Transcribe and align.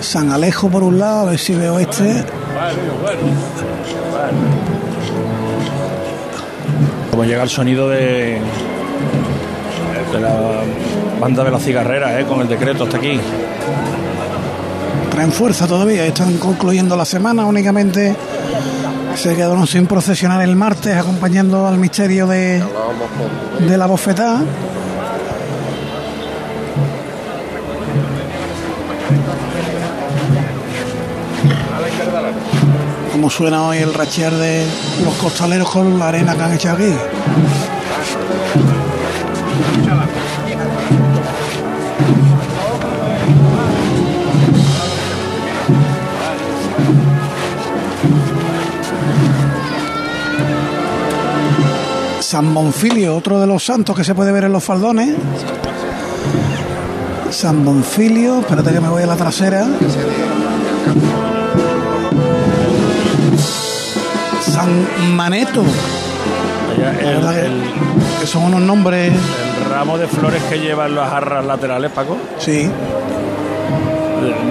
San 0.00 0.32
Alejo 0.32 0.68
por 0.68 0.82
un 0.82 0.98
lado, 0.98 1.20
a 1.20 1.24
ver 1.30 1.38
si 1.38 1.54
veo 1.54 1.78
este. 1.78 2.24
Como 7.10 7.24
llega 7.24 7.42
el 7.42 7.48
sonido 7.48 7.88
de, 7.88 8.40
de 10.12 10.20
la 10.20 10.62
banda 11.20 11.44
de 11.44 11.50
la 11.50 11.58
cigarrera, 11.58 12.20
¿eh? 12.20 12.24
con 12.24 12.40
el 12.40 12.48
decreto 12.48 12.84
hasta 12.84 12.98
aquí. 12.98 13.18
Traen 15.10 15.32
fuerza 15.32 15.66
todavía, 15.66 16.04
están 16.04 16.36
concluyendo 16.38 16.96
la 16.96 17.04
semana 17.04 17.46
únicamente. 17.46 18.14
Se 19.14 19.34
quedaron 19.34 19.66
sin 19.66 19.86
procesionar 19.86 20.42
el 20.42 20.56
martes 20.56 20.94
acompañando 20.94 21.66
al 21.66 21.78
misterio 21.78 22.26
de, 22.26 22.62
de 23.66 23.78
la 23.78 23.86
bofetada. 23.86 24.42
Como 33.16 33.30
suena 33.30 33.66
hoy 33.66 33.78
el 33.78 33.94
rachear 33.94 34.34
de 34.34 34.66
los 35.02 35.14
costaleros 35.14 35.70
con 35.70 35.98
la 35.98 36.08
arena 36.08 36.36
que 36.36 36.42
han 36.42 36.52
echado 36.52 36.76
aquí. 36.76 36.92
San 52.20 52.52
Bonfilio, 52.52 53.16
otro 53.16 53.40
de 53.40 53.46
los 53.46 53.64
santos 53.64 53.96
que 53.96 54.04
se 54.04 54.14
puede 54.14 54.30
ver 54.30 54.44
en 54.44 54.52
los 54.52 54.62
faldones. 54.62 55.16
San 57.30 57.64
Bonfilio, 57.64 58.40
espérate 58.40 58.74
que 58.74 58.80
me 58.80 58.90
voy 58.90 59.04
a 59.04 59.06
la 59.06 59.16
trasera. 59.16 59.66
Maneto, 65.14 65.62
el, 66.76 66.98
que- 66.98 67.46
el- 67.46 67.62
que 68.20 68.26
son 68.26 68.44
unos 68.44 68.60
nombres, 68.60 69.12
el 69.12 69.70
ramo 69.70 69.96
de 69.98 70.06
flores 70.06 70.42
que 70.44 70.58
llevan 70.58 70.94
las 70.94 71.10
jarras 71.10 71.44
laterales, 71.44 71.90
Paco. 71.92 72.16
sí, 72.38 72.70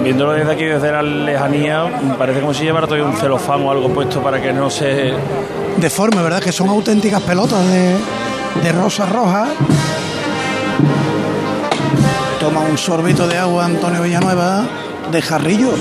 Viéndolo 0.02 0.32
desde 0.32 0.52
aquí, 0.52 0.64
desde 0.64 0.92
la 0.92 1.02
lejanía, 1.02 1.84
parece 2.16 2.40
como 2.40 2.54
si 2.54 2.62
llevara 2.64 2.86
todavía 2.86 3.06
un 3.10 3.16
celofán 3.16 3.62
o 3.62 3.70
algo 3.72 3.88
puesto 3.92 4.22
para 4.22 4.40
que 4.40 4.52
no 4.52 4.70
se. 4.70 5.12
deforme, 5.78 6.22
¿verdad? 6.22 6.40
Que 6.40 6.52
son 6.52 6.68
auténticas 6.68 7.20
pelotas 7.22 7.66
de, 7.66 7.96
de 8.62 8.72
rosa 8.72 9.04
roja. 9.06 9.48
Toma 12.40 12.60
un 12.60 12.78
sorbito 12.78 13.26
de 13.26 13.36
agua 13.36 13.64
Antonio 13.64 14.02
Villanueva 14.02 14.64
de 15.10 15.20
jarrillo. 15.22 15.72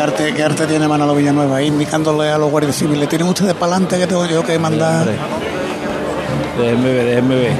Arte, 0.00 0.32
qué 0.34 0.42
arte 0.42 0.66
tiene 0.66 0.88
Manolo 0.88 1.14
Villanueva 1.14 1.56
ahí 1.56 1.66
indicándole 1.66 2.30
a 2.30 2.38
los 2.38 2.50
guardias 2.50 2.76
civiles? 2.76 3.08
¿Tienen 3.08 3.28
ustedes 3.28 3.54
para 3.54 3.72
adelante 3.72 3.98
que 3.98 4.06
tengo 4.06 4.24
yo 4.26 4.42
que 4.42 4.58
mandar? 4.58 5.06
Déjenme 6.58 6.92
ver, 6.92 7.06
déjenme 7.06 7.34
ver. 7.34 7.52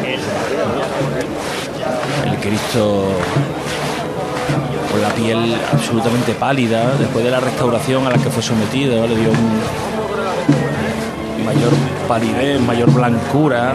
El 2.27 2.37
Cristo 2.39 3.09
con 4.91 5.01
la 5.03 5.11
piel 5.11 5.55
absolutamente 5.73 6.33
pálida, 6.33 6.97
después 6.99 7.25
de 7.25 7.31
la 7.31 7.41
restauración 7.41 8.07
a 8.07 8.11
la 8.11 8.19
que 8.19 8.31
fue 8.31 8.43
sometido, 8.43 9.07
le 9.07 9.17
dio 9.17 9.31
un 9.31 9.61
mayor 11.45 11.73
palidez, 12.09 12.61
mayor 12.61 12.91
blancura, 12.93 13.75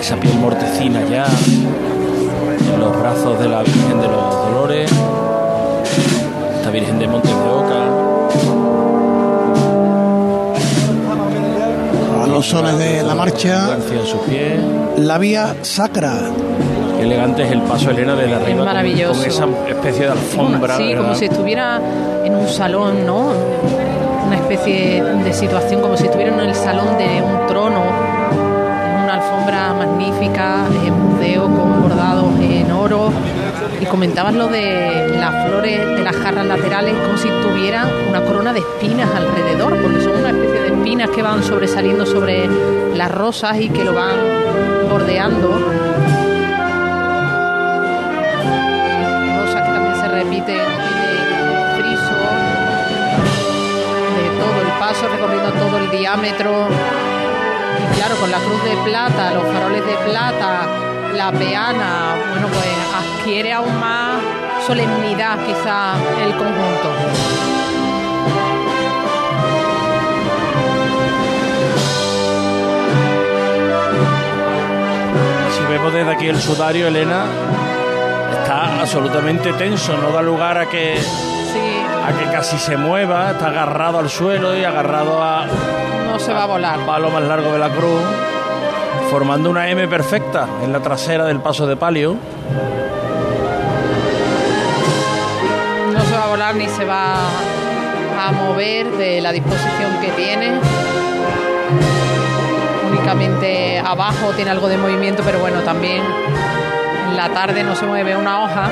esa 0.00 0.16
piel 0.16 0.34
mortecina 0.34 1.02
ya, 1.08 1.26
en 2.74 2.80
los 2.80 2.98
brazos 2.98 3.38
de 3.38 3.48
la 3.48 3.62
Virgen 3.62 4.00
de 4.00 4.08
los 4.08 4.34
Dolores, 4.34 4.90
esta 6.66 6.78
Virgen 6.80 6.98
de 6.98 7.06
Montes 7.06 7.30
de 7.30 7.48
Oca. 7.48 7.80
A 12.24 12.26
los 12.26 12.44
sones 12.44 12.76
de 12.76 13.04
la 13.04 13.14
marcha, 13.14 13.78
sus 14.04 14.20
pies. 14.22 14.58
la 14.96 15.16
vía 15.18 15.54
sacra. 15.62 16.14
Qué 16.96 17.04
elegante 17.04 17.44
es 17.44 17.52
el 17.52 17.60
paso 17.62 17.90
Elena 17.90 18.16
de 18.16 18.26
la 18.26 18.36
arriba 18.38 18.56
con- 18.56 18.64
maravilloso. 18.64 19.20
Con, 19.20 19.30
esa 19.30 19.46
especie 19.68 20.06
de 20.06 20.12
alfombra. 20.12 20.76
sí, 20.76 20.88
¿verdad? 20.88 21.02
como 21.02 21.14
si 21.14 21.24
estuviera 21.26 21.80
en 22.24 22.34
un 22.34 22.48
salón, 22.48 23.06
¿no? 23.06 23.28
Una 24.26 24.34
especie 24.36 25.04
de 25.04 25.32
situación 25.32 25.80
como 25.80 25.96
si 25.96 26.06
estuviera 26.06 26.34
en 26.34 26.40
el 26.40 26.54
salón 26.56 26.98
de 26.98 27.22
un 27.22 27.46
trono, 27.46 27.80
en 27.84 29.04
una 29.04 29.14
alfombra 29.14 29.72
magnífica, 29.74 30.64
en 30.84 30.94
Y 33.80 33.86
comentabas 33.86 34.34
lo 34.34 34.48
de 34.48 35.16
las 35.18 35.46
flores 35.46 35.86
de 35.86 36.02
las 36.02 36.16
jarras 36.16 36.46
laterales 36.46 36.94
como 36.98 37.18
si 37.18 37.28
tuviera 37.42 37.86
una 38.08 38.22
corona 38.22 38.52
de 38.52 38.60
espinas 38.60 39.08
alrededor, 39.14 39.80
porque 39.80 40.00
son 40.00 40.16
una 40.16 40.30
especie 40.30 40.60
de 40.60 40.68
espinas 40.68 41.10
que 41.10 41.22
van 41.22 41.42
sobresaliendo 41.42 42.06
sobre 42.06 42.48
las 42.94 43.10
rosas 43.10 43.60
y 43.60 43.68
que 43.68 43.84
lo 43.84 43.92
van 43.92 44.16
bordeando. 44.88 45.50
rosas 49.36 49.62
que 49.62 49.72
también 49.72 49.96
se 49.96 50.08
repiten 50.08 50.56
en 50.56 51.32
el 51.34 51.76
friso 51.76 52.16
de 54.16 54.28
todo 54.40 54.60
el 54.62 54.78
paso, 54.78 55.08
recorriendo 55.08 55.52
todo 55.52 55.78
el 55.78 55.90
diámetro. 55.90 56.68
Y 57.78 57.96
claro, 57.96 58.16
con 58.16 58.30
la 58.30 58.38
cruz 58.38 58.64
de 58.64 58.76
plata, 58.84 59.34
los 59.34 59.44
faroles 59.44 59.86
de 59.86 59.96
plata, 60.10 60.66
la 61.14 61.32
peana, 61.32 62.15
bueno, 62.38 62.48
pues 62.52 62.66
adquiere 62.94 63.52
aún 63.52 63.80
más 63.80 64.20
solemnidad 64.66 65.38
quizá 65.46 65.94
el 66.22 66.32
conjunto. 66.36 66.90
Si 75.56 75.72
vemos 75.72 75.92
desde 75.94 76.10
aquí 76.10 76.26
el 76.26 76.38
sudario, 76.38 76.88
Elena, 76.88 77.24
está 78.42 78.80
absolutamente 78.80 79.54
tenso, 79.54 79.96
no 79.96 80.10
da 80.10 80.20
lugar 80.20 80.58
a 80.58 80.68
que, 80.68 80.98
Sí, 80.98 81.82
a 82.06 82.12
que 82.18 82.30
casi 82.30 82.58
se 82.58 82.76
mueva, 82.76 83.30
está 83.30 83.48
agarrado 83.48 83.98
al 83.98 84.10
suelo 84.10 84.54
y 84.54 84.64
agarrado 84.64 85.22
a 85.22 85.46
no 86.06 86.18
se 86.18 86.34
va 86.34 86.42
a 86.42 86.46
volar. 86.46 86.80
palo 86.80 87.10
más 87.10 87.22
largo 87.22 87.52
de 87.52 87.58
la 87.58 87.70
cruz, 87.70 88.02
formando 89.10 89.50
una 89.50 89.68
M 89.68 89.86
perfecta 89.88 90.48
en 90.62 90.72
la 90.72 90.80
trasera 90.80 91.24
del 91.24 91.40
paso 91.40 91.66
de 91.66 91.76
palio. 91.76 92.16
No 95.92 96.00
se 96.00 96.12
va 96.12 96.24
a 96.24 96.28
volar 96.28 96.54
ni 96.56 96.68
se 96.68 96.84
va 96.84 97.14
a 98.18 98.32
mover 98.32 98.90
de 98.96 99.20
la 99.20 99.32
disposición 99.32 100.00
que 100.00 100.10
tiene. 100.10 100.60
Únicamente 102.90 103.78
abajo 103.78 104.32
tiene 104.34 104.50
algo 104.50 104.68
de 104.68 104.76
movimiento, 104.78 105.22
pero 105.24 105.38
bueno, 105.38 105.60
también 105.60 106.02
en 107.08 107.16
la 107.16 107.28
tarde 107.28 107.62
no 107.62 107.74
se 107.74 107.86
mueve 107.86 108.16
una 108.16 108.42
hoja. 108.42 108.70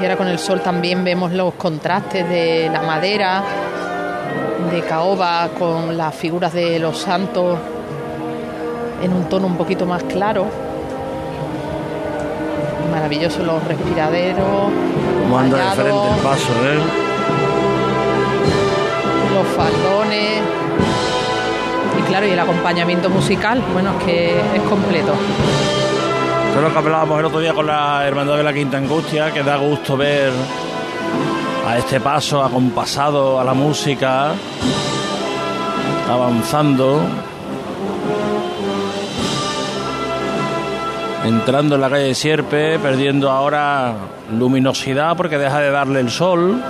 Y 0.00 0.02
ahora 0.04 0.16
con 0.16 0.28
el 0.28 0.38
sol 0.38 0.62
también 0.62 1.04
vemos 1.04 1.30
los 1.32 1.54
contrastes 1.54 2.26
de 2.26 2.70
la 2.72 2.80
madera, 2.80 3.42
de 4.70 4.80
caoba 4.82 5.50
con 5.58 5.96
las 5.96 6.14
figuras 6.14 6.54
de 6.54 6.78
los 6.78 6.96
santos 6.96 7.58
en 9.02 9.12
un 9.12 9.24
tono 9.24 9.46
un 9.46 9.56
poquito 9.56 9.84
más 9.84 10.02
claro. 10.04 10.46
Maravilloso 12.90 13.42
los 13.44 13.62
respiraderos, 13.64 14.70
Como 15.22 15.38
anda 15.38 15.70
de 15.70 15.76
frente 15.76 16.08
el 16.16 16.22
paso, 16.22 16.52
¿eh? 16.64 17.10
los 19.34 19.46
faldones. 19.48 20.40
Y 21.98 22.02
claro, 22.02 22.26
y 22.26 22.30
el 22.30 22.38
acompañamiento 22.38 23.10
musical, 23.10 23.62
bueno, 23.72 23.92
es 23.98 24.04
que 24.04 24.40
es 24.40 24.62
completo. 24.68 25.12
Lo 26.54 26.70
que 26.70 26.78
hablábamos 26.78 27.18
el 27.20 27.24
otro 27.24 27.40
día 27.40 27.54
con 27.54 27.66
la 27.66 28.06
Hermandad 28.06 28.36
de 28.36 28.42
la 28.42 28.52
Quinta 28.52 28.76
Angustia, 28.76 29.32
que 29.32 29.42
da 29.42 29.56
gusto 29.56 29.96
ver 29.96 30.30
a 31.66 31.78
este 31.78 32.00
paso 32.00 32.44
acompasado 32.44 33.40
a 33.40 33.44
la 33.44 33.54
música, 33.54 34.32
avanzando, 36.10 37.00
entrando 41.24 41.76
en 41.76 41.80
la 41.80 41.88
calle 41.88 42.04
de 42.04 42.14
Sierpe, 42.14 42.78
perdiendo 42.78 43.30
ahora 43.30 43.94
luminosidad 44.30 45.16
porque 45.16 45.38
deja 45.38 45.60
de 45.60 45.70
darle 45.70 46.00
el 46.00 46.10
sol. 46.10 46.62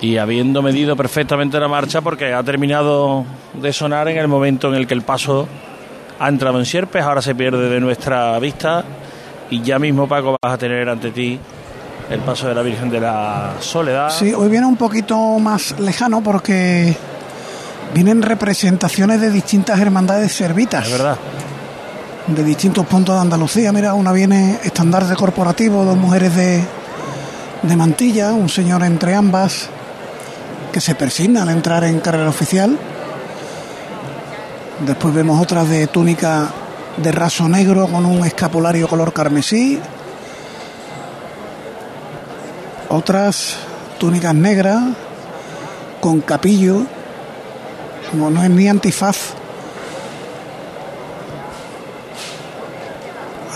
Y 0.00 0.16
habiendo 0.16 0.62
medido 0.62 0.96
perfectamente 0.96 1.60
la 1.60 1.68
marcha 1.68 2.00
porque 2.00 2.32
ha 2.32 2.42
terminado 2.42 3.26
de 3.52 3.72
sonar 3.72 4.08
en 4.08 4.16
el 4.16 4.28
momento 4.28 4.68
en 4.68 4.76
el 4.76 4.86
que 4.86 4.94
el 4.94 5.02
paso 5.02 5.46
ha 6.18 6.28
entrado 6.28 6.58
en 6.58 6.66
Sierpes, 6.66 7.02
ahora 7.02 7.22
se 7.22 7.34
pierde 7.34 7.68
de 7.68 7.80
nuestra 7.80 8.38
vista 8.38 8.84
y 9.50 9.62
ya 9.62 9.78
mismo 9.78 10.08
Paco 10.08 10.36
vas 10.42 10.54
a 10.54 10.58
tener 10.58 10.88
ante 10.88 11.10
ti 11.10 11.38
el 12.10 12.20
paso 12.20 12.48
de 12.48 12.54
la 12.54 12.62
Virgen 12.62 12.90
de 12.90 13.00
la 13.00 13.54
Soledad. 13.60 14.10
Sí, 14.10 14.32
hoy 14.32 14.48
viene 14.48 14.66
un 14.66 14.76
poquito 14.76 15.16
más 15.38 15.78
lejano 15.78 16.22
porque 16.22 16.96
vienen 17.94 18.22
representaciones 18.22 19.20
de 19.20 19.30
distintas 19.30 19.78
hermandades 19.80 20.32
servitas. 20.32 20.86
Es 20.86 20.92
verdad. 20.92 21.16
De 22.26 22.44
distintos 22.44 22.86
puntos 22.86 23.14
de 23.14 23.20
Andalucía. 23.22 23.72
Mira, 23.72 23.94
una 23.94 24.12
viene 24.12 24.58
estandarte 24.62 25.14
corporativo, 25.14 25.84
dos 25.84 25.96
mujeres 25.96 26.34
de, 26.34 26.62
de 27.62 27.76
mantilla, 27.76 28.32
un 28.32 28.48
señor 28.48 28.82
entre 28.82 29.14
ambas 29.14 29.68
que 30.72 30.80
se 30.80 30.94
persigna 30.94 31.42
al 31.42 31.50
entrar 31.50 31.84
en 31.84 32.00
carrera 32.00 32.28
oficial. 32.28 32.76
Después 34.80 35.12
vemos 35.12 35.42
otras 35.42 35.68
de 35.68 35.88
túnica 35.88 36.50
de 36.96 37.10
raso 37.10 37.48
negro 37.48 37.88
con 37.88 38.06
un 38.06 38.24
escapulario 38.24 38.86
color 38.86 39.12
carmesí. 39.12 39.80
Otras 42.88 43.56
túnicas 43.98 44.34
negras 44.34 44.80
con 46.00 46.20
capillo. 46.20 46.86
Como 48.10 48.30
no 48.30 48.42
es 48.42 48.50
ni 48.50 48.68
antifaz. 48.68 49.34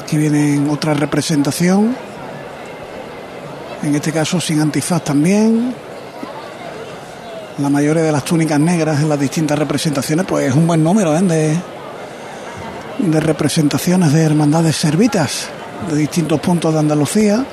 Aquí 0.01 0.17
viene 0.17 0.69
otra 0.69 0.93
representación. 0.93 1.97
En 3.85 3.95
este 3.95 4.11
caso 4.13 4.41
sin 4.41 4.61
antifaz 4.61 5.05
también. 5.05 5.73
La 7.63 7.71
mayoría 7.71 8.03
de 8.03 8.11
las 8.11 8.25
túnicas 8.25 8.59
negras 8.59 9.01
en 9.03 9.09
las 9.09 9.21
distintas 9.21 9.57
representaciones, 9.57 10.27
pues 10.27 10.49
es 10.49 10.55
un 10.57 10.67
buen 10.67 10.83
número 10.83 11.17
¿eh? 11.17 11.23
de, 11.23 11.57
de 12.99 13.21
representaciones 13.21 14.13
de 14.13 14.21
hermandades 14.21 14.75
servitas 14.75 15.47
de 15.89 15.97
distintos 15.97 16.41
puntos 16.41 16.75
de 16.75 16.81
Andalucía. 16.81 17.47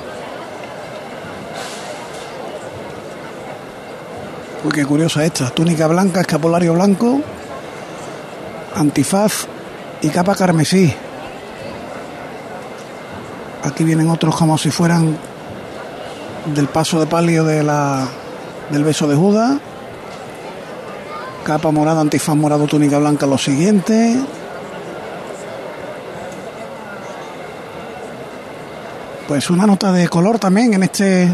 Uy, 4.64 4.72
qué 4.72 4.84
curiosa 4.84 5.24
esta. 5.24 5.50
Túnica 5.50 5.86
blanca, 5.86 6.22
escapulario 6.22 6.74
blanco, 6.74 7.20
antifaz 8.74 9.46
y 10.02 10.08
capa 10.08 10.34
carmesí. 10.34 10.92
Aquí 13.62 13.84
vienen 13.84 14.10
otros 14.10 14.34
como 14.34 14.58
si 14.58 14.72
fueran 14.72 15.16
del 16.52 16.66
paso 16.66 16.98
de 16.98 17.06
palio 17.06 17.44
de 17.44 17.62
la, 17.62 18.08
del 18.70 18.82
beso 18.82 19.06
de 19.06 19.14
Judas. 19.14 19.60
Capa 21.44 21.70
morada, 21.70 22.00
antifaz 22.00 22.36
morado, 22.36 22.66
túnica 22.66 22.98
blanca, 22.98 23.26
lo 23.26 23.38
siguiente. 23.38 24.16
Pues 29.26 29.48
una 29.48 29.66
nota 29.66 29.92
de 29.92 30.08
color 30.08 30.38
también 30.38 30.74
en 30.74 30.82
este 30.82 31.28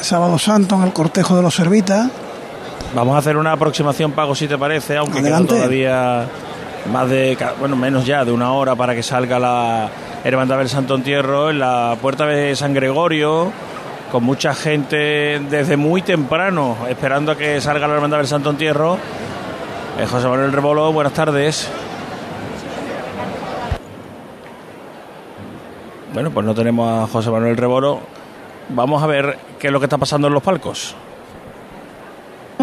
Sábado 0.00 0.38
Santo 0.38 0.76
en 0.76 0.82
el 0.82 0.92
cortejo 0.92 1.36
de 1.36 1.42
los 1.42 1.54
Servitas. 1.54 2.08
Vamos 2.94 3.14
a 3.14 3.18
hacer 3.18 3.36
una 3.36 3.52
aproximación, 3.52 4.12
Pago, 4.12 4.34
si 4.34 4.46
te 4.46 4.58
parece, 4.58 4.96
aunque 4.96 5.22
queda 5.22 5.44
todavía 5.44 6.26
más 6.92 7.08
de, 7.08 7.38
bueno, 7.58 7.76
menos 7.76 8.04
ya 8.04 8.24
de 8.24 8.32
una 8.32 8.52
hora 8.52 8.74
para 8.74 8.94
que 8.94 9.02
salga 9.02 9.38
la 9.38 9.88
Hermandad 10.24 10.58
del 10.58 10.68
Santo 10.68 10.94
Entierro 10.94 11.50
en 11.50 11.58
la 11.58 11.96
puerta 12.00 12.26
de 12.26 12.54
San 12.54 12.74
Gregorio, 12.74 13.52
con 14.12 14.24
mucha 14.24 14.54
gente 14.54 15.40
desde 15.48 15.78
muy 15.78 16.02
temprano 16.02 16.76
esperando 16.86 17.32
a 17.32 17.36
que 17.36 17.62
salga 17.62 17.88
la 17.88 17.94
Hermandad 17.94 18.18
del 18.18 18.26
Santo 18.26 18.50
Entierro. 18.50 18.98
Eh, 19.98 20.06
José 20.06 20.28
Manuel 20.28 20.52
Rebolo, 20.52 20.92
buenas 20.92 21.14
tardes. 21.14 21.70
Bueno, 26.12 26.30
pues 26.30 26.44
no 26.44 26.54
tenemos 26.54 27.04
a 27.04 27.10
José 27.10 27.30
Manuel 27.30 27.56
Rebolo. 27.56 28.00
Vamos 28.68 29.02
a 29.02 29.06
ver 29.06 29.38
qué 29.58 29.68
es 29.68 29.72
lo 29.72 29.80
que 29.80 29.86
está 29.86 29.96
pasando 29.96 30.28
en 30.28 30.34
los 30.34 30.42
palcos. 30.42 30.94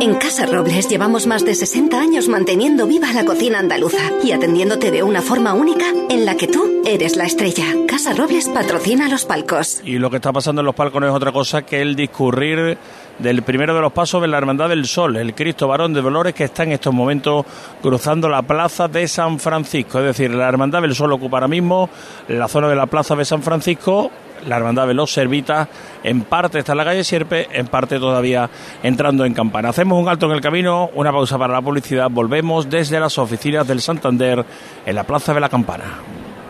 En 0.02 0.16
Casa 0.16 0.46
Robles 0.46 0.88
llevamos 0.88 1.28
más 1.28 1.44
de 1.44 1.54
60 1.54 2.00
años 2.00 2.30
manteniendo 2.30 2.88
viva 2.88 3.12
la 3.12 3.26
cocina 3.26 3.60
andaluza 3.60 3.98
y 4.24 4.32
atendiéndote 4.32 4.92
de 4.92 5.04
una 5.04 5.22
forma 5.22 5.54
única 5.54 5.86
en 6.10 6.26
la 6.26 6.38
que 6.38 6.48
tú 6.48 6.82
eres 6.86 7.18
la 7.18 7.26
estrella. 7.26 7.66
Casa 7.86 8.14
Robles 8.14 8.48
patrocina 8.48 9.10
los 9.10 9.26
palcos. 9.26 9.82
Y 9.84 9.98
lo 9.98 10.10
que 10.10 10.16
está 10.16 10.32
pasando 10.32 10.62
en 10.62 10.68
los 10.68 10.76
palcos 10.76 11.02
no 11.02 11.08
es 11.10 11.14
otra 11.14 11.34
cosa 11.34 11.64
que 11.64 11.82
el 11.82 11.98
discurrir 11.98 12.78
del 13.20 13.44
primero 13.44 13.76
de 13.76 13.82
los 13.82 13.92
pasos 13.92 14.22
de 14.22 14.30
la 14.30 14.38
Hermandad 14.38 14.70
del 14.70 14.86
Sol, 14.86 15.18
el 15.18 15.36
Cristo 15.36 15.68
Varón 15.68 15.94
de 15.94 16.02
Dolores, 16.02 16.34
que 16.34 16.46
está 16.46 16.64
en 16.64 16.72
estos 16.72 16.94
momentos 16.94 17.46
cruzando 17.82 18.30
la 18.30 18.42
plaza 18.42 18.88
de 18.88 19.06
San 19.06 19.38
Francisco. 19.38 20.00
Es 20.00 20.06
decir, 20.06 20.34
la 20.34 20.48
Hermandad 20.48 20.82
del 20.82 20.96
Sol 20.96 21.12
ocupa 21.12 21.38
ahora 21.38 21.50
mismo 21.50 21.90
la 22.30 22.48
zona 22.48 22.70
de 22.70 22.76
la 22.76 22.86
plaza 22.86 23.18
de 23.18 23.26
San 23.26 23.44
Francisco. 23.44 24.10
La 24.48 24.58
Hermandad 24.58 24.88
de 24.88 24.94
los 24.94 25.12
Servitas, 25.12 25.68
en 26.04 26.22
parte 26.22 26.60
está 26.60 26.74
en 26.74 26.78
la 26.78 26.86
calle 26.86 27.04
Sierpe, 27.04 27.48
en 27.52 27.68
parte 27.68 28.00
todavía 28.00 28.50
entrando 28.84 29.26
en 29.26 29.34
campana. 29.34 29.70
Hacemos 29.70 30.02
un 30.02 30.10
alto 30.10 30.26
en 30.26 30.34
el 30.34 30.42
camino, 30.42 30.90
una 30.94 31.12
pausa 31.12 31.38
para 31.38 31.54
la 31.54 31.62
publicidad. 31.62 32.10
Volvemos 32.10 32.70
desde 32.70 33.00
las 33.00 33.18
oficinas 33.18 33.68
del 33.68 33.82
Santander 33.82 34.46
en 34.86 34.96
la 34.96 35.04
Plaza 35.04 35.34
de 35.34 35.40
la 35.40 35.50
Campana. 35.50 36.00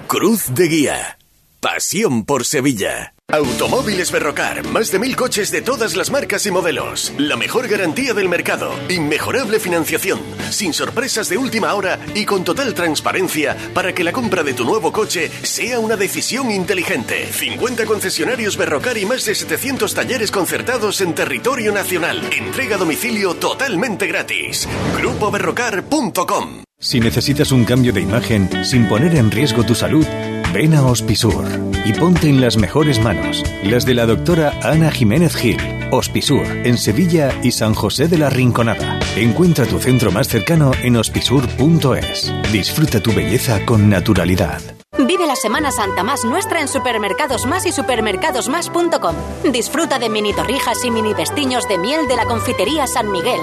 Cruz 0.08 0.54
de 0.54 0.68
Guía. 0.68 1.18
Pasión 1.60 2.26
por 2.26 2.46
Sevilla. 2.46 3.14
Automóviles 3.32 4.12
Berrocar. 4.12 4.66
Más 4.70 4.92
de 4.92 4.98
mil 4.98 5.16
coches 5.16 5.52
de 5.52 5.62
todas 5.62 5.96
las 5.96 6.10
marcas 6.10 6.48
y 6.48 6.52
modelos. 6.52 7.14
La 7.18 7.38
mejor 7.38 7.68
garantía 7.68 8.16
del 8.16 8.28
mercado. 8.28 8.74
Inmejorable 8.90 9.60
financiación. 9.60 10.20
Sin 10.50 10.74
sorpresas 10.74 11.30
de 11.30 11.38
última 11.38 11.76
hora 11.76 12.00
y 12.16 12.26
con 12.26 12.44
total 12.44 12.74
transparencia 12.74 13.56
para 13.76 13.94
que 13.94 14.04
la 14.04 14.14
compra 14.14 14.42
de 14.42 14.54
tu 14.54 14.66
nuevo 14.66 14.92
coche 14.92 15.30
sea 15.44 15.80
una 15.80 15.96
decisión 15.96 16.50
inteligente. 16.50 17.28
50 17.32 17.86
concesionarios 17.86 18.58
Berrocar 18.58 18.98
y 18.98 19.06
más 19.06 19.26
de 19.26 19.36
700 19.36 19.94
talleres 19.94 20.32
concertados 20.32 21.00
en 21.02 21.14
territorio 21.14 21.72
nacional. 21.72 22.28
Entrega 22.36 22.78
a 22.78 22.80
domicilio 22.80 23.36
totalmente 23.36 24.08
gratis. 24.08 24.68
GrupoBerrocar.com 24.98 26.64
Si 26.80 27.00
necesitas 27.00 27.52
un 27.52 27.64
cambio 27.64 27.94
de 27.94 28.02
imagen 28.02 28.66
sin 28.66 28.88
poner 28.88 29.16
en 29.16 29.30
riesgo 29.30 29.64
tu 29.64 29.76
salud, 29.76 30.08
ven 30.54 30.74
a 30.74 30.86
Hospisur 30.86 31.46
y 31.86 31.94
ponte 31.94 32.28
en 32.30 32.42
las 32.42 32.58
mejores 32.58 33.00
manos, 33.00 33.44
las 33.64 33.86
de 33.86 33.94
la 33.94 34.06
doctora 34.06 34.60
Ana 34.64 34.92
Jiménez 34.92 35.36
Gil. 35.36 35.58
Hospisur, 35.92 36.46
en 36.46 36.78
Sevilla 36.78 37.34
y 37.42 37.52
San 37.52 37.74
José 37.74 38.08
de 38.08 38.18
la 38.18 38.30
Rinconada. 38.30 39.00
Encuentra 39.16 39.66
tu 39.66 39.80
centro 39.80 40.12
más 40.12 40.28
cercano 40.28 40.72
en 40.84 40.96
hospisur.es. 40.98 42.34
Disfruta 42.52 43.00
tu 43.00 43.12
belleza 43.14 43.66
con 43.66 43.90
naturalidad. 43.90 44.62
Vive 44.98 45.26
la 45.26 45.36
Semana 45.36 45.72
Santa 45.72 46.04
más 46.04 46.26
nuestra 46.26 46.62
en 46.62 46.68
Supermercados 46.68 47.46
Más 47.46 47.66
y 47.66 47.72
supermercadosmás.com. 47.72 49.16
Disfruta 49.52 49.98
de 49.98 50.10
mini 50.10 50.34
torrijas 50.34 50.84
y 50.84 50.92
mini 50.92 51.14
pestiños 51.14 51.68
de 51.68 51.78
miel 51.78 52.08
de 52.08 52.16
la 52.16 52.26
confitería 52.26 52.86
San 52.86 53.12
Miguel. 53.12 53.40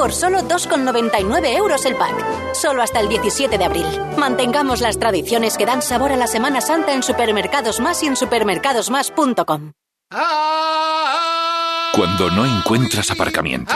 Por 0.00 0.14
solo 0.14 0.38
2,99 0.38 1.56
euros 1.56 1.84
el 1.84 1.94
pack. 1.94 2.54
Solo 2.54 2.80
hasta 2.82 3.00
el 3.00 3.10
17 3.10 3.58
de 3.58 3.64
abril. 3.66 3.84
Mantengamos 4.16 4.80
las 4.80 4.98
tradiciones 4.98 5.58
que 5.58 5.66
dan 5.66 5.82
sabor 5.82 6.10
a 6.10 6.16
la 6.16 6.26
Semana 6.26 6.62
Santa 6.62 6.94
en 6.94 7.02
Supermercados 7.02 7.80
Más 7.80 8.02
y 8.02 8.06
en 8.06 8.16
supermercadosmás.com. 8.16 9.72
Cuando 11.92 12.30
no 12.30 12.46
encuentras 12.46 13.10
aparcamiento. 13.10 13.74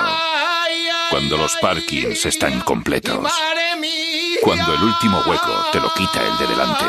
Cuando 1.10 1.36
los 1.36 1.54
parkings 1.56 2.24
están 2.24 2.62
completos. 2.62 3.30
Cuando 4.42 4.72
el 4.72 4.82
último 4.82 5.22
hueco 5.26 5.66
te 5.72 5.78
lo 5.78 5.92
quita 5.92 6.22
el 6.22 6.38
de 6.38 6.46
delante. 6.46 6.84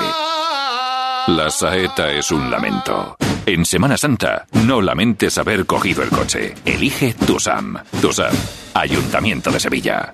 La 1.27 1.49
saeta 1.49 2.11
es 2.11 2.29
un 2.29 2.51
lamento. 2.51 3.15
En 3.47 3.65
Semana 3.65 3.97
Santa, 3.97 4.45
no 4.67 4.79
lamentes 4.79 5.39
haber 5.39 5.65
cogido 5.65 6.03
el 6.03 6.09
coche. 6.09 6.53
Elige 6.63 7.15
Tusam. 7.15 7.77
Tusam, 7.99 8.31
Ayuntamiento 8.75 9.49
de 9.49 9.59
Sevilla. 9.59 10.13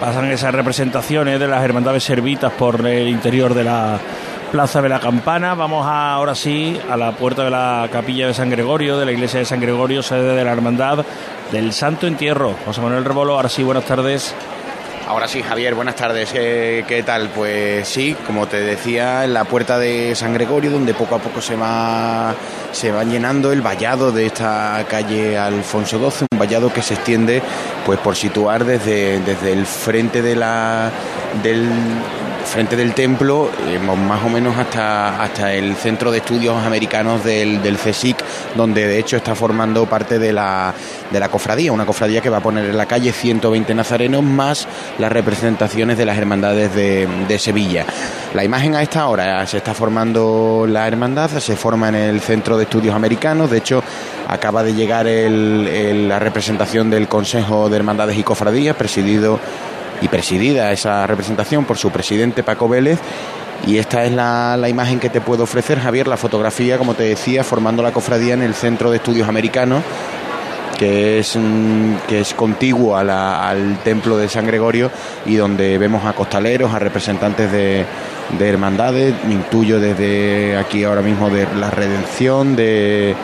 Pasan 0.00 0.30
esas 0.30 0.54
representaciones 0.54 1.38
de 1.38 1.46
las 1.46 1.62
hermandades 1.62 2.02
servitas 2.04 2.52
por 2.52 2.86
el 2.86 3.06
interior 3.08 3.52
de 3.52 3.64
la 3.64 3.98
Plaza 4.50 4.80
de 4.80 4.88
la 4.88 4.98
Campana. 4.98 5.54
Vamos 5.54 5.86
a- 5.86 6.14
ahora 6.14 6.34
sí 6.34 6.80
a 6.90 6.96
la 6.96 7.12
puerta 7.12 7.44
de 7.44 7.50
la 7.50 7.86
capilla 7.92 8.26
de 8.26 8.32
San 8.34 8.48
Gregorio, 8.48 8.98
de 8.98 9.04
la 9.04 9.12
iglesia 9.12 9.40
de 9.40 9.44
San 9.44 9.60
Gregorio, 9.60 10.02
sede 10.02 10.34
de 10.34 10.42
la 10.44 10.52
hermandad 10.52 11.04
del 11.52 11.72
Santo 11.74 12.06
Entierro. 12.06 12.54
José 12.64 12.80
Manuel 12.80 13.04
Rebolo, 13.04 13.34
ahora 13.34 13.50
sí, 13.50 13.62
buenas 13.62 13.84
tardes. 13.84 14.34
Ahora 15.10 15.26
sí, 15.26 15.42
Javier, 15.42 15.74
buenas 15.74 15.96
tardes. 15.96 16.32
¿Qué, 16.32 17.02
tal? 17.04 17.30
Pues 17.30 17.88
sí, 17.88 18.16
como 18.28 18.46
te 18.46 18.60
decía, 18.60 19.24
en 19.24 19.34
la 19.34 19.42
puerta 19.42 19.76
de 19.76 20.14
San 20.14 20.32
Gregorio, 20.32 20.70
donde 20.70 20.94
poco 20.94 21.16
a 21.16 21.18
poco 21.18 21.40
se 21.40 21.56
va, 21.56 22.32
se 22.70 22.92
va 22.92 23.02
llenando 23.02 23.50
el 23.50 23.60
vallado 23.60 24.12
de 24.12 24.26
esta 24.26 24.86
calle 24.88 25.36
Alfonso 25.36 25.98
XII, 25.98 26.28
un 26.30 26.38
vallado 26.38 26.72
que 26.72 26.80
se 26.80 26.94
extiende 26.94 27.42
pues 27.84 27.98
por 27.98 28.14
situar 28.14 28.64
desde, 28.64 29.18
desde 29.18 29.52
el 29.52 29.66
frente 29.66 30.22
de 30.22 30.36
la, 30.36 30.92
del, 31.42 31.68
frente 32.50 32.74
del 32.74 32.94
templo, 32.94 33.48
eh, 33.68 33.78
más 33.78 34.24
o 34.24 34.28
menos 34.28 34.58
hasta, 34.58 35.22
hasta 35.22 35.54
el 35.54 35.76
Centro 35.76 36.10
de 36.10 36.18
Estudios 36.18 36.56
Americanos 36.66 37.22
del, 37.22 37.62
del 37.62 37.76
CSIC, 37.78 38.16
donde 38.56 38.88
de 38.88 38.98
hecho 38.98 39.16
está 39.16 39.36
formando 39.36 39.86
parte 39.86 40.18
de 40.18 40.32
la, 40.32 40.74
de 41.12 41.20
la 41.20 41.28
cofradía, 41.28 41.70
una 41.70 41.86
cofradía 41.86 42.20
que 42.20 42.28
va 42.28 42.38
a 42.38 42.42
poner 42.42 42.64
en 42.64 42.76
la 42.76 42.86
calle 42.86 43.12
120 43.12 43.72
nazarenos 43.72 44.24
más 44.24 44.66
las 44.98 45.12
representaciones 45.12 45.96
de 45.96 46.04
las 46.04 46.18
hermandades 46.18 46.74
de, 46.74 47.08
de 47.28 47.38
Sevilla. 47.38 47.86
La 48.34 48.42
imagen 48.42 48.74
a 48.74 48.82
esta 48.82 49.06
hora 49.06 49.46
se 49.46 49.58
está 49.58 49.72
formando 49.72 50.66
la 50.68 50.88
hermandad, 50.88 51.30
se 51.30 51.54
forma 51.54 51.88
en 51.90 51.94
el 51.94 52.20
Centro 52.20 52.56
de 52.56 52.64
Estudios 52.64 52.96
Americanos, 52.96 53.48
de 53.48 53.58
hecho 53.58 53.82
acaba 54.26 54.64
de 54.64 54.74
llegar 54.74 55.06
la 55.06 56.18
representación 56.18 56.90
del 56.90 57.06
Consejo 57.06 57.68
de 57.68 57.76
Hermandades 57.76 58.18
y 58.18 58.24
Cofradías, 58.24 58.74
presidido 58.74 59.38
y 60.00 60.08
presidida 60.08 60.72
esa 60.72 61.06
representación 61.06 61.64
por 61.64 61.78
su 61.78 61.90
presidente 61.90 62.42
Paco 62.42 62.68
Vélez. 62.68 62.98
Y 63.66 63.76
esta 63.76 64.04
es 64.04 64.12
la, 64.12 64.68
imagen 64.68 64.98
que 64.98 65.10
te 65.10 65.20
puedo 65.20 65.44
ofrecer, 65.44 65.78
Javier, 65.78 66.08
la 66.08 66.16
fotografía, 66.16 66.78
como 66.78 66.94
te 66.94 67.04
decía, 67.04 67.44
formando 67.44 67.82
la 67.82 67.92
cofradía 67.92 68.34
en 68.34 68.42
el 68.42 68.54
Centro 68.54 68.90
de 68.90 68.96
Estudios 68.96 69.28
Americanos, 69.28 69.82
que 70.78 71.18
es, 71.18 71.36
mm, 71.36 71.96
que 72.08 72.20
es 72.20 72.32
contiguo 72.32 72.96
al 72.96 73.78
Templo 73.84 74.16
de 74.16 74.28
San 74.28 74.46
Gregorio 74.46 74.90
y 75.26 75.36
donde 75.36 75.76
vemos 75.76 76.06
a 76.06 76.14
costaleros, 76.14 76.72
a 76.72 76.78
representantes 76.78 77.52
de, 77.52 77.84
de 78.38 78.48
hermandades, 78.48 79.14
me 79.26 79.34
intuyo 79.34 79.80
desde 79.80 80.56
aquí 80.56 80.84
ahora 80.84 81.02
mismo 81.02 81.28
de 81.30 81.46
la 81.56 81.70
redención, 81.70 82.56
de 82.56 83.14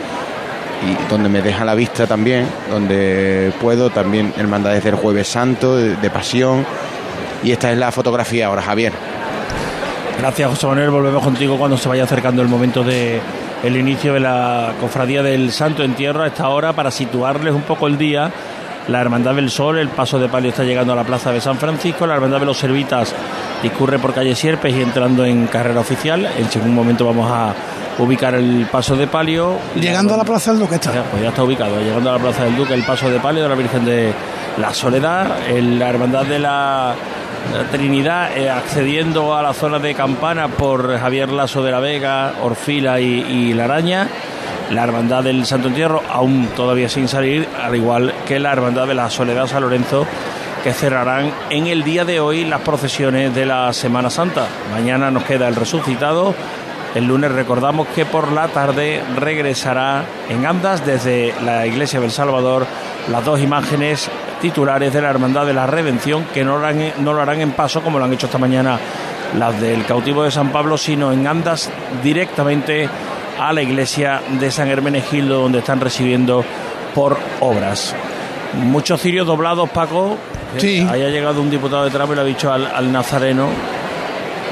y 0.85 1.09
donde 1.09 1.29
me 1.29 1.41
deja 1.41 1.65
la 1.65 1.75
vista 1.75 2.05
también, 2.05 2.47
donde 2.69 3.51
puedo, 3.59 3.89
también 3.89 4.33
hermandades 4.37 4.83
del 4.83 4.95
Jueves 4.95 5.27
Santo, 5.27 5.75
de, 5.75 6.09
Pasión. 6.09 6.65
Y 7.43 7.51
esta 7.51 7.71
es 7.71 7.77
la 7.77 7.91
fotografía 7.91 8.47
ahora, 8.47 8.61
Javier. 8.61 8.93
Gracias, 10.19 10.49
José 10.49 10.67
Manuel. 10.67 10.89
Volvemos 10.89 11.23
contigo 11.23 11.57
cuando 11.57 11.77
se 11.77 11.89
vaya 11.89 12.03
acercando 12.03 12.41
el 12.41 12.47
momento 12.47 12.83
de 12.83 13.19
el 13.63 13.75
inicio 13.75 14.13
de 14.13 14.19
la 14.19 14.73
cofradía 14.79 15.23
del 15.23 15.51
Santo 15.51 15.83
Entierro 15.83 16.23
a 16.23 16.27
esta 16.27 16.47
hora 16.49 16.73
para 16.73 16.91
situarles 16.91 17.53
un 17.53 17.63
poco 17.63 17.87
el 17.87 17.97
día. 17.97 18.31
La 18.87 19.01
Hermandad 19.01 19.35
del 19.35 19.49
Sol, 19.49 19.79
el 19.79 19.89
paso 19.89 20.17
de 20.17 20.29
palio 20.29 20.49
está 20.49 20.63
llegando 20.63 20.93
a 20.93 20.95
la 20.95 21.03
plaza 21.03 21.31
de 21.31 21.41
San 21.41 21.57
Francisco. 21.57 22.07
La 22.07 22.15
Hermandad 22.15 22.39
de 22.39 22.45
los 22.45 22.57
Servitas 22.57 23.13
discurre 23.61 23.99
por 23.99 24.13
calle 24.13 24.33
Sierpes 24.33 24.73
y 24.73 24.81
entrando 24.81 25.25
en 25.25 25.47
carrera 25.47 25.81
oficial. 25.81 26.25
En 26.25 26.61
un 26.61 26.73
momento 26.73 27.05
vamos 27.05 27.29
a 27.29 27.53
ubicar 27.99 28.35
el 28.35 28.67
paso 28.71 28.95
de 28.95 29.07
palio. 29.07 29.57
Llegando 29.75 30.13
a 30.13 30.17
la 30.17 30.23
Plaza 30.23 30.51
del 30.51 30.61
Duque 30.61 30.75
está. 30.75 30.91
pues 31.03 31.21
ya 31.21 31.29
está 31.29 31.43
ubicado, 31.43 31.79
llegando 31.79 32.09
a 32.09 32.13
la 32.13 32.19
Plaza 32.19 32.43
del 32.45 32.55
Duque, 32.55 32.73
el 32.73 32.83
paso 32.83 33.09
de 33.09 33.19
palio 33.19 33.43
de 33.43 33.49
la 33.49 33.55
Virgen 33.55 33.85
de 33.85 34.13
la 34.57 34.73
Soledad, 34.73 35.27
la 35.49 35.89
Hermandad 35.89 36.25
de 36.25 36.39
la 36.39 36.95
Trinidad 37.71 38.37
eh, 38.37 38.49
accediendo 38.49 39.35
a 39.35 39.41
la 39.41 39.53
zona 39.53 39.79
de 39.79 39.93
Campana 39.95 40.47
por 40.47 40.97
Javier 40.97 41.31
Lazo 41.31 41.63
de 41.63 41.71
la 41.71 41.79
Vega, 41.79 42.33
Orfila 42.41 42.99
y, 42.99 43.53
La 43.53 43.65
Araña. 43.65 44.07
La 44.71 44.83
Hermandad 44.83 45.23
del 45.23 45.45
Santo 45.45 45.69
Entierro 45.69 46.01
aún 46.09 46.49
todavía 46.55 46.89
sin 46.89 47.07
salir, 47.07 47.47
al 47.61 47.73
igual 47.75 48.13
que 48.27 48.37
la 48.37 48.51
Hermandad 48.51 48.85
de 48.85 48.95
la 48.95 49.09
Soledad 49.09 49.47
San 49.47 49.61
Lorenzo, 49.61 50.05
que 50.61 50.73
cerrarán 50.73 51.31
en 51.49 51.67
el 51.67 51.83
día 51.83 52.03
de 52.03 52.19
hoy 52.19 52.43
las 52.43 52.61
procesiones 52.61 53.33
de 53.33 53.45
la 53.45 53.71
Semana 53.71 54.09
Santa. 54.09 54.45
Mañana 54.73 55.09
nos 55.09 55.23
queda 55.23 55.47
el 55.47 55.55
resucitado 55.55 56.35
el 56.95 57.05
lunes 57.05 57.31
recordamos 57.31 57.87
que 57.89 58.05
por 58.05 58.31
la 58.31 58.47
tarde 58.47 59.01
regresará 59.15 60.05
en 60.29 60.45
andas 60.45 60.85
desde 60.85 61.33
la 61.43 61.65
iglesia 61.67 61.99
del 61.99 62.11
Salvador 62.11 62.65
las 63.11 63.23
dos 63.23 63.39
imágenes 63.39 64.09
titulares 64.41 64.93
de 64.93 65.01
la 65.01 65.09
Hermandad 65.09 65.45
de 65.45 65.53
la 65.53 65.67
Redención 65.67 66.25
que 66.33 66.43
no 66.43 66.57
lo 66.57 66.65
harán, 66.65 66.93
no 66.99 67.13
lo 67.13 67.21
harán 67.21 67.41
en 67.41 67.51
paso 67.51 67.81
como 67.81 67.99
lo 67.99 68.05
han 68.05 68.13
hecho 68.13 68.27
esta 68.27 68.37
mañana 68.37 68.79
las 69.37 69.59
del 69.59 69.85
cautivo 69.85 70.23
de 70.23 70.31
San 70.31 70.51
Pablo, 70.51 70.77
sino 70.77 71.11
en 71.11 71.27
andas 71.27 71.69
directamente 72.01 72.87
a 73.39 73.53
la 73.53 73.61
iglesia 73.61 74.21
de 74.39 74.49
San 74.49 74.69
Hermenegildo 74.69 75.41
donde 75.41 75.59
están 75.59 75.79
recibiendo 75.81 76.43
por 76.95 77.17
obras. 77.41 77.93
Muchos 78.53 79.01
cirios 79.01 79.27
doblados, 79.27 79.69
Paco. 79.69 80.17
Sí. 80.57 80.87
Haya 80.89 81.09
llegado 81.09 81.41
un 81.41 81.49
diputado 81.49 81.83
de 81.83 81.91
tramo 81.91 82.13
y 82.13 82.15
le 82.15 82.21
ha 82.21 82.25
dicho 82.25 82.51
al 82.51 82.91
Nazareno 82.91 83.49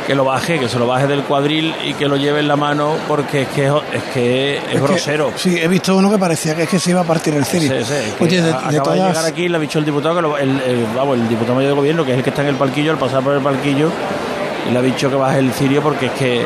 que 0.05 0.13
lo 0.13 0.23
baje, 0.23 0.59
que 0.59 0.69
se 0.69 0.77
lo 0.77 0.87
baje 0.87 1.07
del 1.07 1.23
cuadril 1.23 1.73
y 1.83 1.93
que 1.95 2.07
lo 2.07 2.15
lleve 2.15 2.39
en 2.39 2.47
la 2.47 2.55
mano 2.55 2.95
porque 3.07 3.43
es 3.43 3.47
que 3.49 3.65
es, 3.65 4.03
que 4.13 4.57
es, 4.57 4.81
grosero. 4.81 5.31
sí, 5.35 5.57
he 5.59 5.67
visto 5.67 5.95
uno 5.95 6.11
que 6.11 6.17
parecía 6.17 6.55
que 6.55 6.63
es 6.63 6.69
que 6.69 6.79
se 6.79 6.91
iba 6.91 7.01
a 7.01 7.05
partir 7.05 7.33
el 7.33 7.45
cirio. 7.45 7.71
Oye, 8.19 8.41
de, 8.41 8.51
acaba 8.51 8.93
de, 8.93 9.01
llegar 9.01 9.25
aquí, 9.25 9.47
le 9.47 9.57
ha 9.57 9.59
dicho 9.59 9.79
el 9.79 9.85
diputado, 9.85 10.35
que 10.35 10.43
el, 10.43 10.61
el, 10.61 11.27
diputado 11.27 11.55
mayor 11.55 11.71
de 11.71 11.75
gobierno, 11.75 12.05
que 12.05 12.11
es 12.11 12.17
el 12.17 12.23
que 12.23 12.29
está 12.29 12.43
en 12.43 12.49
el 12.49 12.55
palquillo, 12.55 12.91
al 12.91 12.97
pasar 12.97 13.23
por 13.23 13.33
el 13.33 13.41
palquillo, 13.41 13.89
y 14.67 14.71
le 14.71 14.79
ha 14.79 14.81
dicho 14.81 15.09
que 15.09 15.15
baje 15.15 15.39
el 15.39 15.51
cirio 15.51 15.81
porque 15.81 16.07
es 16.07 16.11
que 16.13 16.45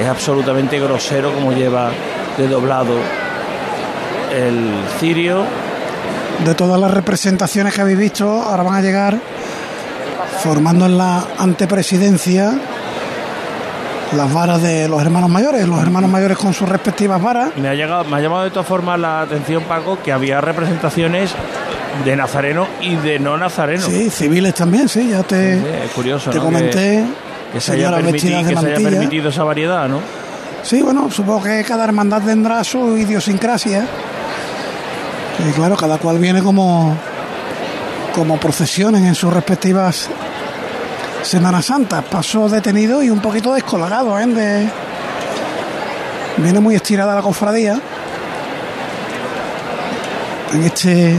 es 0.00 0.06
absolutamente 0.06 0.78
grosero 0.80 1.32
como 1.32 1.52
lleva 1.52 1.90
de 2.36 2.48
doblado 2.48 2.94
el 4.34 4.70
cirio. 4.98 5.44
De 6.44 6.54
todas 6.54 6.78
las 6.78 6.90
representaciones 6.90 7.72
que 7.72 7.80
habéis 7.80 7.98
visto, 7.98 8.28
ahora 8.28 8.62
van 8.62 8.74
a 8.74 8.82
llegar 8.82 9.18
formando 10.42 10.86
en 10.86 10.98
la 10.98 11.24
antepresidencia 11.38 12.52
las 14.14 14.32
varas 14.32 14.62
de 14.62 14.88
los 14.88 15.00
hermanos 15.00 15.30
mayores, 15.30 15.66
los 15.66 15.80
hermanos 15.80 16.10
mayores 16.10 16.36
con 16.38 16.54
sus 16.54 16.68
respectivas 16.68 17.20
varas. 17.20 17.50
Me 17.56 17.68
ha, 17.68 17.74
llegado, 17.74 18.04
me 18.04 18.16
ha 18.16 18.20
llamado 18.20 18.44
de 18.44 18.50
todas 18.50 18.66
formas 18.66 18.98
la 18.98 19.22
atención, 19.22 19.64
Paco, 19.64 19.98
que 20.02 20.12
había 20.12 20.40
representaciones 20.40 21.32
de 22.04 22.16
nazareno 22.16 22.66
y 22.80 22.96
de 22.96 23.18
no 23.18 23.36
nazareno. 23.36 23.86
Sí, 23.86 24.10
civiles 24.10 24.54
también, 24.54 24.88
sí, 24.88 25.08
ya 25.10 25.22
te, 25.22 25.60
curioso, 25.94 26.30
te 26.30 26.38
comenté. 26.38 27.04
Que, 27.52 27.60
se 27.60 27.72
haya, 27.72 27.90
permitido, 27.94 28.44
que 28.44 28.56
se 28.56 28.74
haya 28.74 28.90
permitido 28.90 29.28
esa 29.30 29.44
variedad, 29.44 29.88
¿no? 29.88 30.00
Sí, 30.62 30.82
bueno, 30.82 31.10
supongo 31.10 31.44
que 31.44 31.64
cada 31.64 31.84
hermandad 31.84 32.22
tendrá 32.22 32.62
su 32.64 32.98
idiosincrasia. 32.98 33.86
Y 35.48 35.52
claro, 35.52 35.76
cada 35.76 35.98
cual 35.98 36.18
viene 36.18 36.42
como, 36.42 36.96
como 38.14 38.38
procesiones 38.38 39.02
en 39.02 39.14
sus 39.14 39.32
respectivas 39.32 40.10
Semana 41.26 41.60
Santa. 41.60 42.02
Pasó 42.02 42.48
detenido 42.48 43.02
y 43.02 43.10
un 43.10 43.20
poquito 43.20 43.52
descolgado, 43.52 44.16
¿eh? 44.20 44.70
Viene 46.36 46.60
muy 46.60 46.76
estirada 46.76 47.16
la 47.16 47.20
cofradía. 47.20 47.80
En 50.54 50.62
este 50.62 51.16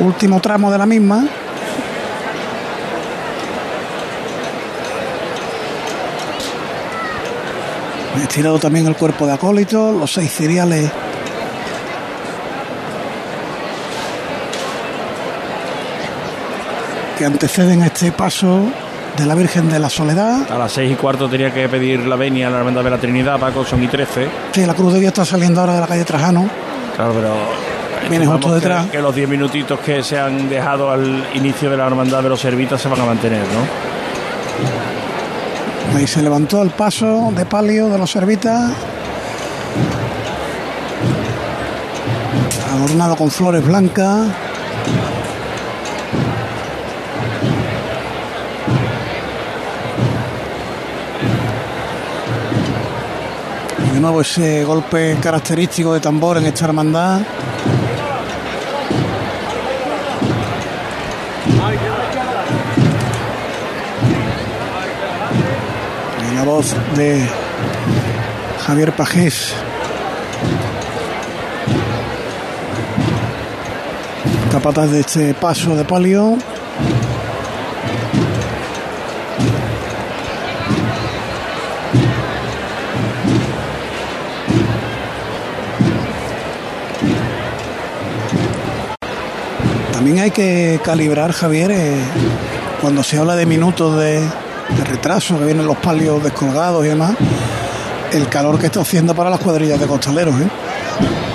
último 0.00 0.40
tramo 0.40 0.72
de 0.72 0.78
la 0.78 0.84
misma. 0.84 1.24
Estirado 8.20 8.58
también 8.58 8.88
el 8.88 8.96
cuerpo 8.96 9.28
de 9.28 9.34
acólito, 9.34 9.92
los 9.92 10.12
seis 10.12 10.32
cereales 10.32 10.90
que 17.16 17.24
anteceden 17.24 17.82
este 17.82 18.12
paso 18.12 18.64
de 19.16 19.24
la 19.24 19.34
Virgen 19.34 19.68
de 19.70 19.78
la 19.78 19.88
Soledad. 19.88 20.50
A 20.50 20.58
las 20.58 20.72
seis 20.72 20.92
y 20.92 20.94
cuarto 20.94 21.28
tenía 21.28 21.52
que 21.52 21.68
pedir 21.68 22.06
la 22.06 22.16
venia 22.16 22.48
a 22.48 22.50
la 22.50 22.58
Hermandad 22.58 22.84
de 22.84 22.90
la 22.90 22.98
Trinidad, 22.98 23.40
Paco, 23.40 23.64
son 23.64 23.82
y 23.82 23.88
trece. 23.88 24.28
Sí, 24.52 24.66
la 24.66 24.74
Cruz 24.74 24.92
de 24.92 25.00
Dios 25.00 25.10
está 25.10 25.24
saliendo 25.24 25.60
ahora 25.60 25.74
de 25.74 25.80
la 25.80 25.86
calle 25.86 26.04
Trajano. 26.04 26.48
Claro, 26.94 27.14
pero 27.14 27.34
viene 28.10 28.26
justo 28.26 28.54
detrás. 28.54 28.86
Que, 28.86 29.00
los 29.00 29.14
diez 29.14 29.28
minutitos 29.28 29.80
que 29.80 30.02
se 30.02 30.18
han 30.18 30.48
dejado 30.48 30.90
al 30.90 31.26
inicio 31.34 31.70
de 31.70 31.78
la 31.78 31.86
Hermandad 31.86 32.22
de 32.22 32.28
los 32.28 32.40
Servitas 32.40 32.80
se 32.80 32.88
van 32.88 33.00
a 33.00 33.06
mantener, 33.06 33.40
¿no? 33.40 33.66
Ahí 35.96 36.06
se 36.06 36.22
levantó 36.22 36.62
el 36.62 36.70
paso 36.70 37.32
de 37.34 37.46
palio 37.46 37.88
de 37.88 37.96
los 37.96 38.10
Servitas. 38.10 38.72
Adornado 42.74 43.16
con 43.16 43.30
flores 43.30 43.64
blancas. 43.64 44.28
De 53.96 54.02
nuevo 54.02 54.20
ese 54.20 54.62
golpe 54.62 55.16
característico 55.22 55.94
de 55.94 56.00
tambor 56.00 56.36
en 56.36 56.44
esta 56.44 56.66
hermandad. 56.66 57.22
Y 66.30 66.34
la 66.34 66.44
voz 66.44 66.76
de 66.94 67.26
Javier 68.66 68.94
Pajés. 68.94 69.54
Capataz 74.52 74.90
de 74.90 75.00
este 75.00 75.32
paso 75.32 75.74
de 75.74 75.86
palio. 75.86 76.36
También 89.96 90.18
hay 90.18 90.30
que 90.30 90.78
calibrar, 90.84 91.32
Javier, 91.32 91.70
eh, 91.70 91.96
cuando 92.82 93.02
se 93.02 93.16
habla 93.18 93.34
de 93.34 93.46
minutos 93.46 93.96
de, 93.98 94.20
de 94.20 94.84
retraso, 94.90 95.38
que 95.38 95.46
vienen 95.46 95.66
los 95.66 95.78
palios 95.78 96.22
descolgados 96.22 96.84
y 96.84 96.88
demás, 96.88 97.12
el 98.12 98.28
calor 98.28 98.58
que 98.58 98.66
está 98.66 98.80
haciendo 98.80 99.14
para 99.14 99.30
las 99.30 99.40
cuadrillas 99.40 99.80
de 99.80 99.86
costaleros. 99.86 100.34
¿eh? 100.38 100.48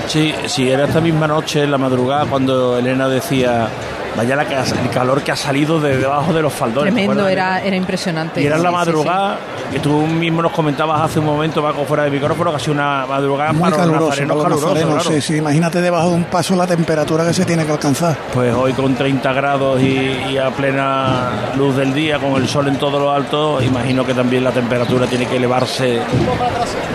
Sí, 0.07 0.31
sí, 0.45 0.69
era 0.69 0.85
esta 0.85 1.01
misma 1.01 1.25
noche, 1.27 1.63
en 1.63 1.71
la 1.71 1.79
madrugada, 1.79 2.25
cuando 2.27 2.77
Elena 2.77 3.07
decía, 3.07 3.67
vaya 4.15 4.35
la 4.35 4.45
que 4.47 4.55
ha- 4.55 4.63
el 4.63 4.89
calor 4.93 5.23
que 5.23 5.31
ha 5.31 5.35
salido 5.35 5.79
de 5.79 5.97
debajo 5.97 6.31
de 6.31 6.43
los 6.43 6.53
faldones. 6.53 6.93
¿te 6.93 6.99
Tremendo, 6.99 7.27
era, 7.27 7.63
era 7.63 7.75
impresionante. 7.75 8.43
Y 8.43 8.45
era 8.45 8.57
en 8.57 8.63
la 8.63 8.69
Sí, 8.69 8.75
sí, 8.75 8.79
madrugada, 8.85 9.39
que 9.71 9.79
tú 9.79 10.05
mismo 10.05 10.41
nos 10.41 10.51
comentabas 10.51 11.01
hace 11.01 11.19
un 11.19 11.25
momento, 11.25 11.61
Paco, 11.61 11.85
fuera 11.85 12.03
de 12.03 12.11
micrófono, 12.11 12.51
casi 12.51 12.69
una 12.71 13.05
madrugada 13.05 13.53
Muy 13.53 13.61
para 13.61 13.77
caluroso, 13.77 14.09
nazarenos 14.09 14.37
para 14.37 14.49
los 14.49 14.59
caluroso, 14.59 14.75
nazarenos, 14.75 15.03
claro. 15.03 15.21
sí, 15.21 15.33
sí. 15.33 15.37
Imagínate 15.37 15.81
debajo 15.81 16.09
de 16.09 16.15
un 16.15 16.23
paso 16.25 16.55
la 16.55 16.67
temperatura 16.67 17.25
que 17.25 17.33
se 17.33 17.45
tiene 17.45 17.65
que 17.65 17.71
alcanzar. 17.71 18.17
Pues 18.33 18.53
hoy 18.53 18.73
con 18.73 18.95
30 18.95 19.33
grados 19.33 19.81
y, 19.81 20.11
y 20.29 20.37
a 20.37 20.49
plena 20.51 21.51
luz 21.57 21.75
del 21.75 21.93
día, 21.93 22.19
con 22.19 22.33
el 22.41 22.47
sol 22.47 22.67
en 22.67 22.77
todo 22.77 22.99
lo 22.99 23.11
alto, 23.11 23.61
imagino 23.61 24.05
que 24.05 24.13
también 24.13 24.43
la 24.43 24.51
temperatura 24.51 25.07
tiene 25.07 25.25
que 25.25 25.37
elevarse 25.37 26.01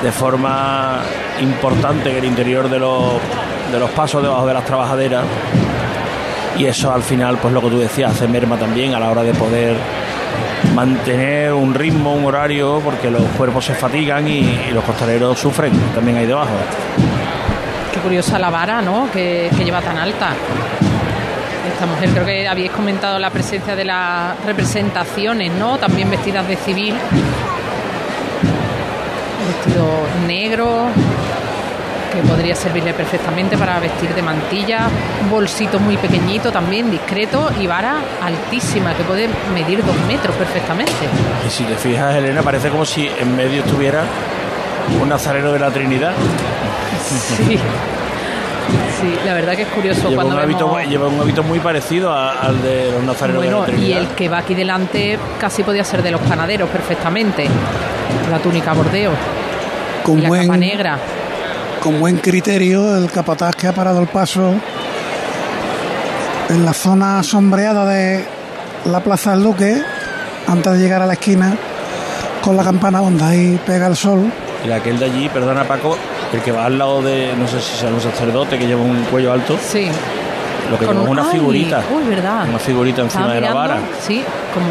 de 0.02 0.12
forma 0.12 1.00
importante 1.40 2.10
en 2.10 2.16
el 2.16 2.24
interior 2.24 2.68
de 2.68 2.78
los, 2.78 3.12
de 3.72 3.78
los 3.78 3.90
pasos 3.90 4.22
debajo 4.22 4.46
de 4.46 4.54
las 4.54 4.64
trabajaderas. 4.64 5.24
Y 6.58 6.64
eso 6.64 6.92
al 6.92 7.02
final, 7.02 7.36
pues 7.38 7.52
lo 7.52 7.60
que 7.60 7.68
tú 7.68 7.78
decías, 7.78 8.12
hace 8.12 8.28
merma 8.28 8.56
también 8.56 8.94
a 8.94 9.00
la 9.00 9.10
hora 9.10 9.22
de 9.22 9.34
poder 9.34 9.76
mantener 10.76 11.54
un 11.54 11.72
ritmo, 11.72 12.12
un 12.12 12.26
horario, 12.26 12.82
porque 12.84 13.10
los 13.10 13.22
cuerpos 13.38 13.64
se 13.64 13.74
fatigan 13.74 14.28
y, 14.28 14.70
los 14.74 14.84
costaleros 14.84 15.38
sufren 15.38 15.72
también 15.94 16.18
ahí 16.18 16.26
debajo. 16.26 16.52
Qué 17.94 17.98
curiosa 18.00 18.38
la 18.38 18.50
vara, 18.50 18.82
¿no? 18.82 19.08
Que, 19.10 19.50
que 19.56 19.64
lleva 19.64 19.80
tan 19.80 19.96
alta. 19.96 20.34
Esta 21.72 21.86
mujer, 21.86 22.10
creo 22.10 22.26
que 22.26 22.46
habéis 22.46 22.70
comentado 22.72 23.18
la 23.18 23.30
presencia 23.30 23.74
de 23.74 23.86
las 23.86 24.38
representaciones, 24.44 25.50
¿no? 25.52 25.78
También 25.78 26.10
vestidas 26.10 26.46
de 26.46 26.56
civil. 26.56 26.94
Vestido 29.48 29.86
negro, 30.26 30.88
que 32.12 32.22
podría 32.22 32.54
servirle 32.54 32.92
perfectamente 32.94 33.56
para 33.58 33.78
vestir 33.80 34.14
de 34.14 34.22
mantilla. 34.22 34.88
Un 35.22 35.30
bolsito 35.30 35.78
muy 35.78 35.96
pequeñito 35.96 36.50
también, 36.52 36.90
discreto, 36.90 37.50
y 37.60 37.66
vara 37.66 37.96
altísima, 38.22 38.94
que 38.94 39.04
puede 39.04 39.28
medir 39.54 39.84
dos 39.84 39.96
metros 40.06 40.34
perfectamente. 40.36 40.92
Y 41.46 41.50
si 41.50 41.64
te 41.64 41.74
fijas, 41.76 42.14
Elena, 42.16 42.42
parece 42.42 42.68
como 42.70 42.84
si 42.84 43.06
en 43.08 43.36
medio 43.36 43.62
estuviera 43.64 44.02
un 45.00 45.08
nazareno 45.08 45.52
de 45.52 45.58
la 45.58 45.70
Trinidad. 45.70 46.12
Sí. 47.08 47.58
Sí, 49.00 49.14
la 49.26 49.34
verdad 49.34 49.54
que 49.54 49.62
es 49.62 49.68
curioso 49.68 50.08
Lleva 50.08 50.22
cuando 50.22 50.36
un, 50.38 50.42
hábito, 50.42 50.66
vemos... 50.74 50.90
lleva 50.90 51.06
un 51.08 51.20
hábito 51.20 51.42
muy 51.42 51.60
parecido 51.60 52.10
a- 52.12 52.32
al 52.40 52.62
de 52.62 52.90
los 52.90 53.02
nazarenos 53.04 53.42
de 53.42 53.48
Bueno, 53.48 53.62
la 53.66 53.68
y 53.68 53.76
Trinidad. 53.76 53.98
el 54.00 54.06
que 54.08 54.28
va 54.28 54.38
aquí 54.38 54.54
delante 54.54 55.18
casi 55.38 55.62
podía 55.62 55.84
ser 55.84 56.02
de 56.02 56.10
los 56.10 56.20
panaderos 56.22 56.68
perfectamente. 56.70 57.46
La 58.30 58.38
túnica 58.38 58.72
bordeo 58.72 59.12
Con 60.02 60.18
y 60.18 60.22
la 60.22 60.28
buen, 60.28 60.46
capa 60.46 60.56
negra. 60.56 60.98
Con 61.82 62.00
buen 62.00 62.16
criterio, 62.18 62.96
el 62.96 63.10
capataz 63.10 63.54
que 63.54 63.66
ha 63.66 63.72
parado 63.72 64.00
el 64.00 64.08
paso 64.08 64.54
en 66.48 66.64
la 66.64 66.72
zona 66.72 67.22
sombreada 67.22 67.86
de 67.86 68.24
la 68.86 69.00
Plaza 69.00 69.32
del 69.32 69.42
Duque, 69.42 69.82
antes 70.46 70.72
de 70.72 70.78
llegar 70.78 71.02
a 71.02 71.06
la 71.06 71.14
esquina, 71.14 71.56
con 72.42 72.56
la 72.56 72.62
campana 72.64 73.00
donde 73.00 73.24
ahí 73.24 73.60
pega 73.66 73.86
el 73.88 73.96
sol. 73.96 74.30
Y 74.66 74.70
aquel 74.70 74.98
de 74.98 75.06
allí, 75.06 75.28
perdona 75.28 75.64
Paco, 75.64 75.96
el 76.32 76.40
que 76.40 76.52
va 76.52 76.66
al 76.66 76.78
lado 76.78 77.02
de, 77.02 77.34
no 77.36 77.46
sé 77.48 77.60
si 77.60 77.76
sea 77.76 77.88
un 77.90 78.00
sacerdote 78.00 78.58
que 78.58 78.66
lleva 78.66 78.82
un 78.82 79.04
cuello 79.04 79.32
alto, 79.32 79.58
Sí. 79.70 79.88
Lo 80.70 80.78
que 80.78 80.86
Con 80.86 80.98
un- 80.98 81.08
una 81.08 81.22
ay, 81.22 81.38
figurita. 81.38 81.82
Uy, 81.94 82.04
verdad. 82.08 82.48
Una 82.48 82.58
figurita 82.58 83.02
encima 83.02 83.32
de 83.34 83.40
la 83.40 83.52
vara. 83.54 83.78
Sí, 84.00 84.22
como, 84.52 84.66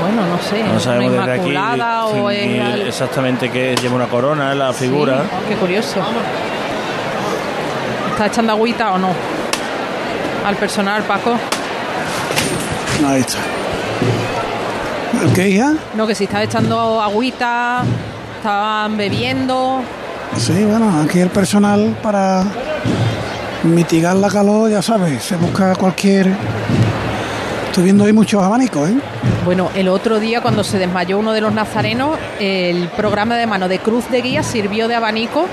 bueno, 0.00 0.26
no 0.30 0.40
sé, 0.42 0.62
No 0.64 0.78
sabemos 0.80 1.12
una 1.14 1.26
desde 1.26 1.40
aquí 1.40 1.50
inmaculada 1.50 2.06
o 2.06 2.30
es 2.30 2.86
exactamente 2.86 3.50
que 3.50 3.74
lleva 3.80 3.94
una 3.96 4.06
corona 4.06 4.52
en 4.52 4.58
la 4.58 4.72
figura. 4.72 5.22
Sí, 5.22 5.28
qué 5.48 5.54
curioso. 5.56 6.00
¿Está 8.12 8.26
echando 8.26 8.52
agüita 8.52 8.92
o 8.92 8.98
no? 8.98 9.08
Al 10.46 10.56
personal, 10.56 11.02
Paco. 11.04 11.32
Ahí 13.08 13.20
está. 13.20 13.38
¿El 15.22 15.32
qué, 15.32 15.48
hija? 15.48 15.72
No, 15.94 16.06
que 16.06 16.14
si 16.14 16.24
está 16.24 16.42
echando 16.42 17.00
agüita, 17.00 17.82
estaban 18.36 18.96
bebiendo. 18.96 19.80
Sí, 20.36 20.64
bueno, 20.64 21.00
aquí 21.04 21.20
el 21.20 21.30
personal 21.30 21.96
para 22.02 22.44
mitigar 23.64 24.16
la 24.16 24.28
calor, 24.28 24.70
ya 24.70 24.82
sabes, 24.82 25.22
se 25.22 25.36
busca 25.36 25.74
cualquier... 25.74 26.28
Estoy 27.66 27.84
viendo 27.84 28.04
ahí 28.04 28.12
muchos 28.12 28.42
abanicos, 28.42 28.88
¿eh? 28.88 28.96
Bueno, 29.44 29.70
el 29.74 29.88
otro 29.88 30.18
día 30.18 30.40
cuando 30.40 30.64
se 30.64 30.78
desmayó 30.78 31.18
uno 31.18 31.32
de 31.32 31.40
los 31.40 31.52
nazarenos, 31.52 32.18
el 32.40 32.88
programa 32.88 33.36
de 33.36 33.46
mano 33.46 33.68
de 33.68 33.78
Cruz 33.78 34.10
de 34.10 34.20
Guía 34.20 34.42
sirvió 34.42 34.88
de 34.88 34.96
abanico. 34.96 35.46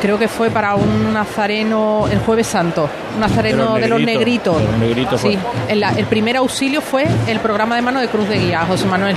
Creo 0.00 0.18
que 0.18 0.28
fue 0.28 0.50
para 0.50 0.74
un 0.74 1.12
nazareno 1.12 2.08
el 2.10 2.18
jueves 2.20 2.46
santo, 2.46 2.88
un 3.14 3.20
nazareno 3.20 3.74
de 3.74 3.86
los, 3.86 4.00
negritos. 4.00 4.58
de 4.58 4.64
los 4.64 4.78
negritos, 4.78 5.20
Sí, 5.20 5.38
el, 5.68 5.82
el 5.82 6.06
primer 6.06 6.38
auxilio 6.38 6.80
fue 6.80 7.06
el 7.26 7.38
programa 7.40 7.76
de 7.76 7.82
mano 7.82 8.00
de 8.00 8.08
Cruz 8.08 8.28
de 8.28 8.38
Guía, 8.38 8.64
José 8.66 8.86
Manuel. 8.86 9.14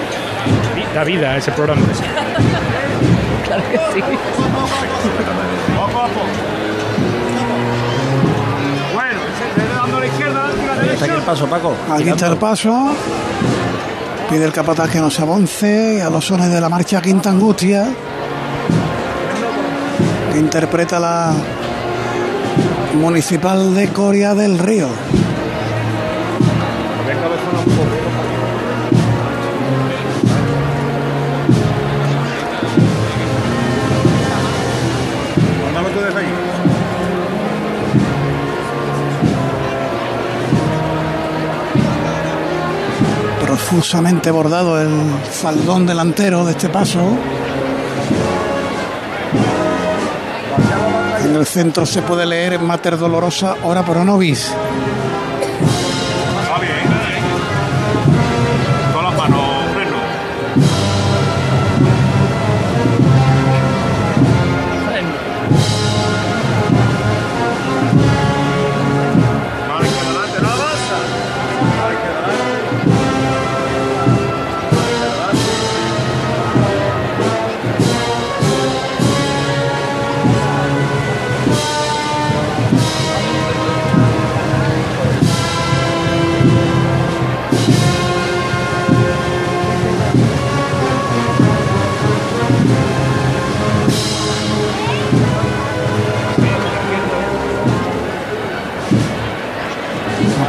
Da 0.94 1.04
vida 1.04 1.38
ese 1.38 1.52
programa. 1.52 1.82
Claro 3.46 3.64
que 3.70 3.78
sí. 3.94 4.02
Aquí 11.04 11.14
el 11.14 11.22
paso, 11.22 11.48
Paco. 11.48 11.74
Aquí 11.92 12.10
está 12.10 12.28
el 12.28 12.38
paso. 12.38 12.96
Pide 14.30 14.46
el 14.46 14.52
capataz 14.52 14.90
que 14.90 15.00
no 15.00 15.10
se 15.10 15.22
avance 15.22 16.02
a 16.02 16.10
los 16.10 16.26
sones 16.26 16.50
de 16.50 16.60
la 16.60 16.70
marcha 16.70 17.02
Quinta 17.02 17.30
Angustia, 17.30 17.88
que 20.32 20.40
interpreta 20.40 21.00
la 21.00 21.34
municipal 22.96 23.76
de 23.76 23.90
Coria 23.90 24.34
del 24.34 24.58
Río. 24.58 24.88
Profusamente 43.74 44.30
bordado 44.30 44.80
el 44.80 44.88
faldón 45.32 45.88
delantero 45.88 46.46
de 46.46 46.52
este 46.52 46.70
paso. 46.70 47.18
En 51.24 51.36
el 51.36 51.44
centro 51.48 51.84
se 51.84 52.04
puede 52.04 52.28
leer 52.28 52.60
Mater 52.60 53.00
Dolorosa, 53.00 53.56
ora 53.64 53.84
pro 53.84 54.06
nobis. 54.06 54.54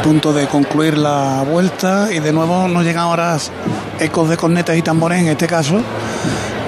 Punto 0.05 0.31
de 0.33 0.45
concluir 0.47 0.97
la 0.97 1.43
vuelta 1.49 2.09
y 2.13 2.19
de 2.19 2.31
nuevo 2.31 2.67
nos 2.67 2.83
llegan 2.83 3.03
ahora 3.05 3.37
ecos 3.99 4.29
de 4.29 4.37
cornetas 4.37 4.77
y 4.77 4.81
tambores, 4.83 5.19
en 5.21 5.29
este 5.29 5.47
caso 5.47 5.81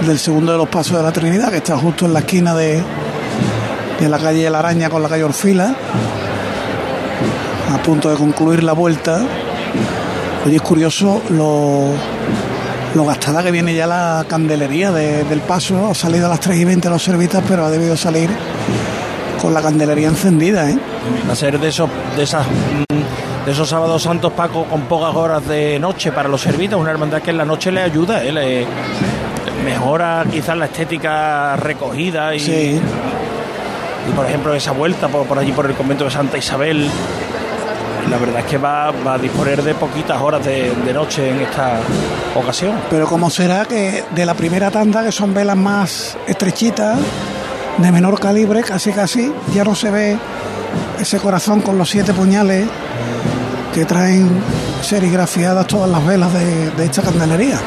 del 0.05 0.17
segundo 0.17 0.51
de 0.53 0.57
los 0.57 0.67
pasos 0.69 0.97
de 0.97 1.03
la 1.03 1.11
Trinidad, 1.11 1.49
que 1.51 1.57
está 1.57 1.77
justo 1.77 2.05
en 2.07 2.13
la 2.13 2.19
esquina 2.19 2.55
de, 2.55 2.81
de 3.99 4.09
la 4.09 4.17
calle 4.17 4.49
La 4.49 4.59
Araña 4.59 4.89
con 4.89 5.03
la 5.03 5.09
calle 5.09 5.23
Orfila, 5.23 5.75
a 7.73 7.77
punto 7.83 8.09
de 8.09 8.15
concluir 8.15 8.63
la 8.63 8.73
vuelta. 8.73 9.21
Oye, 10.45 10.55
es 10.55 10.61
curioso 10.61 11.21
lo, 11.29 11.89
lo 12.95 13.05
gastada 13.05 13.43
que 13.43 13.51
viene 13.51 13.75
ya 13.75 13.85
la 13.85 14.25
candelería 14.27 14.91
de- 14.91 15.23
del 15.25 15.41
paso, 15.41 15.87
ha 15.91 15.93
salido 15.93 16.25
a 16.25 16.29
las 16.29 16.39
3 16.39 16.57
y 16.59 16.65
20 16.65 16.89
los 16.89 17.03
servitas, 17.03 17.43
pero 17.47 17.65
ha 17.65 17.69
debido 17.69 17.95
salir 17.97 18.29
con 19.41 19.53
la 19.53 19.61
candelería 19.61 20.07
encendida, 20.07 20.69
¿eh? 20.71 20.77
Va 21.29 21.33
a 21.33 21.35
ser 21.35 21.59
de 21.59 21.67
esos 21.69 21.89
de 22.15 22.23
esas 22.23 22.45
mm, 22.47 23.26
de 23.47 23.53
esos 23.53 23.69
sábados 23.69 24.03
santos, 24.03 24.33
Paco, 24.33 24.65
con 24.65 24.81
pocas 24.87 25.15
horas 25.15 25.47
de 25.47 25.79
noche 25.79 26.11
para 26.11 26.27
los 26.27 26.41
servitas, 26.41 26.77
una 26.77 26.91
hermandad 26.91 27.21
que 27.21 27.29
en 27.31 27.37
la 27.37 27.45
noche 27.45 27.71
le 27.71 27.81
ayuda, 27.81 28.21
¿eh? 28.21 28.33
le 28.33 28.67
mejora 29.63 30.25
quizás 30.29 30.57
la 30.57 30.65
estética 30.65 31.55
recogida 31.55 32.35
y, 32.35 32.41
Sí. 32.41 32.81
y 34.09 34.11
por 34.13 34.25
ejemplo 34.25 34.53
esa 34.53 34.73
vuelta 34.73 35.07
por, 35.07 35.25
por 35.25 35.39
allí 35.39 35.53
por 35.53 35.65
el 35.65 35.75
convento 35.75 36.03
de 36.03 36.11
Santa 36.11 36.37
Isabel. 36.37 36.89
La 38.11 38.17
verdad 38.17 38.39
es 38.41 38.45
que 38.47 38.57
va, 38.57 38.91
va 38.91 39.13
a 39.13 39.17
disponer 39.17 39.63
de 39.63 39.73
poquitas 39.75 40.21
horas 40.21 40.43
de, 40.45 40.73
de 40.85 40.93
noche 40.93 41.29
en 41.29 41.39
esta 41.39 41.79
ocasión. 42.35 42.73
Pero 42.89 43.07
como 43.07 43.29
será 43.29 43.63
que 43.63 44.03
de 44.13 44.25
la 44.25 44.33
primera 44.33 44.71
tanda, 44.71 45.05
que 45.05 45.13
son 45.13 45.33
velas 45.33 45.55
más 45.55 46.17
estrechitas, 46.27 46.99
de 47.77 47.91
menor 47.93 48.19
calibre, 48.19 48.61
casi 48.63 48.91
casi, 48.91 49.31
ya 49.53 49.63
no 49.63 49.73
se 49.73 49.89
ve 49.89 50.17
ese 50.99 51.17
corazón 51.19 51.61
con 51.61 51.77
los 51.77 51.89
siete 51.89 52.11
puñales 52.13 52.67
que 53.77 53.85
traen 53.85 54.27
serigrafiadas 54.81 55.67
todas 55.67 55.87
las 55.87 56.03
velas 56.03 56.33
de, 56.33 56.71
de 56.71 56.85
esta 56.85 57.03
candelería. 57.03 57.59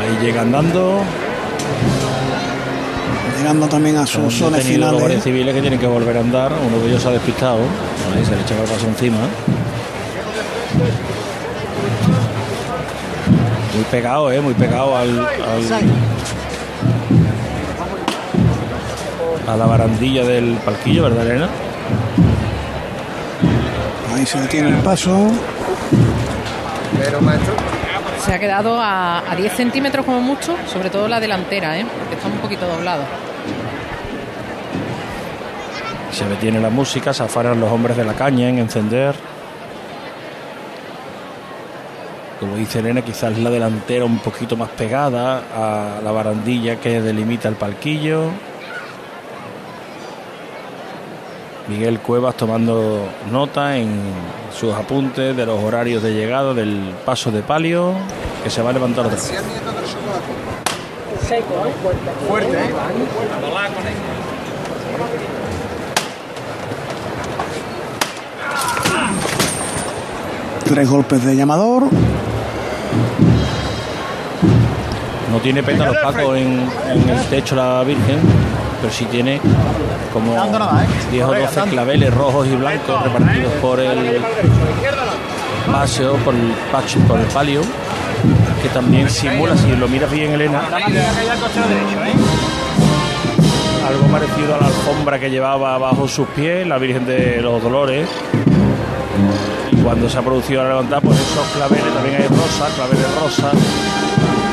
Ahí 0.00 0.18
llega 0.26 0.40
andando. 0.42 1.04
Llegando 3.38 3.68
también 3.68 3.96
a 3.98 4.04
sus 4.04 4.34
zonas 4.34 4.62
tenido 4.62 4.90
los 4.90 5.00
guardias 5.00 5.22
finales. 5.22 5.22
civiles 5.22 5.54
que 5.54 5.60
tienen 5.60 5.78
que 5.78 5.86
volver 5.86 6.16
a 6.16 6.20
andar. 6.22 6.52
Uno 6.66 6.78
de 6.78 6.88
ellos 6.88 7.02
se 7.02 7.08
ha 7.08 7.12
despistado. 7.12 7.60
Ahí 8.16 8.24
se 8.24 8.34
le 8.34 8.42
echa 8.42 8.60
el 8.60 8.68
paso 8.68 8.88
encima. 8.88 9.18
Muy 13.74 13.84
pegado, 13.90 14.30
¿eh? 14.30 14.40
Muy 14.40 14.54
pegado 14.54 14.96
al, 14.96 15.18
al- 15.18 15.64
a 19.48 19.56
la 19.56 19.66
barandilla 19.66 20.24
del 20.24 20.54
palquillo, 20.64 21.02
¿verdad, 21.04 21.26
Elena? 21.26 21.48
Ahí 24.14 24.24
se 24.24 24.40
detiene 24.40 24.68
el 24.68 24.76
paso. 24.76 25.30
Se 28.24 28.32
ha 28.32 28.38
quedado 28.38 28.80
a, 28.80 29.18
a 29.30 29.36
10 29.36 29.52
centímetros 29.52 30.06
como 30.06 30.20
mucho, 30.20 30.56
sobre 30.72 30.88
todo 30.88 31.08
la 31.08 31.20
delantera, 31.20 31.78
¿eh? 31.78 31.84
porque 31.98 32.14
está 32.14 32.28
un 32.28 32.38
poquito 32.38 32.66
doblado. 32.66 33.02
Se 36.12 36.24
detiene 36.26 36.60
la 36.60 36.70
música, 36.70 37.12
se 37.12 37.24
afanan 37.24 37.60
los 37.60 37.70
hombres 37.70 37.96
de 37.96 38.04
la 38.04 38.14
caña 38.14 38.48
en 38.48 38.58
encender. 38.60 39.14
Como 42.54 42.64
dice 42.64 42.78
Elena, 42.78 43.02
quizás 43.02 43.36
la 43.36 43.50
delantera 43.50 44.04
un 44.04 44.20
poquito 44.20 44.56
más 44.56 44.68
pegada 44.68 45.42
a 45.56 46.00
la 46.00 46.12
barandilla 46.12 46.76
que 46.76 47.00
delimita 47.02 47.48
el 47.48 47.56
palquillo. 47.56 48.26
Miguel 51.66 51.98
Cuevas 51.98 52.36
tomando 52.36 53.08
nota 53.32 53.76
en 53.76 54.00
sus 54.56 54.72
apuntes 54.72 55.36
de 55.36 55.46
los 55.46 55.60
horarios 55.64 56.00
de 56.00 56.14
llegada 56.14 56.54
del 56.54 56.94
paso 57.04 57.32
de 57.32 57.42
palio, 57.42 57.92
que 58.44 58.50
se 58.50 58.62
va 58.62 58.70
a 58.70 58.72
levantar 58.74 59.06
otra 59.06 59.16
vez. 59.16 59.32
Fuerte, 62.28 62.56
¿eh? 62.56 62.70
Tres 70.66 70.88
golpes 70.88 71.24
de 71.24 71.34
llamador. 71.34 71.88
No 75.30 75.38
tiene 75.40 75.62
pétalos 75.62 75.96
Paco 75.96 76.36
en, 76.36 76.68
en 76.88 77.08
el 77.08 77.24
techo 77.26 77.56
la 77.56 77.82
Virgen, 77.82 78.20
pero 78.80 78.92
sí 78.92 79.04
tiene 79.06 79.40
como 80.12 80.32
10 81.10 81.24
o 81.24 81.34
12 81.34 81.62
claveles 81.70 82.14
rojos 82.14 82.46
y 82.46 82.54
blancos 82.54 83.02
repartidos 83.02 83.52
por 83.54 83.80
el 83.80 84.20
paseo, 85.70 86.14
por 86.18 86.34
el, 86.34 86.52
pacho, 86.70 87.00
por 87.00 87.18
el 87.18 87.26
palio, 87.26 87.62
que 88.62 88.68
también 88.68 89.10
simula, 89.10 89.56
si 89.56 89.74
lo 89.74 89.88
miras 89.88 90.10
bien 90.10 90.32
Elena, 90.32 90.62
algo 93.88 94.06
parecido 94.12 94.54
a 94.54 94.60
la 94.60 94.66
alfombra 94.66 95.18
que 95.18 95.30
llevaba 95.30 95.76
bajo 95.78 96.06
sus 96.06 96.28
pies 96.28 96.66
la 96.66 96.78
Virgen 96.78 97.06
de 97.06 97.40
los 97.42 97.60
Dolores. 97.60 98.08
Cuando 99.84 100.08
se 100.08 100.16
ha 100.16 100.22
producido 100.22 100.62
la 100.62 100.70
levantada, 100.70 101.02
pues 101.02 101.20
esos 101.20 101.46
claveles 101.48 101.92
también 101.92 102.16
hay 102.16 102.26
rosa, 102.26 102.74
claveles 102.74 103.06
rosa, 103.20 103.50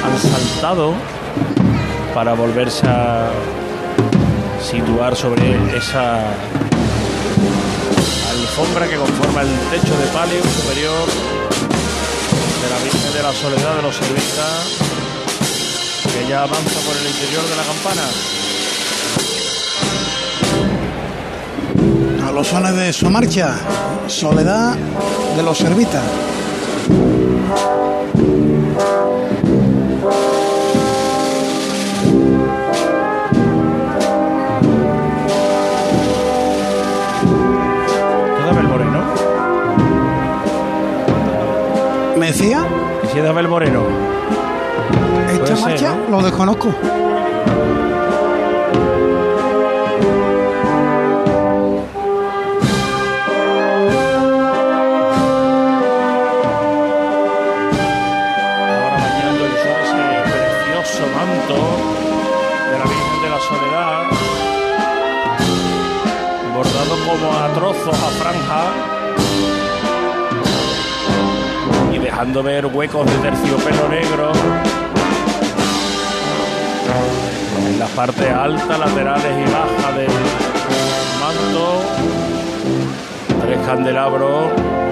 han 0.04 0.20
saltado 0.20 0.94
para 2.14 2.34
volverse 2.34 2.86
a 2.86 3.30
situar 4.62 5.16
sobre 5.16 5.56
esa 5.78 6.20
alfombra 8.30 8.88
que 8.90 8.98
conforma 8.98 9.42
el 9.44 9.50
techo 9.72 9.98
de 9.98 10.06
palio 10.08 10.44
superior 10.44 11.08
de 12.62 12.70
la 12.70 12.78
Virgen 12.84 13.14
de 13.14 13.24
la 13.24 13.32
Soledad 13.32 13.76
de 13.78 13.82
los 13.84 13.96
Servitas, 13.96 14.78
que 16.14 16.28
ya 16.28 16.44
avanza 16.44 16.80
por 16.82 16.98
el 16.98 17.08
interior 17.08 17.44
de 17.44 17.56
la 17.56 17.64
campana. 17.64 18.41
A 22.32 22.34
los 22.34 22.48
sones 22.48 22.74
de 22.78 22.94
su 22.94 23.10
marcha. 23.10 23.58
Soledad 24.08 24.78
de 25.36 25.44
los 25.44 25.58
Servitas. 25.58 26.02
¿Me 42.18 42.28
decía? 42.28 42.66
¿Y 43.04 43.08
si 43.08 43.18
es 43.18 43.24
de 43.24 43.28
Abel 43.28 43.50
Moreno? 43.50 43.84
Esta 45.34 45.48
ser, 45.48 45.60
marcha 45.60 45.96
¿no? 45.96 46.18
lo 46.18 46.24
desconozco. 46.24 46.74
Dejando 72.22 72.44
ver 72.44 72.68
huecos 72.68 73.04
de 73.08 73.18
terciopelo 73.18 73.90
negro 73.90 74.32
en 77.58 77.80
las 77.80 77.90
partes 77.90 78.30
altas, 78.30 78.78
laterales 78.78 79.34
y 79.40 79.52
bajas 79.52 79.96
del 79.98 80.12
manto. 81.20 81.82
Tres 83.42 83.58
candelabros, 83.66 84.52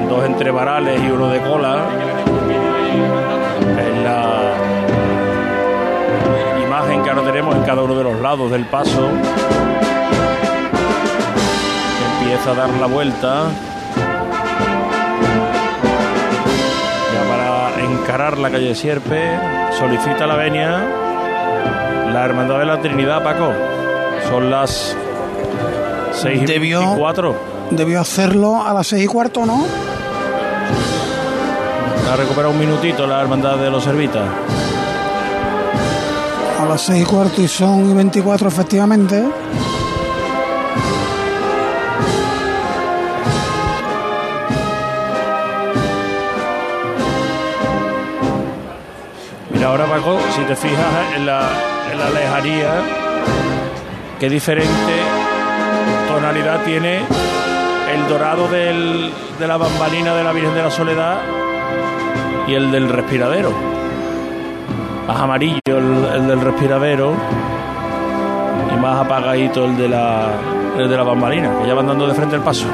dos 0.09 0.25
entrevarales 0.25 0.99
y 1.03 1.11
uno 1.11 1.29
de 1.29 1.39
cola 1.41 1.83
es 3.77 4.03
la 4.03 4.55
imagen 6.65 7.03
que 7.03 7.09
ahora 7.11 7.21
tenemos 7.25 7.55
en 7.55 7.61
cada 7.61 7.83
uno 7.83 7.95
de 7.95 8.05
los 8.05 8.19
lados 8.21 8.49
del 8.49 8.65
paso. 8.65 9.07
Empieza 12.21 12.51
a 12.53 12.55
dar 12.55 12.69
la 12.69 12.87
vuelta. 12.87 13.68
Encarar 18.09 18.39
la 18.39 18.49
calle 18.49 18.73
Sierpe, 18.73 19.21
solicita 19.77 20.25
la 20.25 20.35
venia 20.35 20.83
la 22.11 22.25
Hermandad 22.25 22.57
de 22.57 22.65
la 22.65 22.81
Trinidad, 22.81 23.23
Paco. 23.23 23.53
Son 24.27 24.49
las 24.49 24.95
6 26.13 26.41
y 26.41 26.45
24. 26.59 27.35
Debió 27.69 28.01
hacerlo 28.01 28.65
a 28.65 28.73
las 28.73 28.87
seis 28.87 29.03
y 29.03 29.05
cuarto, 29.05 29.45
¿no? 29.45 29.63
Ha 32.11 32.15
recuperado 32.15 32.49
un 32.49 32.59
minutito 32.59 33.05
la 33.05 33.21
Hermandad 33.21 33.57
de 33.57 33.69
los 33.69 33.83
Servitas. 33.83 34.27
A 36.59 36.65
las 36.65 36.81
seis 36.81 37.03
y 37.03 37.05
cuarto 37.05 37.43
y 37.43 37.47
son 37.47 37.91
y 37.91 37.93
24 37.93 38.47
efectivamente. 38.47 39.23
Ahora 49.69 49.85
Paco, 49.85 50.17
si 50.35 50.41
te 50.43 50.55
fijas 50.55 51.15
en 51.15 51.25
la, 51.25 51.41
en 51.91 51.99
la 51.99 52.09
lejanía, 52.09 52.69
qué 54.19 54.29
diferente 54.29 54.93
tonalidad 56.07 56.63
tiene 56.63 56.97
el 57.93 58.07
dorado 58.07 58.47
del- 58.47 59.11
de 59.39 59.47
la 59.47 59.57
bambalina 59.57 60.13
de 60.15 60.23
la 60.23 60.31
Virgen 60.31 60.53
de 60.53 60.63
la 60.63 60.71
Soledad 60.71 61.17
y 62.47 62.53
el 62.55 62.71
del 62.71 62.89
respiradero. 62.89 63.51
más 65.07 65.21
amarillo 65.21 65.59
el, 65.67 66.27
del 66.27 66.39
respiradero 66.41 67.13
y 68.71 68.79
más 68.79 68.99
apagadito 69.05 69.65
el 69.65 69.75
de 69.77 69.89
la, 69.89 70.27
el 70.77 70.87
de 70.89 70.95
la 70.97 71.03
bambalina, 71.03 71.57
que 71.59 71.67
ya 71.67 71.73
van 71.73 71.87
dando 71.87 72.05
de 72.07 72.13
frente 72.13 72.35
el 72.35 72.41
paso. 72.43 72.65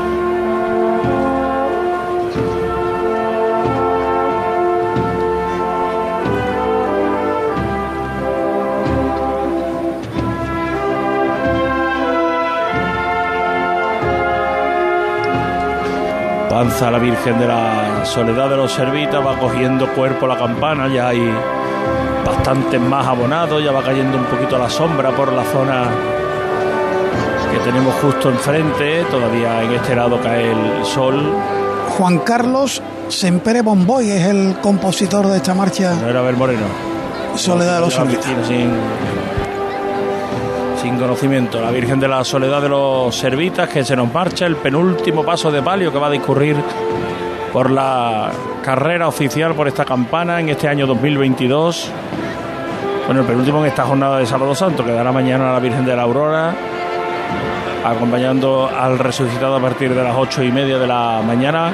Avanza 16.55 16.89
la 16.89 16.99
Virgen 16.99 17.37
de 17.37 17.47
la 17.47 18.05
Soledad 18.05 18.49
de 18.49 18.55
los 18.55 18.71
Servitas, 18.71 19.19
va 19.19 19.37
cogiendo 19.37 19.93
cuerpo 19.93 20.25
la 20.25 20.37
campana, 20.37 20.87
ya 20.87 21.09
hay 21.09 21.19
bastantes 22.25 22.79
más 22.79 23.05
abonados, 23.05 23.61
ya 23.61 23.73
va 23.73 23.83
cayendo 23.83 24.17
un 24.17 24.23
poquito 24.23 24.57
la 24.57 24.69
sombra 24.69 25.13
por 25.13 25.33
la 25.33 25.43
zona 25.43 25.89
que 27.51 27.59
tenemos 27.59 27.93
justo 27.95 28.29
enfrente, 28.29 29.03
todavía 29.11 29.63
en 29.63 29.71
este 29.73 29.97
lado 29.97 30.17
cae 30.21 30.49
el 30.53 30.85
sol. 30.85 31.33
Juan 31.97 32.19
Carlos 32.19 32.81
Sempere 33.09 33.61
Bomboy 33.61 34.11
es 34.11 34.25
el 34.25 34.55
compositor 34.61 35.27
de 35.27 35.35
esta 35.35 35.53
marcha. 35.53 35.93
No 35.95 36.07
era 36.07 36.21
Ver 36.21 36.37
Moreno. 36.37 36.67
Soledad 37.35 37.75
de 37.75 37.81
los 37.81 37.93
Servitas 37.93 38.31
sin 40.85 40.99
conocimiento. 40.99 41.59
La 41.59 41.71
Virgen 41.71 41.99
de 41.99 42.07
la 42.07 42.23
Soledad 42.23 42.61
de 42.61 42.69
los 42.69 43.15
Servitas 43.15 43.67
que 43.67 43.83
se 43.83 43.95
nos 43.95 44.13
marcha, 44.13 44.45
el 44.45 44.55
penúltimo 44.55 45.23
paso 45.23 45.49
de 45.49 45.63
palio 45.63 45.91
que 45.91 45.97
va 45.97 46.07
a 46.07 46.11
discurrir 46.11 46.55
por 47.51 47.71
la 47.71 48.29
carrera 48.63 49.07
oficial 49.07 49.55
por 49.55 49.67
esta 49.67 49.83
campana 49.83 50.39
en 50.39 50.49
este 50.49 50.67
año 50.67 50.85
2022. 50.85 51.91
Bueno, 53.07 53.21
el 53.21 53.25
penúltimo 53.25 53.61
en 53.61 53.65
esta 53.65 53.83
jornada 53.83 54.19
de 54.19 54.27
Sábado 54.27 54.53
Santo, 54.53 54.85
que 54.85 54.91
dará 54.91 55.11
mañana 55.11 55.49
a 55.49 55.53
la 55.53 55.59
Virgen 55.59 55.85
de 55.85 55.95
la 55.95 56.03
Aurora, 56.03 56.53
acompañando 57.83 58.69
al 58.69 58.99
resucitado 58.99 59.55
a 59.55 59.59
partir 59.59 59.91
de 59.91 60.03
las 60.03 60.15
ocho 60.15 60.43
y 60.43 60.51
media 60.51 60.77
de 60.77 60.85
la 60.85 61.23
mañana. 61.25 61.73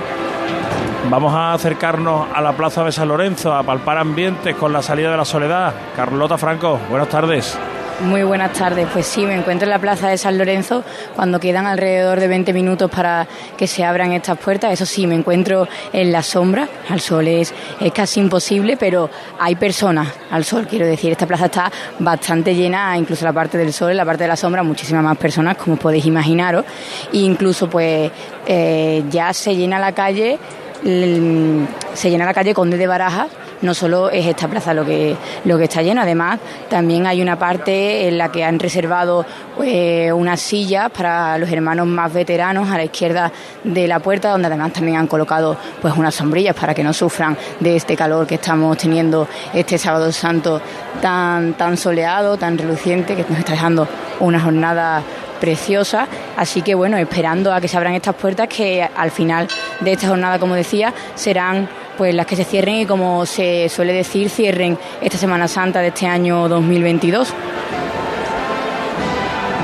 Vamos 1.10 1.34
a 1.34 1.52
acercarnos 1.52 2.28
a 2.34 2.40
la 2.40 2.54
Plaza 2.54 2.86
de 2.86 2.94
San 2.94 3.10
Lorenzo, 3.10 3.54
a 3.54 3.62
palpar 3.62 3.98
ambientes 3.98 4.56
con 4.56 4.72
la 4.72 4.82
salida 4.82 5.12
de 5.12 5.18
la 5.18 5.26
soledad. 5.26 5.74
Carlota 5.98 6.38
Franco, 6.38 6.80
buenas 6.90 7.10
tardes. 7.10 7.60
Muy 8.04 8.24
buenas 8.24 8.54
tardes. 8.54 8.88
Pues 8.92 9.06
sí, 9.06 9.26
me 9.26 9.36
encuentro 9.36 9.66
en 9.66 9.70
la 9.70 9.78
plaza 9.80 10.10
de 10.10 10.18
San 10.18 10.36
Lorenzo 10.38 10.84
cuando 11.16 11.40
quedan 11.40 11.68
alrededor 11.68 12.20
de 12.20 12.28
20 12.28 12.52
minutos 12.52 12.90
para 12.90 13.28
que 13.56 13.68
se 13.68 13.84
abran 13.84 14.12
estas 14.12 14.40
puertas. 14.40 14.74
Eso 14.74 14.88
sí, 14.88 15.06
me 15.06 15.14
encuentro 15.14 15.68
en 15.94 16.12
la 16.12 16.24
sombra. 16.24 16.68
Al 16.90 17.00
sol 17.00 17.28
es, 17.28 17.54
es 17.80 17.92
casi 17.92 18.20
imposible, 18.20 18.76
pero 18.76 19.10
hay 19.40 19.56
personas 19.56 20.08
al 20.32 20.44
sol. 20.44 20.66
Quiero 20.68 20.88
decir, 20.88 21.12
esta 21.12 21.28
plaza 21.28 21.46
está 21.46 21.72
bastante 22.00 22.56
llena, 22.56 22.98
incluso 22.98 23.24
la 23.24 23.34
parte 23.34 23.60
del 23.60 23.72
sol, 23.72 23.96
la 23.96 24.06
parte 24.06 24.24
de 24.24 24.30
la 24.30 24.36
sombra, 24.36 24.64
muchísimas 24.64 25.04
más 25.04 25.18
personas, 25.18 25.56
como 25.58 25.76
podéis 25.76 26.06
imaginaros. 26.06 26.66
E 27.14 27.18
incluso, 27.18 27.70
pues, 27.70 28.12
eh, 28.48 29.04
ya 29.12 29.32
se 29.32 29.56
llena 29.56 29.78
la 29.78 29.92
calle, 29.92 30.40
se 30.84 32.10
llena 32.10 32.26
la 32.26 32.34
calle 32.34 32.56
Conde 32.56 32.78
de 32.78 32.88
Barajas 32.88 33.28
no 33.62 33.74
solo 33.74 34.10
es 34.10 34.26
esta 34.26 34.48
plaza 34.48 34.74
lo 34.74 34.86
que, 34.86 35.16
lo 35.46 35.58
que 35.58 35.66
está 35.66 35.82
lleno, 35.82 36.02
además 36.02 36.40
también 36.70 37.06
hay 37.08 37.22
una 37.22 37.38
parte 37.38 38.08
en 38.08 38.18
la 38.18 38.32
que 38.32 38.44
han 38.44 38.60
reservado 38.60 39.26
eh, 39.64 40.12
unas 40.12 40.40
sillas 40.40 40.90
para 40.92 41.38
los 41.38 41.50
hermanos 41.52 41.88
más 41.88 42.14
veteranos 42.14 42.70
a 42.70 42.78
la 42.78 42.84
izquierda 42.84 43.32
de 43.64 43.88
la 43.88 44.00
puerta, 44.00 44.32
donde 44.32 44.48
además 44.48 44.74
también 44.74 44.98
han 44.98 45.08
colocado 45.08 45.58
pues 45.82 45.94
unas 45.96 46.16
sombrillas 46.16 46.56
para 46.56 46.74
que 46.74 46.84
no 46.84 46.94
sufran 46.94 47.38
de 47.60 47.76
este 47.76 47.96
calor 47.96 48.28
que 48.28 48.36
estamos 48.36 48.78
teniendo 48.78 49.28
este 49.54 49.78
sábado 49.78 50.12
santo 50.12 50.62
tan, 51.02 51.54
tan 51.54 51.78
soleado, 51.78 52.38
tan 52.38 52.58
reluciente, 52.58 53.16
que 53.16 53.26
nos 53.28 53.40
está 53.40 53.54
dejando 53.54 53.88
una 54.20 54.40
jornada 54.40 55.04
preciosa. 55.40 56.08
Así 56.38 56.62
que 56.62 56.76
bueno, 56.76 56.98
esperando 56.98 57.54
a 57.54 57.60
que 57.60 57.68
se 57.68 57.78
abran 57.78 57.94
estas 57.94 58.16
puertas 58.16 58.48
que 58.48 58.88
al 58.96 59.12
final 59.12 59.48
de 59.82 59.92
esta 59.94 60.08
jornada, 60.08 60.40
como 60.40 60.56
decía, 60.56 60.94
serán 61.16 61.68
pues 61.98 62.14
las 62.14 62.26
que 62.26 62.36
se 62.36 62.44
cierren 62.44 62.76
y 62.76 62.86
como 62.86 63.26
se 63.26 63.70
suele 63.70 63.94
decir, 63.94 64.30
cierren 64.30 64.78
esta 65.02 65.18
Semana 65.18 65.48
Santa 65.48 65.80
de 65.80 65.90
este 65.90 66.08
año 66.08 66.48
2022. 66.48 67.34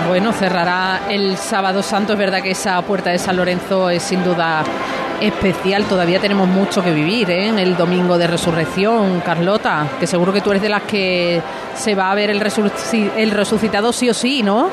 Bueno, 0.07 0.31
cerrará 0.31 1.01
el 1.09 1.37
sábado 1.37 1.83
santo. 1.83 2.13
Es 2.13 2.19
verdad 2.19 2.41
que 2.41 2.51
esa 2.51 2.81
puerta 2.81 3.09
de 3.09 3.19
San 3.19 3.35
Lorenzo 3.35 3.89
es 3.89 4.03
sin 4.03 4.23
duda 4.23 4.63
especial. 5.19 5.83
Todavía 5.85 6.19
tenemos 6.19 6.47
mucho 6.47 6.83
que 6.83 6.91
vivir 6.91 7.29
¿eh? 7.29 7.47
en 7.47 7.59
el 7.59 7.75
domingo 7.75 8.17
de 8.17 8.27
resurrección, 8.27 9.21
Carlota, 9.21 9.87
que 9.99 10.07
seguro 10.07 10.31
que 10.31 10.41
tú 10.41 10.51
eres 10.51 10.61
de 10.61 10.69
las 10.69 10.83
que 10.83 11.41
se 11.75 11.95
va 11.95 12.11
a 12.11 12.15
ver 12.15 12.29
el, 12.29 12.41
el 13.17 13.31
resucitado 13.31 13.91
sí 13.91 14.09
o 14.09 14.13
sí, 14.13 14.43
¿no? 14.43 14.69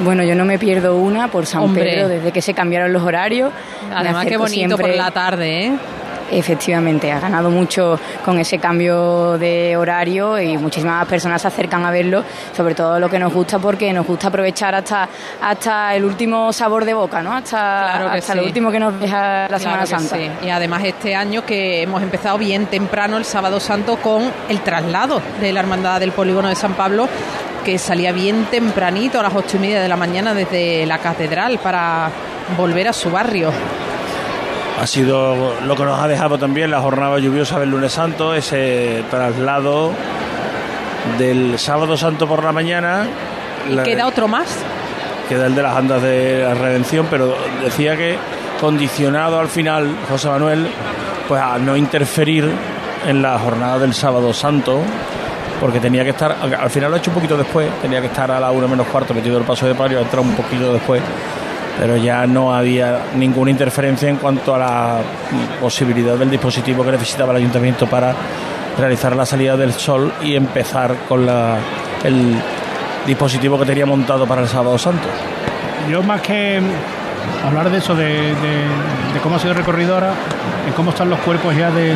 Bueno, 0.00 0.22
yo 0.22 0.34
no 0.34 0.44
me 0.44 0.58
pierdo 0.58 0.96
una 0.96 1.28
por 1.28 1.46
San 1.46 1.74
Pedro 1.74 2.08
desde 2.08 2.30
que 2.30 2.42
se 2.42 2.54
cambiaron 2.54 2.92
los 2.92 3.02
horarios. 3.02 3.50
Además, 3.92 4.26
qué 4.26 4.36
bonito 4.36 4.76
por 4.76 4.94
la 4.94 5.10
tarde, 5.10 5.64
¿eh? 5.64 5.72
Efectivamente, 6.30 7.10
ha 7.10 7.20
ganado 7.20 7.50
mucho 7.50 7.98
con 8.24 8.38
ese 8.38 8.58
cambio 8.58 9.38
de 9.38 9.76
horario 9.76 10.38
y 10.38 10.56
muchísimas 10.56 11.06
personas 11.06 11.40
se 11.42 11.48
acercan 11.48 11.84
a 11.84 11.90
verlo, 11.90 12.22
sobre 12.56 12.74
todo 12.74 12.98
lo 12.98 13.08
que 13.08 13.18
nos 13.18 13.32
gusta 13.32 13.58
porque 13.58 13.92
nos 13.92 14.06
gusta 14.06 14.28
aprovechar 14.28 14.74
hasta 14.74 15.08
hasta 15.40 15.94
el 15.94 16.04
último 16.04 16.52
sabor 16.52 16.84
de 16.84 16.94
boca, 16.94 17.22
¿no? 17.22 17.32
Hasta, 17.32 18.12
hasta 18.12 18.34
lo 18.34 18.44
último 18.44 18.70
que 18.70 18.78
nos 18.78 18.98
deja 19.00 19.48
la 19.48 19.58
Semana 19.58 19.86
Santa. 19.86 20.16
Y 20.42 20.50
además 20.50 20.82
este 20.84 21.14
año 21.14 21.44
que 21.44 21.82
hemos 21.82 22.02
empezado 22.02 22.38
bien 22.38 22.66
temprano 22.66 23.16
el 23.16 23.24
sábado 23.24 23.60
santo 23.60 23.96
con 23.96 24.30
el 24.48 24.60
traslado 24.60 25.20
de 25.40 25.52
la 25.52 25.60
Hermandad 25.60 26.00
del 26.00 26.12
Polígono 26.12 26.48
de 26.48 26.54
San 26.54 26.74
Pablo 26.74 27.08
que 27.64 27.78
salía 27.78 28.12
bien 28.12 28.46
tempranito 28.46 29.20
a 29.20 29.22
las 29.22 29.34
ocho 29.34 29.56
y 29.56 29.60
media 29.60 29.82
de 29.82 29.88
la 29.88 29.96
mañana 29.96 30.32
desde 30.32 30.86
la 30.86 30.98
catedral 30.98 31.58
para 31.58 32.10
volver 32.56 32.88
a 32.88 32.92
su 32.92 33.10
barrio. 33.10 33.50
Ha 34.80 34.86
sido 34.86 35.54
lo 35.60 35.74
que 35.74 35.84
nos 35.84 36.00
ha 36.00 36.06
dejado 36.06 36.38
también 36.38 36.70
la 36.70 36.80
jornada 36.80 37.18
lluviosa 37.18 37.58
del 37.58 37.70
lunes 37.70 37.92
santo, 37.92 38.34
ese 38.34 39.02
traslado 39.10 39.92
del 41.18 41.58
sábado 41.58 41.96
santo 41.96 42.28
por 42.28 42.44
la 42.44 42.52
mañana. 42.52 43.06
¿Y 43.68 43.76
queda 43.78 44.06
otro 44.06 44.28
más? 44.28 44.46
Queda 45.28 45.46
el 45.46 45.54
de 45.54 45.62
las 45.62 45.76
andas 45.76 46.00
de 46.02 46.44
la 46.44 46.54
redención, 46.54 47.06
pero 47.10 47.36
decía 47.62 47.96
que 47.96 48.16
condicionado 48.60 49.40
al 49.40 49.48
final, 49.48 49.96
José 50.08 50.28
Manuel, 50.28 50.68
pues 51.26 51.40
a 51.40 51.58
no 51.58 51.76
interferir 51.76 52.48
en 53.06 53.20
la 53.20 53.38
jornada 53.38 53.78
del 53.80 53.94
sábado 53.94 54.32
santo, 54.32 54.80
porque 55.60 55.80
tenía 55.80 56.04
que 56.04 56.10
estar, 56.10 56.36
al 56.40 56.70
final 56.70 56.90
lo 56.90 56.96
ha 56.96 56.98
hecho 57.00 57.10
un 57.10 57.16
poquito 57.16 57.36
después, 57.36 57.68
tenía 57.82 58.00
que 58.00 58.06
estar 58.06 58.30
a 58.30 58.38
la 58.38 58.50
una 58.52 58.68
menos 58.68 58.86
cuarto 58.86 59.12
metido 59.12 59.38
el 59.38 59.44
paso 59.44 59.66
de 59.66 59.74
palio, 59.74 59.98
ha 59.98 60.02
entrado 60.02 60.22
un 60.22 60.34
poquito 60.34 60.72
después 60.72 61.02
pero 61.78 61.96
ya 61.96 62.26
no 62.26 62.54
había 62.54 62.98
ninguna 63.14 63.50
interferencia 63.50 64.08
en 64.08 64.16
cuanto 64.16 64.54
a 64.54 64.58
la 64.58 64.98
posibilidad 65.60 66.16
del 66.16 66.30
dispositivo 66.30 66.84
que 66.84 66.92
necesitaba 66.92 67.32
el 67.32 67.38
ayuntamiento 67.38 67.86
para 67.86 68.14
realizar 68.76 69.14
la 69.14 69.24
salida 69.24 69.56
del 69.56 69.72
sol 69.72 70.12
y 70.22 70.34
empezar 70.34 70.96
con 71.08 71.24
la, 71.24 71.58
el 72.02 72.34
dispositivo 73.06 73.58
que 73.58 73.64
tenía 73.64 73.86
montado 73.86 74.26
para 74.26 74.42
el 74.42 74.48
sábado 74.48 74.76
santo. 74.76 75.08
Yo 75.88 76.02
más 76.02 76.20
que 76.20 76.60
hablar 77.46 77.70
de 77.70 77.78
eso, 77.78 77.94
de, 77.94 78.34
cómo 79.22 79.36
ha 79.36 79.38
sido 79.38 79.52
el 79.52 79.58
recorrido 79.58 79.94
ahora, 79.94 80.14
cómo 80.74 80.90
están 80.90 81.08
los 81.08 81.20
cuerpos 81.20 81.56
ya 81.56 81.70
de, 81.70 81.94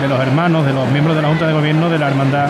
de 0.00 0.08
los 0.08 0.20
hermanos, 0.20 0.66
de 0.66 0.72
los 0.72 0.88
miembros 0.90 1.14
de 1.14 1.22
la 1.22 1.28
Junta 1.28 1.46
de 1.46 1.52
Gobierno 1.52 1.88
de 1.88 1.98
la 1.98 2.08
Hermandad 2.08 2.48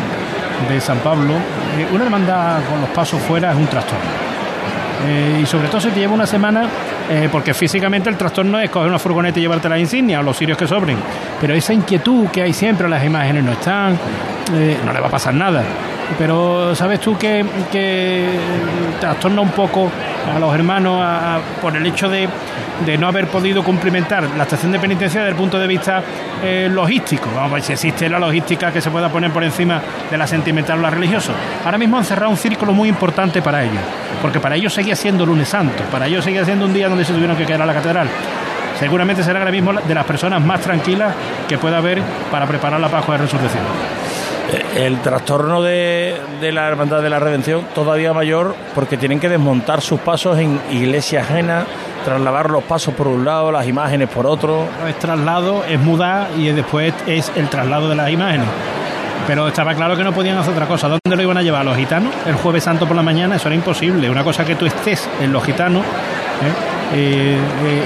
de 0.68 0.80
San 0.80 0.98
Pablo. 0.98 1.34
Eh, 1.78 1.86
una 1.92 2.04
hermandad 2.04 2.60
con 2.70 2.80
los 2.80 2.90
pasos 2.90 3.20
fuera 3.20 3.52
es 3.52 3.56
un 3.56 3.66
trastorno 3.66 4.33
eh, 5.06 5.40
y 5.42 5.46
sobre 5.46 5.68
todo 5.68 5.80
si 5.80 5.90
te 5.90 6.00
lleva 6.00 6.14
una 6.14 6.26
semana, 6.26 6.68
eh, 7.10 7.28
porque 7.30 7.52
físicamente 7.52 8.08
el 8.08 8.16
trastorno 8.16 8.58
es 8.58 8.70
coger 8.70 8.88
una 8.88 8.98
furgoneta 8.98 9.38
y 9.38 9.42
llevarte 9.42 9.68
la 9.68 9.78
insignia 9.78 10.20
o 10.20 10.22
los 10.22 10.36
sirios 10.36 10.56
que 10.56 10.66
sobren. 10.66 10.96
Pero 11.40 11.54
esa 11.54 11.72
inquietud 11.72 12.28
que 12.28 12.42
hay 12.42 12.52
siempre, 12.52 12.88
las 12.88 13.04
imágenes 13.04 13.44
no 13.44 13.52
están, 13.52 13.98
eh, 14.54 14.78
no 14.84 14.92
le 14.92 15.00
va 15.00 15.08
a 15.08 15.10
pasar 15.10 15.34
nada. 15.34 15.62
Pero 16.18 16.74
sabes 16.74 17.00
tú 17.00 17.16
que, 17.16 17.44
que 17.72 18.38
trastorna 19.00 19.40
un 19.40 19.50
poco 19.50 19.90
a 20.32 20.38
los 20.38 20.54
hermanos 20.54 21.42
por 21.60 21.76
el 21.76 21.86
hecho 21.86 22.08
de, 22.08 22.28
no 22.98 23.06
haber 23.06 23.28
podido 23.28 23.62
cumplimentar 23.62 24.28
la 24.36 24.44
estación 24.44 24.72
de 24.72 24.78
penitencia 24.78 25.20
desde 25.20 25.32
el 25.32 25.36
punto 25.36 25.58
de 25.58 25.66
vista 25.66 26.02
eh, 26.42 26.68
logístico. 26.70 27.30
Vamos 27.34 27.50
a 27.50 27.54
ver 27.54 27.62
si 27.62 27.72
existe 27.72 28.08
la 28.08 28.18
logística 28.18 28.72
que 28.72 28.80
se 28.80 28.90
pueda 28.90 29.08
poner 29.08 29.30
por 29.30 29.44
encima 29.44 29.80
de 30.10 30.16
la 30.16 30.26
sentimental 30.26 30.78
o 30.78 30.82
la 30.82 30.90
religiosa. 30.90 31.32
Ahora 31.64 31.78
mismo 31.78 31.98
han 31.98 32.04
cerrado 32.04 32.30
un 32.30 32.36
círculo 32.36 32.72
muy 32.72 32.88
importante 32.88 33.42
para 33.42 33.62
ellos, 33.62 33.82
porque 34.22 34.40
para 34.40 34.56
ellos 34.56 34.72
seguía 34.72 34.96
siendo 34.96 35.26
lunes 35.26 35.48
santo, 35.48 35.82
para 35.90 36.06
ellos 36.06 36.24
seguía 36.24 36.44
siendo 36.44 36.66
un 36.66 36.72
día 36.72 36.88
donde 36.88 37.04
se 37.04 37.12
tuvieron 37.12 37.36
que 37.36 37.46
quedar 37.46 37.62
a 37.62 37.66
la 37.66 37.74
catedral 37.74 38.08
seguramente 38.78 39.22
será 39.22 39.38
ahora 39.38 39.52
mismo 39.52 39.72
de 39.72 39.94
las 39.94 40.04
personas 40.04 40.44
más 40.44 40.60
tranquilas 40.60 41.14
que 41.48 41.58
pueda 41.58 41.78
haber 41.78 42.02
para 42.30 42.44
preparar 42.44 42.80
la 42.80 42.88
Pascua 42.88 43.16
de 43.16 43.22
Resurrección. 43.22 43.62
Eh, 44.52 44.86
el 44.86 45.00
trastorno 45.00 45.62
de, 45.62 46.20
la 46.52 46.68
Hermandad 46.68 47.02
de 47.02 47.10
la 47.10 47.18
Redención 47.18 47.66
todavía 47.74 48.12
mayor 48.12 48.54
porque 48.74 48.96
tienen 48.96 49.20
que 49.20 49.28
desmontar 49.28 49.80
sus 49.80 50.00
pasos 50.00 50.38
en 50.38 50.60
iglesia 50.70 51.20
ajena, 51.20 51.64
trasladar 52.04 52.50
los 52.50 52.64
pasos 52.64 52.94
por 52.94 53.08
un 53.08 53.24
lado, 53.24 53.50
las 53.50 53.66
imágenes 53.66 54.08
por 54.08 54.26
otro. 54.26 54.66
es 54.88 54.98
traslado, 54.98 55.64
es 55.64 55.80
mudar 55.80 56.28
y 56.36 56.48
después 56.48 56.92
es 57.06 57.32
el 57.36 57.48
traslado 57.48 57.88
de 57.88 57.94
las 57.94 58.10
imágenes. 58.10 58.46
Pero 59.26 59.48
estaba 59.48 59.74
claro 59.74 59.96
que 59.96 60.04
no 60.04 60.12
podían 60.12 60.36
hacer 60.36 60.52
otra 60.52 60.66
cosa. 60.66 60.86
¿Dónde 60.88 61.16
lo 61.16 61.22
iban 61.22 61.38
a 61.38 61.42
llevar? 61.42 61.64
¿Los 61.64 61.78
gitanos? 61.78 62.12
El 62.26 62.34
jueves 62.34 62.64
santo 62.64 62.86
por 62.86 62.94
la 62.94 63.02
mañana, 63.02 63.36
eso 63.36 63.48
era 63.48 63.54
imposible. 63.54 64.10
Una 64.10 64.22
cosa 64.22 64.44
que 64.44 64.54
tú 64.54 64.66
estés 64.66 65.08
en 65.20 65.32
los 65.32 65.42
gitanos 65.42 65.82
¿eh? 65.82 66.74
Eh, 66.92 67.38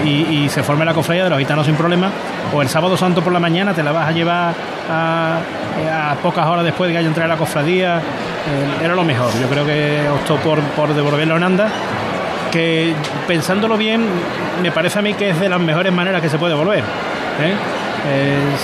y, 0.05 0.49
se 0.49 0.63
forme 0.63 0.85
la 0.85 0.93
cofradía 0.93 1.25
de 1.25 1.31
los 1.31 1.39
gitanos 1.39 1.67
sin 1.67 1.77
problema, 1.77 2.11
o 2.53 2.63
el 2.63 2.69
sábado 2.69 2.97
santo 2.97 3.23
por 3.23 3.33
la 3.33 3.41
mañana 3.41 3.73
te 3.73 3.83
la 3.83 3.93
vas 3.93 4.09
a 4.09 4.13
llevar 4.13 4.55
a, 4.91 5.39
pocas 6.23 6.47
horas 6.47 6.65
después 6.65 6.89
de 6.89 6.93
que 6.93 6.99
haya 6.99 7.09
entrado 7.09 7.29
la 7.29 7.37
cofradía, 7.37 8.01
era 8.83 8.95
lo 8.95 9.05
mejor. 9.05 9.31
Yo 9.41 9.49
creo 9.49 9.65
que 9.65 10.09
optó 10.09 10.37
por, 10.37 10.61
por 10.61 10.95
devolverlo 10.95 11.37
en 11.37 11.43
anda, 11.43 11.69
que 12.51 12.95
pensándolo 13.27 13.77
bien, 13.77 14.05
me 14.63 14.71
parece 14.71 14.99
a 14.99 15.03
mí 15.03 15.15
que 15.15 15.31
es 15.31 15.41
de 15.41 15.49
las 15.49 15.61
mejores 15.61 15.93
maneras 15.93 16.23
que 16.23 16.29
se 16.29 16.39
puede 16.39 16.55
volver. 16.55 16.85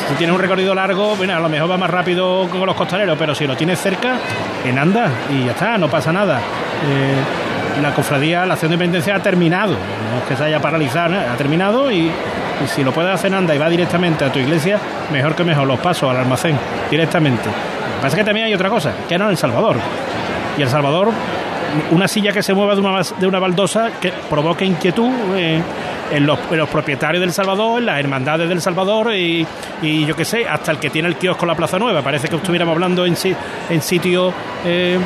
si 0.08 0.14
tienes 0.14 0.34
un 0.34 0.40
recorrido 0.40 0.74
largo, 0.74 1.16
bueno, 1.16 1.34
a 1.34 1.40
lo 1.40 1.48
mejor 1.48 1.70
va 1.70 1.76
más 1.76 1.90
rápido 1.90 2.48
con 2.48 2.66
los 2.66 2.76
costaleros, 2.76 3.16
pero 3.18 3.34
si 3.34 3.46
lo 3.46 3.56
tienes 3.56 3.80
cerca, 3.80 4.16
en 4.64 4.78
anda 4.78 5.08
y 5.30 5.44
ya 5.44 5.52
está, 5.52 5.78
no 5.78 5.88
pasa 5.88 6.12
nada 6.12 6.40
la 7.80 7.94
cofradía, 7.94 8.46
la 8.46 8.54
acción 8.54 8.70
de 8.70 8.78
penitencia 8.78 9.16
ha 9.16 9.20
terminado, 9.20 9.72
no 9.72 10.18
es 10.18 10.24
que 10.28 10.36
se 10.36 10.44
haya 10.44 10.60
paralizado, 10.60 11.14
ha 11.18 11.36
terminado 11.36 11.90
y, 11.90 12.10
si 12.66 12.84
lo 12.84 12.92
puedes 12.92 13.12
hacer 13.12 13.34
anda 13.34 13.54
y 13.54 13.58
va 13.58 13.68
directamente 13.68 14.24
a 14.24 14.32
tu 14.32 14.38
iglesia, 14.38 14.78
mejor 15.12 15.34
que 15.34 15.44
mejor, 15.44 15.66
los 15.66 15.78
pasos 15.80 16.10
al 16.10 16.18
almacén 16.18 16.56
directamente. 16.94 17.50
Pasa 18.00 18.16
que 18.16 18.24
también 18.24 18.46
hay 18.46 18.54
otra 18.54 18.70
cosa, 18.70 18.92
que 19.08 19.14
era 19.14 19.24
en 19.24 19.32
El 19.32 19.36
Salvador. 19.36 19.76
Y 20.56 20.62
El 20.62 20.68
Salvador, 20.68 21.10
una 21.90 22.06
silla 22.06 22.32
que 22.32 22.42
se 22.42 22.54
mueva 22.54 22.74
de 22.74 22.80
una, 22.80 23.02
de 23.02 23.26
una 23.26 23.38
baldosa 23.40 23.90
que 24.00 24.12
provoque 24.30 24.64
inquietud 24.64 25.10
eh, 25.36 25.60
en, 26.12 26.26
los, 26.26 26.38
propietarios 26.68 27.20
del 27.20 27.32
Salvador, 27.32 27.80
en 27.80 27.86
las 27.86 27.98
hermandades 27.98 28.48
del 28.48 28.60
Salvador 28.60 29.12
y, 29.14 29.44
yo 29.82 30.14
qué 30.14 30.24
sé, 30.24 30.46
hasta 30.48 30.70
el 30.70 30.78
que 30.78 30.90
tiene 30.90 31.08
el 31.08 31.16
kiosco 31.16 31.44
en 31.44 31.48
la 31.48 31.56
Plaza 31.56 31.78
Nueva. 31.78 32.02
Parece 32.02 32.28
que 32.28 32.36
estuviéramos 32.36 32.74
hablando 32.74 33.04
en, 33.04 33.16
en 33.70 33.82
sitio 33.82 34.32
eh, 34.64 34.98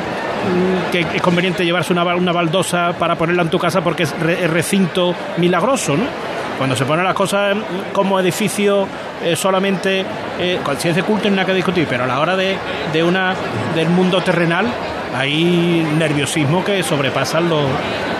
que 0.91 0.99
es 0.99 1.21
conveniente 1.21 1.65
llevarse 1.65 1.91
una, 1.91 2.03
una 2.15 2.31
baldosa 2.31 2.93
para 2.97 3.15
ponerla 3.15 3.41
en 3.43 3.49
tu 3.49 3.57
casa 3.57 3.81
porque 3.81 4.03
es, 4.03 4.19
recinto 4.19 5.15
milagroso, 5.37 5.97
¿no? 5.97 6.28
Cuando 6.59 6.75
se 6.75 6.85
ponen 6.85 7.05
las 7.05 7.15
cosas 7.15 7.55
como 7.93 8.19
edificio 8.19 8.85
eh, 9.23 9.35
solamente, 9.35 10.05
eh, 10.37 10.59
si 10.77 10.89
es 10.89 10.95
de 10.95 11.03
culto 11.03 11.23
no 11.23 11.29
hay 11.29 11.35
nada 11.37 11.45
que 11.47 11.53
discutir, 11.53 11.87
pero 11.89 12.03
a 12.03 12.07
la 12.07 12.19
hora 12.19 12.35
de, 12.35 12.57
de 12.93 13.01
una, 13.01 13.33
del 13.73 13.87
mundo 13.89 14.21
terrenal 14.21 14.67
hay 15.15 15.87
nerviosismo 15.97 16.63
que 16.63 16.83
sobrepasa 16.83 17.39
lo, 17.39 17.61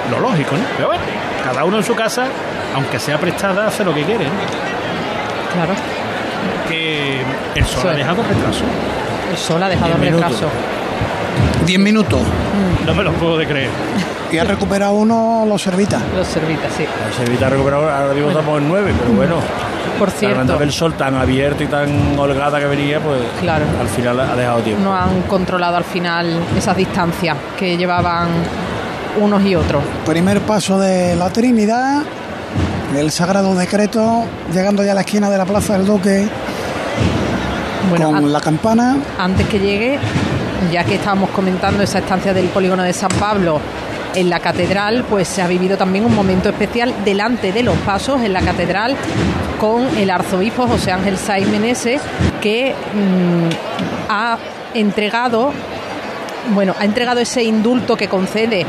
lo 0.10 0.20
lógico, 0.22 0.56
¿no? 0.56 0.64
Pero 0.78 0.88
bueno, 0.88 1.04
cada 1.44 1.66
uno 1.66 1.78
en 1.78 1.84
su 1.84 1.94
casa, 1.96 2.28
aunque 2.74 2.98
sea 2.98 3.18
prestada, 3.20 3.68
hace 3.68 3.84
lo 3.84 3.94
que 3.94 4.04
quiere, 4.04 4.26
Claro. 5.54 5.74
Que 6.68 7.22
el 7.56 7.66
sol 7.66 7.90
ha 7.90 7.94
dejado 7.94 8.24
retraso. 8.24 8.64
El 9.32 9.38
sol 9.38 9.62
ha 9.64 9.70
dejado 9.70 9.98
retraso. 9.98 10.50
10 11.66 11.80
minutos. 11.80 12.22
No 12.86 12.94
me 12.94 13.04
lo 13.04 13.12
puedo 13.14 13.38
de 13.38 13.48
creer. 13.48 13.70
Y 14.32 14.38
ha 14.38 14.44
recuperado 14.44 14.94
uno 14.94 15.46
los 15.48 15.62
servitas. 15.62 16.02
Los 16.16 16.28
servitas, 16.28 16.72
sí. 16.78 16.86
Los 17.08 17.16
servitas 17.16 17.44
ha 17.44 17.50
recuperado, 17.50 17.90
ahora 17.90 18.14
mismo 18.14 18.30
estamos 18.30 18.60
en 18.60 18.68
9, 18.68 18.94
pero 19.00 19.14
bueno. 19.14 19.36
Por 19.98 20.12
cierto. 20.12 20.58
La 20.58 20.64
el 20.64 20.72
sol 20.72 20.94
tan 20.94 21.16
abierto 21.16 21.64
y 21.64 21.68
tan 21.68 22.18
holgada 22.18 22.60
que 22.60 22.68
venía, 22.68 23.00
pues 23.00 23.22
claro. 23.42 23.66
al 23.80 23.88
final 23.88 24.20
ha 24.20 24.36
dejado 24.36 24.62
tiempo. 24.62 24.84
No 24.84 24.96
han 24.96 25.24
controlado 25.24 25.76
al 25.78 25.84
final 25.84 26.40
esas 26.58 26.78
distancias 26.78 27.36
que 27.58 27.76
llevaban 27.76 28.28
unos 29.20 29.44
y 29.44 29.56
otros. 29.56 29.84
Primer 30.06 30.42
paso 30.42 30.80
de 30.80 31.16
la 31.16 31.30
Trinidad, 31.32 32.04
el 32.96 33.12
Sagrado 33.12 33.56
Decreto, 33.56 34.24
llegando 34.54 34.84
ya 34.84 34.92
a 34.92 34.96
la 34.96 35.02
esquina 35.02 35.30
de 35.30 35.38
la 35.38 35.46
Plaza 35.46 35.74
del 35.74 35.86
Duque. 35.86 36.28
con 37.96 38.32
la 38.32 38.40
campana. 38.40 38.98
Antes 39.18 39.48
que 39.48 39.60
llegue, 39.60 40.00
ya 40.72 40.84
que 40.84 40.96
estábamos 40.96 41.30
comentando 41.32 41.84
esa 41.84 42.00
estancia 42.00 42.34
del 42.34 42.48
polígono 42.48 42.84
de 42.84 42.94
San 42.94 43.10
Pablo 43.20 43.60
en 44.16 44.30
la 44.30 44.40
catedral, 44.40 45.06
pues 45.10 45.28
se 45.28 45.42
ha 45.42 45.48
vivido 45.48 45.78
también 45.78 46.06
un 46.06 46.16
momento 46.16 46.50
especial 46.50 46.94
delante 47.06 47.52
de 47.52 47.64
los 47.64 47.78
pasos 47.80 48.22
en 48.22 48.34
la 48.34 48.42
catedral 48.42 48.96
con 49.60 49.86
el 49.98 50.10
arzobispo 50.10 50.68
José 50.68 50.92
Ángel 50.92 51.18
Saiz 51.18 51.48
Meneses, 51.48 52.02
que 52.42 52.74
mm, 52.74 54.10
ha 54.10 54.38
entregado, 54.74 55.52
bueno, 56.54 56.76
ha 56.80 56.86
entregado 56.86 57.20
ese 57.20 57.44
indulto 57.44 57.96
que 57.96 58.08
concede 58.08 58.66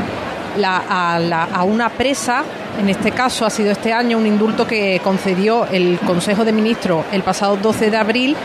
a, 0.63 1.47
a 1.53 1.63
una 1.63 1.89
presa. 1.89 2.43
En 2.79 2.89
este 2.89 3.11
caso 3.11 3.45
ha 3.45 3.49
sido 3.49 3.71
este 3.71 3.93
año 3.93 4.17
un 4.17 4.25
indulto 4.25 4.65
que 4.65 4.99
concedió 5.03 5.65
el 5.67 5.99
Consejo 5.99 6.45
de 6.45 6.51
Ministros 6.51 7.05
el 7.11 7.21
pasado 7.21 7.57
12 7.57 7.91
de 7.91 7.97
abril 7.97 8.35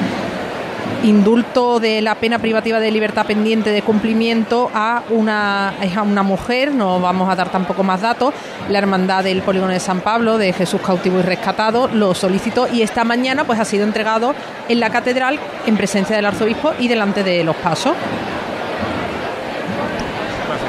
indulto 1.02 1.80
de 1.80 2.00
la 2.00 2.14
pena 2.14 2.38
privativa 2.38 2.80
de 2.80 2.90
libertad 2.90 3.26
pendiente 3.26 3.70
de 3.70 3.82
cumplimiento 3.82 4.70
a 4.74 5.02
una, 5.10 5.74
una 6.04 6.22
mujer, 6.22 6.72
no 6.72 7.00
vamos 7.00 7.28
a 7.28 7.36
dar 7.36 7.50
tampoco 7.50 7.82
más 7.82 8.00
datos, 8.00 8.34
la 8.68 8.78
Hermandad 8.78 9.24
del 9.24 9.42
Polígono 9.42 9.72
de 9.72 9.80
San 9.80 10.00
Pablo, 10.00 10.38
de 10.38 10.52
Jesús 10.52 10.80
cautivo 10.80 11.18
y 11.20 11.22
rescatado, 11.22 11.88
lo 11.88 12.14
solicitó 12.14 12.68
y 12.72 12.82
esta 12.82 13.04
mañana 13.04 13.44
pues 13.44 13.60
ha 13.60 13.64
sido 13.64 13.84
entregado 13.84 14.34
en 14.68 14.80
la 14.80 14.90
catedral 14.90 15.38
en 15.66 15.76
presencia 15.76 16.16
del 16.16 16.26
arzobispo 16.26 16.72
y 16.78 16.88
delante 16.88 17.22
de 17.22 17.44
los 17.44 17.56
pasos. 17.56 17.94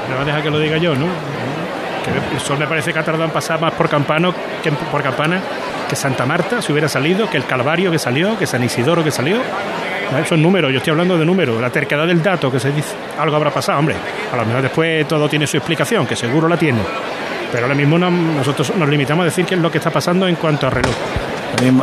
Me 0.10 0.16
va 0.16 0.22
a 0.22 0.26
dejar 0.26 0.44
que 0.44 0.50
lo 0.50 0.60
diga 0.60 0.78
yo, 0.78 0.96
¿no? 0.96 1.06
Que 2.06 2.38
eso 2.38 2.56
me 2.56 2.68
parece 2.68 2.94
que 2.94 3.00
ha 3.00 3.04
tardado 3.04 3.26
en 3.26 3.32
pasar 3.32 3.60
más 3.60 3.74
por 3.74 3.90
campano 3.90 4.34
que 4.64 4.72
por 4.72 5.04
campana 5.04 5.42
que 5.90 5.96
Santa 5.96 6.26
Marta 6.26 6.62
si 6.62 6.72
hubiera 6.72 6.88
salido, 6.88 7.30
que 7.30 7.38
el 7.38 7.46
Calvario 7.46 7.92
que 7.92 8.00
salió, 8.00 8.38
que 8.38 8.48
San 8.48 8.64
Isidoro 8.64 9.04
que 9.04 9.12
salió 9.12 9.42
eso 10.22 10.36
es 10.36 10.42
número, 10.42 10.70
yo 10.70 10.78
estoy 10.78 10.92
hablando 10.92 11.18
de 11.18 11.26
número, 11.26 11.60
la 11.60 11.70
terquedad 11.70 12.08
del 12.08 12.22
dato 12.24 12.52
que 12.52 12.60
se 12.60 12.72
dice, 12.72 12.96
algo 13.20 13.36
habrá 13.36 13.52
pasado, 13.52 13.80
hombre, 13.80 13.96
a 14.32 14.36
lo 14.38 14.46
mejor 14.46 14.62
después 14.62 15.08
todo 15.08 15.28
tiene 15.28 15.46
su 15.46 15.58
explicación, 15.58 16.06
que 16.06 16.16
seguro 16.16 16.48
la 16.48 16.58
tiene, 16.58 16.80
pero 17.52 17.64
ahora 17.64 17.76
mismo 17.76 17.98
nosotros 17.98 18.74
nos 18.76 18.88
limitamos 18.90 19.24
a 19.24 19.26
decir 19.26 19.46
qué 19.46 19.56
es 19.56 19.62
lo 19.62 19.72
que 19.72 19.78
está 19.78 19.92
pasando 19.92 20.28
en 20.28 20.36
cuanto 20.36 20.68
a 20.68 20.70
reloj. 20.70 20.96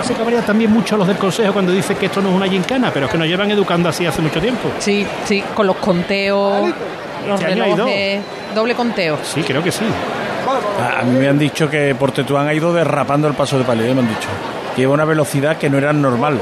Se 0.04 0.14
cabría 0.14 0.40
también 0.42 0.70
mucho 0.70 0.96
los 0.96 1.06
del 1.06 1.16
Consejo 1.16 1.52
cuando 1.52 1.72
dicen 1.72 1.96
que 1.96 2.06
esto 2.06 2.20
no 2.20 2.28
es 2.28 2.36
una 2.36 2.46
gincana, 2.46 2.90
pero 2.92 3.06
es 3.06 3.12
que 3.12 3.18
nos 3.18 3.26
llevan 3.26 3.50
educando 3.50 3.88
así 3.88 4.06
hace 4.06 4.22
mucho 4.22 4.40
tiempo. 4.40 4.70
Sí, 4.78 5.04
sí, 5.24 5.42
con 5.54 5.66
los 5.66 5.76
conteos, 5.76 6.72
los 7.26 7.40
este 7.40 7.54
relojes, 7.54 8.22
doble 8.54 8.74
conteo. 8.74 9.18
Sí, 9.22 9.42
creo 9.42 9.62
que 9.62 9.72
sí. 9.72 9.84
A, 10.80 11.02
mí 11.02 11.18
me 11.18 11.28
han 11.28 11.38
dicho 11.38 11.68
que 11.68 11.94
por 11.94 12.12
Tetuán 12.12 12.46
ha 12.46 12.54
ido 12.54 12.72
derrapando 12.72 13.26
el 13.26 13.34
paso 13.34 13.58
de 13.58 13.64
palio, 13.64 13.92
me 13.94 14.02
han 14.02 14.08
dicho. 14.08 14.28
Lleva 14.76 14.92
una 14.92 15.04
velocidad 15.04 15.56
que 15.56 15.68
no 15.68 15.78
era 15.78 15.92
normal. 15.92 16.38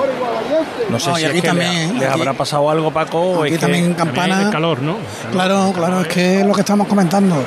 No 0.92 1.00
sé 1.00 1.14
si 1.14 1.24
aquí 1.24 1.40
también, 1.40 1.98
le, 1.98 2.06
habrá 2.06 2.34
pasado 2.34 2.68
algo, 2.68 2.92
Paco. 2.92 3.44
Aquí 3.44 3.56
también 3.56 3.94
Campana. 3.94 4.50
calor, 4.50 4.82
¿no? 4.82 4.96
Claro, 5.30 5.72
claro, 5.74 6.02
es 6.02 6.08
que 6.08 6.40
es 6.40 6.46
lo 6.46 6.52
que 6.52 6.60
estamos 6.60 6.86
comentando. 6.86 7.42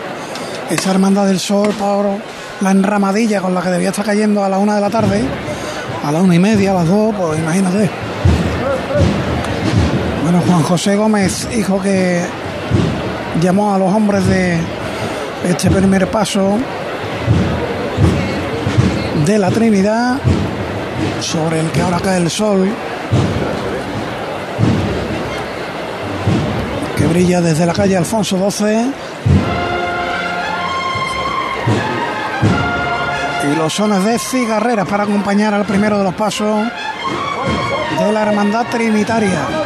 Esa 0.70 0.92
hermandad 0.92 1.28
del 1.28 1.40
sol, 1.40 1.70
por 1.78 2.08
la 2.62 2.72
enramadilla 2.72 3.42
con 3.42 3.54
la 3.54 3.62
que 3.62 3.70
debía 3.70 3.90
estar 3.90 4.04
cayendo 4.04 4.44
a 4.44 4.50
la 4.50 4.58
una 4.58 4.76
de 4.76 4.82
la 4.82 4.90
tarde, 4.90 5.24
a 6.04 6.12
la 6.12 6.22
una 6.22 6.34
y 6.34 6.40
media, 6.40 6.72
a 6.72 6.74
las 6.74 6.88
dos, 6.88 7.14
pues 7.16 7.40
imagínate. 7.40 7.88
Bueno, 10.24 10.42
Juan 10.48 10.64
José 10.64 10.96
Gómez, 10.96 11.48
hijo 11.56 11.80
que 11.80 12.24
llamó 13.42 13.76
a 13.76 13.78
los 13.78 13.94
hombres 13.94 14.26
de 14.26 14.58
este 15.48 15.70
primer 15.70 16.08
paso 16.08 16.58
de 19.24 19.38
la 19.38 19.52
Trinidad, 19.52 20.18
sobre 21.20 21.60
el 21.60 21.70
que 21.70 21.82
ahora 21.82 22.00
cae 22.00 22.18
el 22.18 22.32
sol. 22.32 22.68
Desde 27.24 27.66
la 27.66 27.72
calle 27.72 27.96
Alfonso 27.96 28.38
XII. 28.52 28.92
Y 33.52 33.56
los 33.56 33.74
sones 33.74 34.04
de 34.04 34.20
cigarreras 34.20 34.86
para 34.86 35.04
acompañar 35.04 35.54
al 35.54 35.64
primero 35.64 35.98
de 35.98 36.04
los 36.04 36.14
pasos 36.14 36.68
de 38.00 38.12
la 38.12 38.22
Hermandad 38.24 38.66
Trinitaria. 38.70 39.65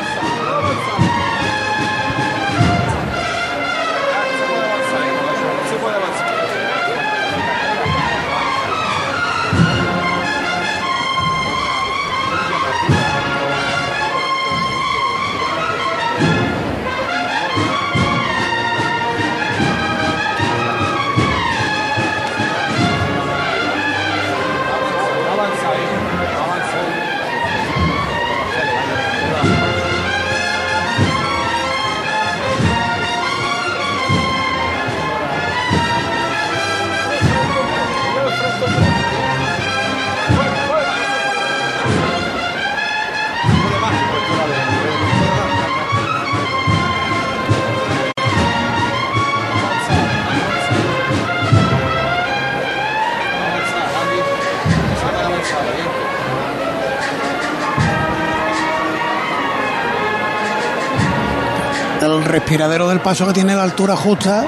El 62.49 62.53
respiradero 62.53 62.89
del 62.89 62.99
paso 62.99 63.27
que 63.27 63.33
tiene 63.33 63.55
la 63.55 63.61
altura 63.61 63.95
justa 63.95 64.43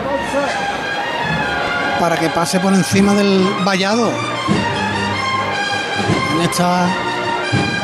para 2.00 2.18
que 2.18 2.30
pase 2.30 2.60
por 2.60 2.74
encima 2.74 3.14
del 3.14 3.48
vallado. 3.64 4.12
En 6.34 6.42
esta 6.42 6.90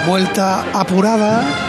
vuelta 0.07 0.65
apurada. 0.73 1.66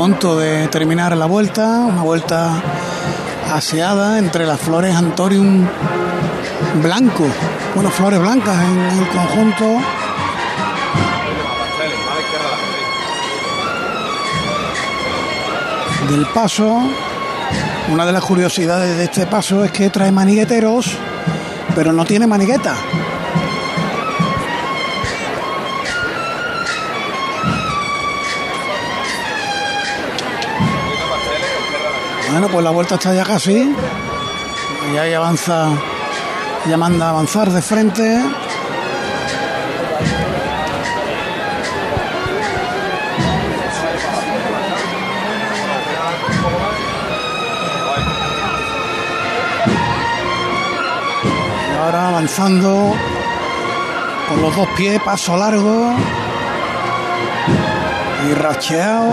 Punto 0.00 0.38
de 0.38 0.66
terminar 0.68 1.14
la 1.14 1.26
vuelta, 1.26 1.80
una 1.80 2.00
vuelta 2.00 2.62
aseada 3.52 4.18
entre 4.18 4.46
las 4.46 4.58
flores 4.58 4.96
Antorium 4.96 5.66
blanco, 6.82 7.26
bueno, 7.74 7.90
flores 7.90 8.18
blancas 8.18 8.64
en 8.64 8.80
el 8.80 9.08
conjunto. 9.08 9.78
Del 16.08 16.26
paso, 16.28 16.80
una 17.92 18.06
de 18.06 18.12
las 18.12 18.24
curiosidades 18.24 18.96
de 18.96 19.04
este 19.04 19.26
paso 19.26 19.66
es 19.66 19.70
que 19.70 19.90
trae 19.90 20.10
manigueteros, 20.10 20.96
pero 21.74 21.92
no 21.92 22.06
tiene 22.06 22.26
manigueta. 22.26 22.74
Bueno, 32.32 32.48
pues 32.48 32.64
la 32.64 32.70
vuelta 32.70 32.94
está 32.94 33.12
ya 33.12 33.24
casi. 33.24 33.74
Y 34.92 34.96
ahí 34.96 35.12
avanza, 35.12 35.70
ya 36.68 36.76
manda 36.76 37.06
a 37.06 37.10
avanzar 37.10 37.50
de 37.50 37.60
frente. 37.60 38.22
Y 51.72 51.76
ahora 51.76 52.08
avanzando 52.08 52.94
con 54.28 54.40
los 54.40 54.54
dos 54.54 54.68
pies, 54.76 55.00
paso 55.02 55.36
largo 55.36 55.94
y 58.28 58.34
racheado. 58.34 59.10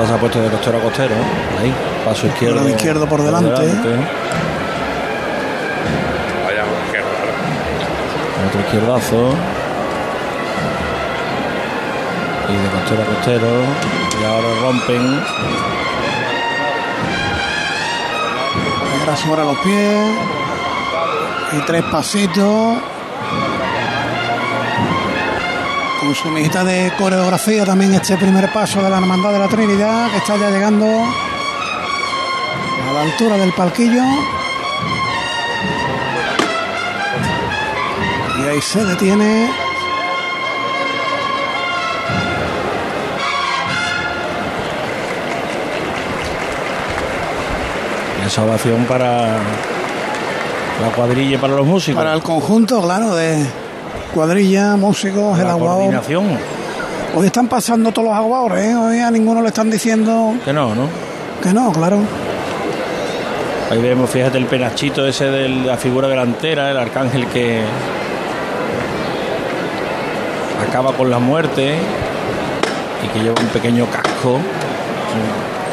Ahora 0.00 0.12
se 0.12 0.16
ha 0.16 0.18
puesto 0.18 0.40
de 0.40 0.48
costero 0.48 0.78
a 0.78 0.80
costero. 0.80 1.14
Ahí, 1.60 1.74
paso 2.06 2.26
izquierdo. 2.26 2.66
Izquierdo 2.66 3.06
por 3.06 3.22
delante. 3.22 3.50
Vaya, 3.50 3.66
raro. 6.62 6.72
Otro 8.48 8.60
izquierdazo. 8.60 9.34
Y 12.48 12.56
de 12.56 12.68
costero 12.70 13.02
a 13.02 13.06
costero. 13.14 13.46
Y 14.18 14.24
ahora 14.24 14.48
rompen. 14.62 15.22
Ahora 19.00 19.16
sobre 19.16 19.44
los 19.44 19.58
pies. 19.58 20.16
Y 21.52 21.60
tres 21.66 21.84
pasitos. 21.92 22.78
Con 26.00 26.14
su 26.14 26.30
mijita 26.30 26.64
de 26.64 26.90
coreografía 26.96 27.66
también 27.66 27.92
este 27.92 28.16
primer 28.16 28.50
paso 28.52 28.82
de 28.82 28.88
la 28.88 28.96
Hermandad 28.96 29.32
de 29.32 29.38
la 29.38 29.48
Trinidad, 29.48 30.10
que 30.10 30.16
está 30.16 30.38
ya 30.38 30.48
llegando 30.48 30.86
a 30.86 32.92
la 32.94 33.02
altura 33.02 33.36
del 33.36 33.52
palquillo. 33.52 34.02
Y 38.38 38.42
ahí 38.48 38.62
se 38.62 38.82
detiene. 38.82 39.50
Esa 48.26 48.44
ovación 48.44 48.86
para 48.86 49.36
la 50.80 50.88
cuadrilla 50.96 51.34
y 51.34 51.38
para 51.38 51.56
los 51.56 51.66
músicos. 51.66 52.02
Para 52.02 52.14
el 52.14 52.22
conjunto, 52.22 52.80
claro, 52.80 53.14
de 53.14 53.44
cuadrilla, 54.14 54.76
músicos, 54.76 55.38
el 55.38 55.46
aguador. 55.46 55.84
coordinación. 55.84 56.38
Hoy 57.14 57.26
están 57.26 57.48
pasando 57.48 57.90
todos 57.92 58.08
los 58.08 58.16
aguadores, 58.16 58.66
¿eh? 58.66 58.76
hoy 58.76 58.98
a 59.00 59.10
ninguno 59.10 59.42
le 59.42 59.48
están 59.48 59.68
diciendo 59.70 60.34
Que 60.44 60.52
no, 60.52 60.74
¿no? 60.74 60.88
que 61.42 61.52
no, 61.52 61.72
claro. 61.72 61.98
Ahí 63.70 63.80
vemos, 63.80 64.10
fíjate, 64.10 64.38
el 64.38 64.46
penachito 64.46 65.06
ese 65.06 65.26
de 65.26 65.48
la 65.48 65.76
figura 65.76 66.08
delantera, 66.08 66.70
el 66.70 66.76
arcángel 66.76 67.26
que 67.26 67.62
acaba 70.68 70.92
con 70.92 71.10
la 71.10 71.18
muerte 71.18 71.76
y 73.04 73.08
que 73.08 73.24
lleva 73.24 73.40
un 73.40 73.48
pequeño 73.48 73.86
casco, 73.86 74.38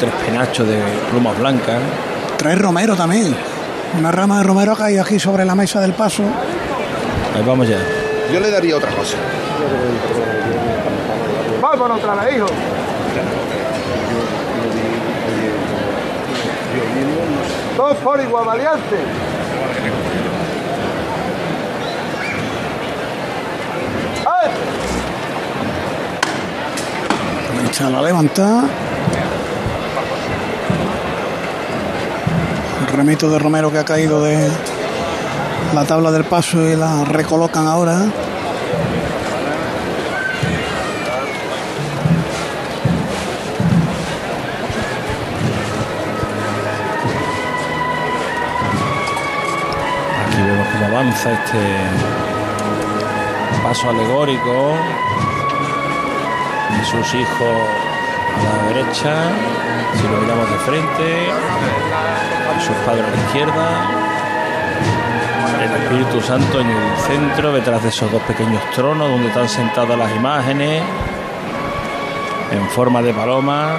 tres 0.00 0.12
penachos 0.26 0.66
de 0.66 0.80
plumas 1.10 1.38
blancas. 1.38 1.80
Trae 2.36 2.54
romero 2.54 2.94
también. 2.96 3.34
Una 3.98 4.12
rama 4.12 4.38
de 4.38 4.44
romero 4.44 4.72
ha 4.72 4.76
caído 4.76 5.02
aquí 5.02 5.18
sobre 5.18 5.44
la 5.44 5.54
mesa 5.54 5.80
del 5.80 5.92
paso. 5.92 6.22
Ahí 7.36 7.42
vamos 7.44 7.68
ya. 7.68 7.78
Yo 8.32 8.40
le 8.40 8.50
daría 8.50 8.76
otra 8.76 8.90
cosa. 8.90 9.16
Vámonos 11.62 11.98
otra 11.98 12.14
vez, 12.16 12.36
hijo. 12.36 12.46
Dos 17.76 17.96
por 17.98 18.20
igual, 18.20 18.44
valiente. 18.44 18.96
¡Ay! 24.26 24.50
Echa 27.66 27.88
la 27.88 28.02
levanta. 28.02 28.64
El 32.80 32.86
remito 32.94 33.30
de 33.30 33.38
Romero 33.38 33.72
que 33.72 33.78
ha 33.78 33.84
caído 33.84 34.22
de 34.22 34.50
la 35.74 35.84
tabla 35.84 36.10
del 36.10 36.24
paso 36.24 36.66
y 36.66 36.76
la 36.76 37.04
recolocan 37.04 37.66
ahora. 37.66 38.06
Aquí 50.26 50.42
vemos 50.42 50.66
cómo 50.72 50.86
avanza 50.86 51.32
este 51.32 51.76
paso 53.62 53.90
alegórico. 53.90 54.74
Y 56.80 56.84
sus 56.84 57.14
hijos 57.14 57.58
a 58.36 58.42
la 58.42 58.68
derecha, 58.68 59.14
si 59.96 60.08
lo 60.08 60.16
miramos 60.18 60.50
de 60.50 60.58
frente, 60.58 61.32
sus 62.60 62.76
padres 62.86 63.04
a 63.04 63.10
la 63.10 63.16
izquierda. 63.16 64.08
Espíritu 65.76 66.20
Santo 66.20 66.60
en 66.60 66.68
el 66.68 66.96
centro, 66.98 67.52
detrás 67.52 67.82
de 67.82 67.88
esos 67.88 68.10
dos 68.10 68.22
pequeños 68.22 68.62
tronos 68.74 69.10
donde 69.10 69.28
están 69.28 69.48
sentadas 69.48 69.98
las 69.98 70.14
imágenes, 70.14 70.82
en 72.52 72.68
forma 72.70 73.02
de 73.02 73.12
paloma, 73.12 73.76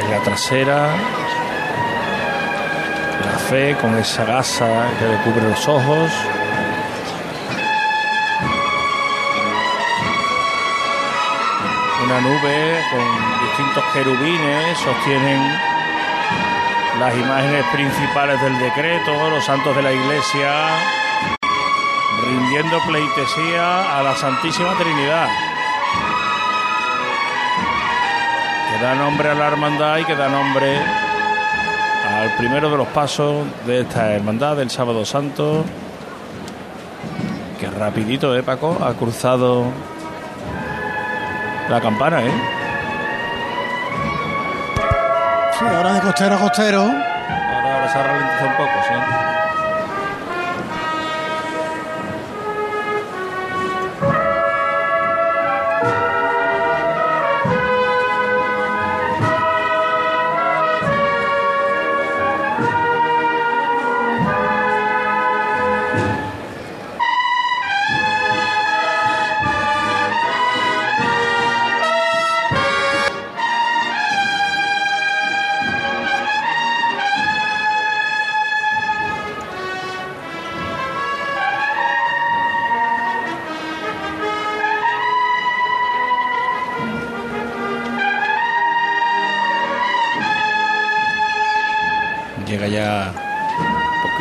en 0.00 0.10
la 0.10 0.18
trasera, 0.20 0.88
la 3.24 3.38
fe 3.48 3.76
con 3.80 3.96
esa 3.96 4.24
gasa 4.24 4.86
que 4.98 5.06
le 5.06 5.16
cubre 5.18 5.48
los 5.48 5.68
ojos. 5.68 6.10
Una 12.04 12.20
nube 12.20 12.80
con 12.90 13.46
distintos 13.46 13.84
querubines 13.92 14.78
sostienen 14.78 15.69
las 17.00 17.16
imágenes 17.16 17.64
principales 17.72 18.38
del 18.42 18.58
decreto, 18.58 19.30
los 19.30 19.42
santos 19.42 19.74
de 19.74 19.82
la 19.82 19.90
iglesia, 19.90 20.52
rindiendo 22.22 22.78
pleitesía 22.86 23.98
a 23.98 24.02
la 24.02 24.14
Santísima 24.14 24.74
Trinidad. 24.76 25.26
Que 28.70 28.84
da 28.84 28.94
nombre 28.94 29.30
a 29.30 29.34
la 29.34 29.46
hermandad 29.46 29.96
y 29.96 30.04
que 30.04 30.14
da 30.14 30.28
nombre 30.28 30.76
al 32.06 32.36
primero 32.36 32.70
de 32.70 32.76
los 32.76 32.88
pasos 32.88 33.46
de 33.66 33.80
esta 33.80 34.12
hermandad 34.12 34.58
del 34.58 34.68
Sábado 34.68 35.06
Santo. 35.06 35.64
Que 37.58 37.70
rapidito, 37.70 38.36
¿eh, 38.36 38.42
Paco? 38.42 38.76
Ha 38.84 38.92
cruzado 38.92 39.64
la 41.70 41.80
campana, 41.80 42.20
¿eh? 42.26 42.59
Ahora 45.62 45.92
de 45.92 46.00
costero 46.00 46.34
a 46.34 46.38
costero. 46.38 47.09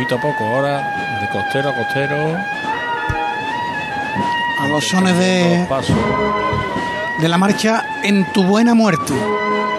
Poquito 0.10 0.16
a 0.16 0.22
poco 0.22 0.46
ahora, 0.46 1.20
de 1.22 1.28
costero 1.30 1.70
a 1.70 1.74
costero. 1.74 2.38
A 4.60 4.68
los 4.68 4.88
sones 4.88 5.18
de, 5.18 5.68
de 7.20 7.30
la 7.30 7.38
marcha 7.38 7.86
En 8.04 8.26
tu 8.34 8.44
buena 8.44 8.74
muerte. 8.74 9.14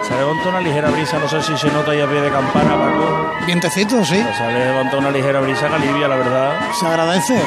Se 0.03 0.15
levanta 0.15 0.49
una 0.49 0.61
ligera 0.61 0.89
brisa, 0.89 1.19
no 1.19 1.27
sé 1.27 1.41
si 1.41 1.55
se 1.57 1.67
nota 1.71 1.91
ahí 1.91 2.01
a 2.01 2.07
pie 2.07 2.21
de 2.21 2.31
campana, 2.31 2.75
Paco. 2.75 3.45
Vientecito, 3.45 4.03
sí. 4.03 4.23
Se 4.37 4.43
ha 4.43 4.51
levantado 4.51 4.99
una 4.99 5.11
ligera 5.11 5.39
brisa 5.41 5.67
que 5.67 5.75
alivia, 5.75 6.07
la 6.07 6.15
verdad. 6.15 6.59
Se 6.79 6.85
agradece. 6.87 7.41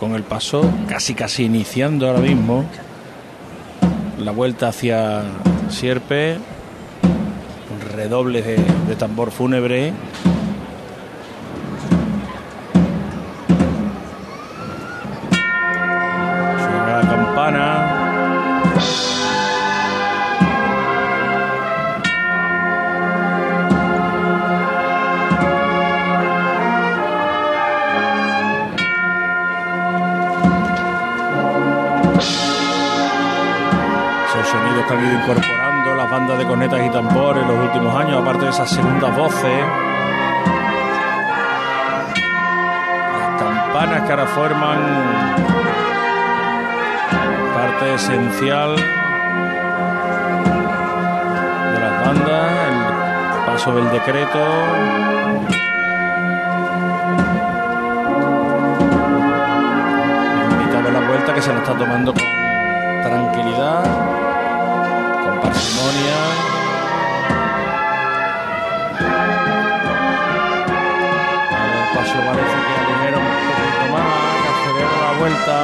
Con 0.00 0.14
el 0.14 0.22
paso 0.22 0.62
casi 0.88 1.12
casi 1.14 1.44
iniciando 1.44 2.08
ahora 2.08 2.20
mismo. 2.20 2.64
La 4.18 4.32
vuelta 4.32 4.68
hacia 4.68 5.22
Sierpe. 5.68 6.38
Redobles 7.94 8.46
de, 8.46 8.56
de 8.56 8.96
tambor 8.96 9.30
fúnebre. 9.30 9.92
Que 34.88 34.94
han 34.94 35.04
ido 35.04 35.20
incorporando 35.20 35.94
las 35.94 36.10
bandas 36.10 36.38
de 36.38 36.46
cornetas 36.46 36.80
y 36.86 36.90
tambores 36.90 37.42
en 37.42 37.48
los 37.48 37.58
últimos 37.66 37.94
años, 37.94 38.22
aparte 38.22 38.44
de 38.46 38.50
esas 38.50 38.70
segundas 38.70 39.14
voces. 39.14 39.64
Las 43.12 43.42
campanas 43.42 44.02
que 44.02 44.10
ahora 44.12 44.26
forman 44.26 44.78
parte 47.54 47.94
esencial 47.94 48.76
de 51.72 51.80
las 51.80 52.06
bandas, 52.06 52.50
el 52.68 53.46
paso 53.46 53.74
del 53.74 53.90
decreto. 53.90 54.38
De 60.78 60.92
la 60.94 61.00
vuelta 61.06 61.34
que 61.34 61.42
se 61.42 61.52
la 61.52 61.58
está 61.58 61.76
tomando 61.76 62.14
con 62.14 62.22
tranquilidad, 63.02 63.82
el 65.48 65.54
paso 71.94 72.18
parece 72.26 72.56
que 72.66 72.74
aligera 72.84 73.18
un 73.18 73.24
poquito 73.48 73.84
más, 73.92 74.38
acelera 74.50 74.96
la 75.04 75.12
vuelta. 75.18 75.56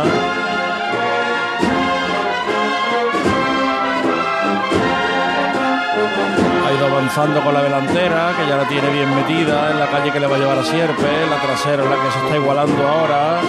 Ha 6.67 6.69
ido 6.73 6.85
avanzando 6.87 7.43
con 7.43 7.53
la 7.55 7.63
delantera, 7.63 8.33
que 8.37 8.49
ya 8.49 8.57
la 8.57 8.69
tiene 8.69 8.89
bien 8.91 9.15
metida 9.15 9.71
en 9.71 9.79
la 9.79 9.87
calle 9.87 10.11
que 10.11 10.21
le 10.21 10.27
va 10.27 10.37
a 10.37 10.39
llevar 10.39 10.59
a 10.59 10.65
Sierpe, 10.65 11.27
la 11.29 11.41
trasera 11.41 11.83
es 11.85 11.91
la 11.91 11.97
que 11.97 12.11
se 12.11 12.19
está 12.25 12.37
igualando 12.37 12.89
ahora 12.89 13.41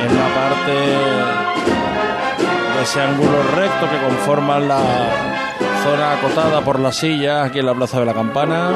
en 0.00 0.16
la 0.16 0.28
parte 0.34 1.77
ese 2.82 3.00
ángulo 3.00 3.42
recto 3.56 3.88
que 3.90 3.98
conforma 3.98 4.58
la 4.58 4.80
zona 5.82 6.12
acotada 6.12 6.60
por 6.60 6.78
las 6.78 6.96
sillas 6.96 7.46
aquí 7.46 7.58
en 7.58 7.66
la 7.66 7.74
Plaza 7.74 7.98
de 8.00 8.06
la 8.06 8.14
Campana. 8.14 8.70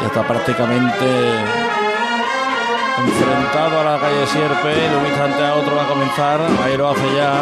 Ya 0.00 0.06
está 0.06 0.26
prácticamente 0.26 1.04
enfrentado 2.98 3.80
a 3.80 3.84
la 3.84 3.98
calle 4.00 4.26
Sierpe, 4.26 4.68
de 4.68 4.96
un 4.96 5.06
instante 5.06 5.44
a 5.44 5.54
otro 5.54 5.76
va 5.76 5.84
a 5.84 5.86
comenzar, 5.86 6.40
ahí 6.64 6.76
lo 6.76 6.90
hace 6.90 7.14
ya. 7.16 7.32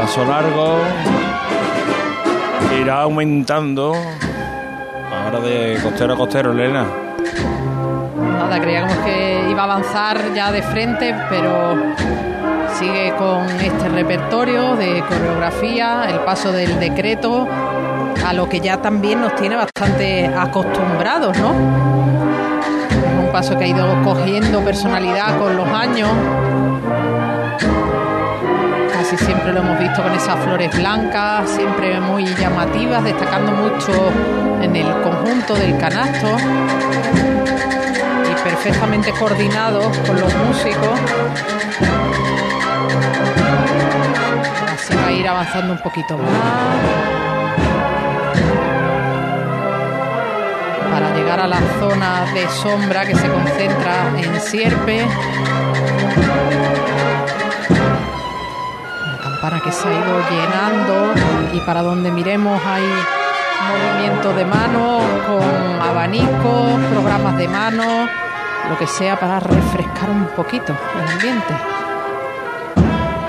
Paso 0.00 0.24
largo, 0.24 0.78
irá 2.78 3.02
aumentando. 3.02 3.94
De 5.42 5.78
costero 5.82 6.14
a 6.14 6.16
costero, 6.16 6.52
Elena. 6.52 6.86
Nada, 8.16 8.60
creíamos 8.60 8.96
que 8.98 9.46
iba 9.50 9.62
a 9.62 9.64
avanzar 9.64 10.32
ya 10.32 10.52
de 10.52 10.62
frente, 10.62 11.14
pero 11.28 11.74
sigue 12.74 13.12
con 13.18 13.44
este 13.60 13.88
repertorio 13.88 14.76
de 14.76 15.02
coreografía, 15.08 16.06
el 16.08 16.20
paso 16.20 16.52
del 16.52 16.78
decreto, 16.78 17.48
a 18.24 18.32
lo 18.32 18.48
que 18.48 18.60
ya 18.60 18.80
también 18.80 19.20
nos 19.20 19.34
tiene 19.34 19.56
bastante 19.56 20.26
acostumbrados, 20.26 21.36
¿no? 21.38 21.50
Es 22.90 23.26
un 23.26 23.32
paso 23.32 23.58
que 23.58 23.64
ha 23.64 23.68
ido 23.68 23.86
cogiendo 24.04 24.60
personalidad 24.60 25.36
con 25.38 25.56
los 25.56 25.68
años. 25.68 26.10
Siempre 29.16 29.52
lo 29.52 29.60
hemos 29.60 29.78
visto 29.78 30.02
con 30.02 30.12
esas 30.12 30.38
flores 30.44 30.76
blancas, 30.76 31.48
siempre 31.48 32.00
muy 32.00 32.24
llamativas, 32.24 33.04
destacando 33.04 33.52
mucho 33.52 33.92
en 34.60 34.74
el 34.74 34.86
conjunto 35.02 35.54
del 35.54 35.78
canasto 35.78 36.36
y 38.30 38.42
perfectamente 38.42 39.12
coordinados 39.12 39.96
con 39.98 40.20
los 40.20 40.34
músicos. 40.34 41.00
Así 44.74 44.94
va 44.96 45.06
a 45.06 45.12
ir 45.12 45.28
avanzando 45.28 45.72
un 45.74 45.78
poquito 45.78 46.18
más. 46.18 47.04
para 50.90 51.12
llegar 51.16 51.40
a 51.40 51.48
la 51.48 51.60
zona 51.80 52.24
de 52.34 52.48
sombra 52.48 53.04
que 53.04 53.16
se 53.16 53.28
concentra 53.28 54.12
en 54.16 54.40
Sierpe. 54.40 55.04
Campana 59.44 59.62
que 59.62 59.72
se 59.72 59.86
ha 59.86 59.92
ido 59.92 60.20
llenando 60.30 61.12
y 61.52 61.60
para 61.66 61.82
donde 61.82 62.10
miremos 62.10 62.58
hay 62.64 62.82
movimiento 63.68 64.32
de 64.32 64.46
manos 64.46 65.02
con 65.26 65.82
abanicos, 65.82 66.80
programas 66.90 67.36
de 67.36 67.48
manos, 67.48 68.08
lo 68.70 68.78
que 68.78 68.86
sea 68.86 69.20
para 69.20 69.40
refrescar 69.40 70.08
un 70.08 70.28
poquito 70.28 70.74
el 70.94 71.12
ambiente. 71.12 71.54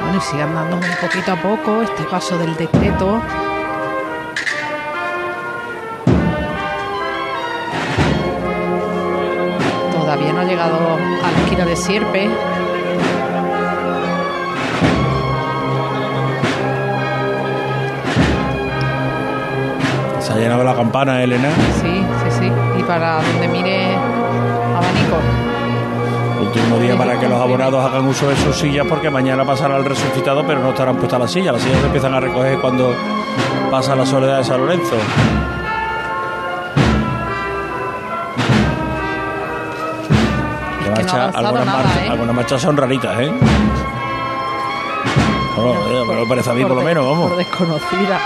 Bueno, 0.03 0.17
y 0.17 0.21
sigue 0.21 0.43
andando 0.43 0.77
un 0.77 0.95
poquito 1.01 1.33
a 1.33 1.35
poco 1.35 1.81
este 1.81 2.03
paso 2.03 2.37
del 2.37 2.55
decreto 2.55 3.21
todavía 9.91 10.31
no 10.31 10.39
ha 10.39 10.45
llegado 10.45 10.77
a 11.25 11.31
la 11.31 11.37
esquina 11.43 11.65
de 11.65 11.75
Sierpe. 11.75 12.29
Ha 20.35 20.39
llenado 20.39 20.63
la 20.63 20.75
campana, 20.75 21.23
Elena. 21.23 21.49
Sí, 21.81 22.03
sí, 22.23 22.39
sí. 22.39 22.51
Y 22.79 22.83
para 22.83 23.21
donde 23.21 23.47
mire 23.47 23.95
abanico. 23.95 25.17
Último 26.41 26.77
día 26.79 26.97
para 26.97 27.19
que 27.19 27.27
los 27.27 27.39
abonados 27.39 27.83
hagan 27.85 28.05
uso 28.05 28.29
de 28.29 28.35
sus 28.35 28.57
sillas 28.57 28.85
porque 28.87 29.09
mañana 29.09 29.45
pasará 29.45 29.77
el 29.77 29.85
resucitado, 29.85 30.45
pero 30.45 30.59
no 30.59 30.69
estarán 30.71 30.97
puestas 30.97 31.19
las 31.19 31.31
sillas. 31.31 31.53
Las 31.53 31.61
sillas 31.61 31.79
se 31.79 31.85
empiezan 31.85 32.13
a 32.13 32.19
recoger 32.19 32.59
cuando 32.59 32.93
pasa 33.71 33.95
la 33.95 34.05
soledad 34.05 34.37
de 34.39 34.43
San 34.43 34.59
Lorenzo. 34.59 34.95
algunas, 41.33 41.65
marchas, 41.65 41.97
¿eh? 41.97 42.09
algunas 42.09 42.35
marchas 42.35 42.61
son 42.61 42.77
raritas, 42.77 43.19
¿eh? 43.19 43.31
Bueno, 45.55 46.05
me 46.05 46.15
lo 46.15 46.27
parece 46.27 46.49
a 46.49 46.53
mí 46.53 46.63
por, 46.63 46.75
lo 46.75 46.81
menos, 46.81 47.05
vamos. 47.05 47.29
Por 47.29 47.37
desconocida. 47.37 48.19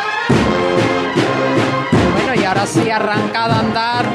Ahora 2.49 2.65
sí 2.65 2.89
arrancado 2.89 3.53
a 3.53 3.59
andar 3.59 4.05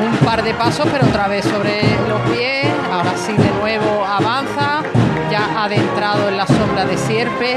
un 0.00 0.16
par 0.24 0.44
de 0.44 0.54
pasos, 0.54 0.86
pero 0.92 1.04
otra 1.04 1.26
vez 1.26 1.44
sobre 1.44 1.82
los 2.08 2.20
pies. 2.30 2.68
Ahora 2.92 3.16
sí 3.16 3.32
de 3.32 3.50
nuevo 3.50 4.06
avanza, 4.06 4.84
ya 5.28 5.64
adentrado 5.64 6.28
en 6.28 6.36
la 6.36 6.46
sombra 6.46 6.84
de 6.84 6.96
Sierpe. 6.96 7.56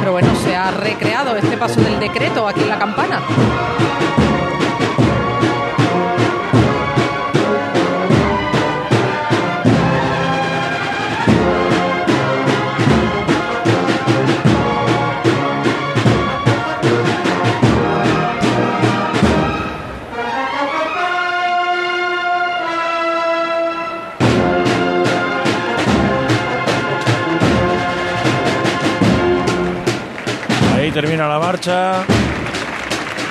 Pero 0.00 0.12
bueno, 0.12 0.28
se 0.44 0.54
ha 0.54 0.72
recreado 0.72 1.34
este 1.36 1.56
paso 1.56 1.80
del 1.80 1.98
decreto 1.98 2.46
aquí 2.46 2.60
en 2.60 2.68
la 2.68 2.78
campana. 2.78 3.22
Termina 30.92 31.26
la 31.26 31.38
marcha. 31.38 32.04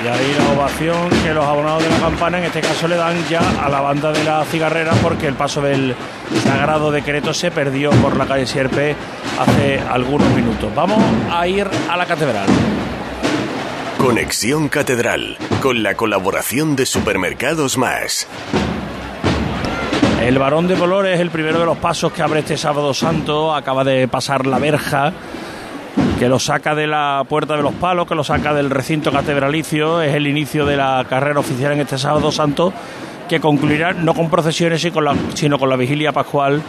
Y 0.04 0.08
ahí 0.08 0.36
la 0.36 0.50
ovación 0.60 1.10
que 1.24 1.32
los 1.34 1.46
abonados 1.46 1.84
de 1.84 1.90
la 1.90 2.00
campana 2.00 2.40
en 2.40 2.46
este 2.46 2.62
caso 2.62 2.88
le 2.88 2.96
dan 2.96 3.16
ya 3.30 3.42
a 3.64 3.70
la 3.70 3.82
banda 3.82 4.12
de 4.12 4.24
la 4.24 4.44
cigarrera 4.46 4.94
porque 5.04 5.28
el 5.28 5.36
paso 5.36 5.62
del 5.62 5.96
sagrado 6.44 6.92
decreto 6.92 7.36
se 7.36 7.52
perdió 7.52 7.92
por 7.92 8.18
la 8.18 8.26
calle 8.26 8.48
Sierpe 8.48 8.96
hace 9.40 9.80
algunos 9.80 10.28
minutos. 10.34 10.74
Vamos 10.74 11.00
a 11.32 11.48
ir 11.48 11.68
a 11.88 11.98
la 11.98 12.06
catedral. 12.08 12.48
Conexión 14.00 14.68
Catedral, 14.68 15.38
con 15.62 15.84
la 15.84 15.94
colaboración 15.94 16.76
de 16.76 16.88
Supermercados 16.88 17.78
Más. 17.78 18.28
El 20.20 20.40
varón 20.40 20.68
de 20.68 20.76
colores 20.76 21.16
es 21.16 21.20
el 21.20 21.30
primero 21.30 21.60
de 21.60 21.66
los 21.66 21.78
pasos 21.78 22.12
que 22.12 22.24
abre 22.24 22.40
este 22.40 22.58
sábado 22.58 22.96
santo. 22.96 23.54
Acaba 23.54 23.84
de 23.84 24.08
pasar 24.08 24.48
la 24.48 24.58
verja 24.58 25.14
que 26.22 26.30
lo 26.30 26.38
saca 26.38 26.76
de 26.76 26.86
la 26.86 27.24
Puerta 27.28 27.58
de 27.58 27.64
los 27.64 27.74
Palos, 27.74 28.06
que 28.06 28.14
lo 28.14 28.24
saca 28.24 28.54
del 28.54 28.70
recinto 28.70 29.12
catedralicio. 29.12 30.04
Es 30.04 30.14
el 30.14 30.28
inicio 30.28 30.68
de 30.68 30.78
la 30.78 31.04
carrera 31.10 31.40
oficial 31.40 31.72
en 31.72 31.80
este 31.80 31.98
sábado 31.98 32.32
santo, 32.32 32.72
que 33.28 33.40
concluirá 33.40 33.94
no 33.94 34.14
con 34.14 34.30
procesiones, 34.30 34.88
sino 35.34 35.58
con 35.58 35.68
la 35.68 35.76
vigilia 35.76 36.12
pascual 36.12 36.62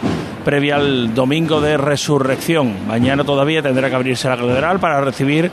previa 0.43 0.77
al 0.77 1.13
domingo 1.13 1.61
de 1.61 1.77
resurrección. 1.77 2.87
Mañana 2.87 3.23
todavía 3.23 3.61
tendrá 3.61 3.91
que 3.91 3.95
abrirse 3.95 4.27
la 4.27 4.37
catedral 4.37 4.79
para 4.79 5.01
recibir 5.01 5.51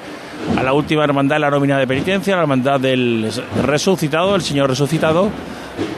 a 0.56 0.62
la 0.62 0.72
última 0.72 1.04
hermandad 1.04 1.38
la 1.38 1.50
nómina 1.50 1.76
de 1.76 1.86
penitencia, 1.86 2.36
la 2.36 2.40
hermandad 2.40 2.80
del 2.80 3.30
resucitado, 3.66 4.34
el 4.34 4.40
Señor 4.40 4.70
resucitado 4.70 5.28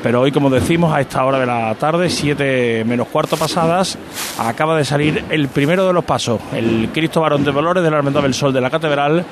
pero 0.03 0.21
hoy, 0.21 0.33
como 0.33 0.51
decimos, 0.51 0.93
a 0.93 1.01
esta 1.01 1.25
hora 1.25 1.39
de 1.39 1.47
la 1.47 1.75
tarde, 1.77 2.11
7 2.11 2.85
menos 2.85 3.09
cuarto 3.09 3.37
pasadas, 3.37 3.99
acaba 4.39 4.77
de 4.77 4.85
salir 4.85 5.25
el 5.31 5.49
primero 5.49 5.87
de 5.87 5.93
los 5.93 6.05
pasos, 6.05 6.41
el 6.53 6.91
Cristo 6.93 7.21
Varón 7.21 7.45
de 7.45 7.53
Dolores 7.53 7.83
de 7.83 7.91
la 7.91 7.99
Hermandad 7.99 8.23
del 8.23 8.35
Sol 8.35 8.53
de 8.53 8.61
la 8.61 8.71
Catedral. 8.71 9.25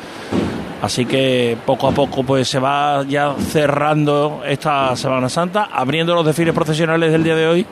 Así 0.82 1.04
que 1.04 1.58
poco 1.66 1.88
a 1.88 1.92
poco 1.92 2.22
pues 2.22 2.48
se 2.48 2.58
va 2.58 3.04
ya 3.06 3.34
cerrando 3.34 4.42
esta 4.46 4.96
Semana 4.96 5.28
Santa, 5.28 5.68
abriendo 5.70 6.14
los 6.14 6.24
desfiles 6.24 6.54
profesionales 6.54 7.12
del 7.12 7.22
día 7.22 7.36
de 7.36 7.46
hoy 7.46 7.66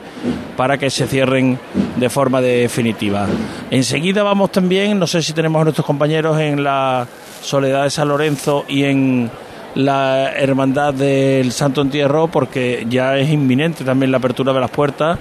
para 0.55 0.77
que 0.77 0.91
se 0.91 1.07
cierren 1.07 1.57
de 1.95 2.09
forma 2.09 2.39
definitiva. 2.39 3.25
Enseguida 3.71 4.21
vamos 4.21 4.51
también, 4.51 4.99
no 4.99 5.07
sé 5.07 5.23
si 5.23 5.33
tenemos 5.33 5.59
a 5.59 5.63
nuestros 5.63 5.87
compañeros 5.87 6.39
en 6.39 6.63
la 6.63 7.07
Soledad 7.41 7.83
de 7.83 7.89
San 7.89 8.09
Lorenzo 8.09 8.65
y 8.67 8.83
en 8.83 9.31
la 9.75 10.31
Hermandad 10.31 10.93
del 10.93 11.51
Santo 11.51 11.81
Entierro 11.81 12.27
porque 12.27 12.85
ya 12.89 13.17
es 13.17 13.29
inminente 13.29 13.83
también 13.83 14.11
la 14.11 14.17
apertura 14.17 14.53
de 14.53 14.59
las 14.59 14.71
puertas. 14.71 15.17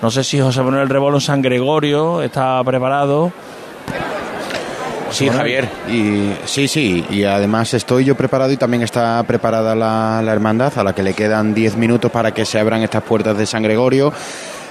No 0.00 0.10
sé 0.10 0.22
si 0.22 0.40
José 0.40 0.62
Manuel 0.62 0.88
Rebolo 0.88 1.20
San 1.20 1.42
Gregorio 1.42 2.22
está 2.22 2.62
preparado. 2.64 3.32
Sí, 5.10 5.28
Javier, 5.28 5.66
y 5.88 6.32
sí, 6.44 6.68
sí, 6.68 7.04
y 7.08 7.24
además 7.24 7.72
estoy 7.72 8.04
yo 8.04 8.14
preparado 8.14 8.52
y 8.52 8.58
también 8.58 8.82
está 8.82 9.22
preparada 9.26 9.74
la, 9.74 10.20
la 10.22 10.32
hermandad 10.32 10.78
a 10.78 10.84
la 10.84 10.94
que 10.94 11.02
le 11.02 11.14
quedan 11.14 11.54
10 11.54 11.76
minutos 11.76 12.10
para 12.10 12.32
que 12.32 12.44
se 12.44 12.60
abran 12.60 12.82
estas 12.82 13.02
puertas 13.02 13.36
de 13.38 13.46
San 13.46 13.62
Gregorio. 13.62 14.12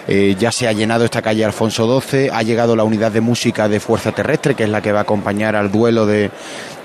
Eh, 0.07 0.35
ya 0.39 0.53
se 0.53 0.69
ha 0.69 0.71
llenado 0.71 1.03
esta 1.03 1.21
calle 1.21 1.43
Alfonso 1.43 1.99
XII, 1.99 2.29
ha 2.31 2.41
llegado 2.41 2.77
la 2.77 2.85
unidad 2.85 3.11
de 3.11 3.19
música 3.19 3.67
de 3.67 3.81
Fuerza 3.81 4.13
Terrestre, 4.13 4.55
que 4.55 4.63
es 4.63 4.69
la 4.69 4.81
que 4.81 4.93
va 4.93 4.99
a 4.99 5.01
acompañar 5.01 5.57
al 5.57 5.69
duelo 5.69 6.05
de, 6.05 6.31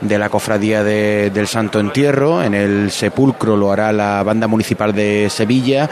la 0.00 0.28
cofradía 0.28 0.82
del 0.82 1.46
Santo 1.46 1.78
Entierro. 1.78 2.42
En 2.42 2.54
el 2.54 2.90
sepulcro 2.90 3.56
lo 3.56 3.70
hará 3.70 3.92
la 3.92 4.24
banda 4.24 4.48
municipal 4.48 4.92
de 4.92 5.28
Sevilla. 5.30 5.88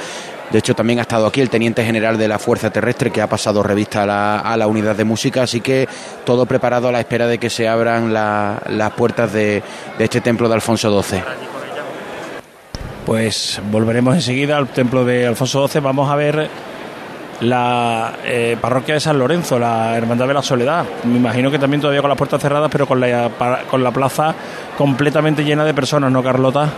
De 0.50 0.58
hecho, 0.58 0.74
también 0.74 0.98
ha 0.98 1.02
estado 1.02 1.26
aquí 1.28 1.40
el 1.40 1.48
teniente 1.48 1.84
general 1.84 2.18
de 2.18 2.26
la 2.26 2.40
Fuerza 2.40 2.70
Terrestre 2.70 3.12
que 3.12 3.22
ha 3.22 3.28
pasado 3.28 3.62
revista 3.62 4.02
a 4.02 4.56
la, 4.56 4.66
unidad 4.66 4.96
de 4.96 5.04
música, 5.04 5.44
así 5.44 5.60
que 5.60 5.88
todo 6.24 6.46
preparado 6.46 6.88
a 6.88 6.92
la 6.92 6.98
espera 6.98 7.28
de 7.28 7.38
que 7.38 7.48
se 7.48 7.68
abran 7.68 8.12
las 8.12 8.92
puertas 8.96 9.32
de, 9.32 9.62
de 9.96 10.04
este 10.04 10.20
templo 10.20 10.48
de 10.48 10.54
Alfonso 10.54 11.00
XII. 11.00 11.22
Pues 13.06 13.60
volveremos 13.70 14.16
enseguida 14.16 14.56
al 14.56 14.68
templo 14.68 15.04
de 15.04 15.28
Alfonso 15.28 15.68
XII. 15.68 15.80
Vamos 15.80 16.10
a 16.10 16.16
ver 16.16 16.50
la 17.40 18.14
eh, 18.24 18.56
parroquia 18.60 18.94
de 18.94 19.00
San 19.00 19.18
Lorenzo, 19.18 19.58
la 19.58 19.96
Hermandad 19.96 20.28
de 20.28 20.34
la 20.34 20.42
Soledad. 20.42 20.84
Me 21.04 21.16
imagino 21.16 21.50
que 21.50 21.58
también 21.58 21.80
todavía 21.80 22.00
con 22.00 22.10
las 22.10 22.18
puertas 22.18 22.40
cerradas, 22.40 22.70
pero 22.70 22.86
con 22.86 23.00
la, 23.00 23.30
con 23.70 23.82
la 23.82 23.90
plaza 23.90 24.34
completamente 24.76 25.44
llena 25.44 25.64
de 25.64 25.74
personas, 25.74 26.12
¿no, 26.12 26.22
Carlota? 26.22 26.68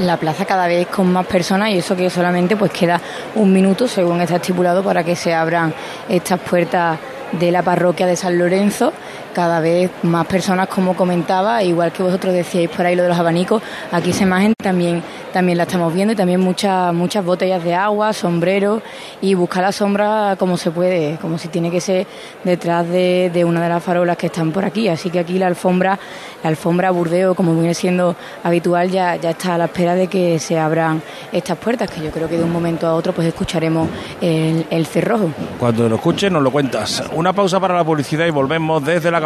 La 0.00 0.18
plaza 0.18 0.44
cada 0.44 0.66
vez 0.66 0.88
con 0.88 1.10
más 1.10 1.26
personas 1.26 1.70
y 1.70 1.78
eso 1.78 1.96
que 1.96 2.10
solamente 2.10 2.56
pues 2.56 2.70
queda 2.70 3.00
un 3.34 3.52
minuto, 3.52 3.88
según 3.88 4.20
está 4.20 4.36
estipulado, 4.36 4.82
para 4.82 5.04
que 5.04 5.16
se 5.16 5.32
abran 5.32 5.72
estas 6.08 6.38
puertas 6.40 6.98
de 7.32 7.50
la 7.50 7.62
parroquia 7.62 8.06
de 8.06 8.16
San 8.16 8.38
Lorenzo 8.38 8.92
cada 9.36 9.60
vez 9.60 9.90
más 10.02 10.26
personas, 10.26 10.66
como 10.66 10.96
comentaba, 10.96 11.62
igual 11.62 11.92
que 11.92 12.02
vosotros 12.02 12.32
decíais 12.32 12.70
por 12.70 12.86
ahí 12.86 12.96
lo 12.96 13.02
de 13.02 13.10
los 13.10 13.18
abanicos, 13.18 13.62
aquí 13.92 14.08
esa 14.08 14.22
imagen 14.22 14.54
también, 14.56 15.02
también 15.30 15.58
la 15.58 15.64
estamos 15.64 15.92
viendo 15.92 16.14
y 16.14 16.16
también 16.16 16.40
muchas, 16.40 16.94
muchas 16.94 17.22
botellas 17.22 17.62
de 17.62 17.74
agua, 17.74 18.14
sombreros 18.14 18.82
y 19.20 19.34
buscar 19.34 19.62
la 19.62 19.72
sombra 19.72 20.36
como 20.38 20.56
se 20.56 20.70
puede, 20.70 21.18
como 21.20 21.36
si 21.36 21.48
tiene 21.48 21.70
que 21.70 21.82
ser 21.82 22.06
detrás 22.44 22.88
de, 22.88 23.30
de 23.30 23.44
una 23.44 23.62
de 23.62 23.68
las 23.68 23.84
farolas 23.84 24.16
que 24.16 24.28
están 24.28 24.52
por 24.52 24.64
aquí. 24.64 24.88
Así 24.88 25.10
que 25.10 25.18
aquí 25.18 25.38
la 25.38 25.48
alfombra, 25.48 25.98
la 26.42 26.48
alfombra 26.48 26.90
burdeo, 26.90 27.34
como 27.34 27.54
viene 27.54 27.74
siendo 27.74 28.16
habitual, 28.42 28.90
ya, 28.90 29.16
ya 29.16 29.32
está 29.32 29.56
a 29.56 29.58
la 29.58 29.66
espera 29.66 29.94
de 29.94 30.06
que 30.06 30.38
se 30.38 30.58
abran 30.58 31.02
estas 31.30 31.58
puertas, 31.58 31.90
que 31.90 32.00
yo 32.02 32.10
creo 32.10 32.26
que 32.26 32.38
de 32.38 32.44
un 32.44 32.52
momento 32.52 32.86
a 32.86 32.94
otro 32.94 33.12
pues 33.12 33.28
escucharemos 33.28 33.86
el, 34.22 34.86
cerrojo. 34.86 35.30
Cuando 35.58 35.90
lo 35.90 35.96
escuches 35.96 36.32
nos 36.32 36.42
lo 36.42 36.50
cuentas. 36.50 37.04
Una 37.12 37.34
pausa 37.34 37.60
para 37.60 37.74
la 37.74 37.84
publicidad 37.84 38.24
y 38.24 38.30
volvemos 38.30 38.82
desde 38.82 39.10
la 39.10 39.25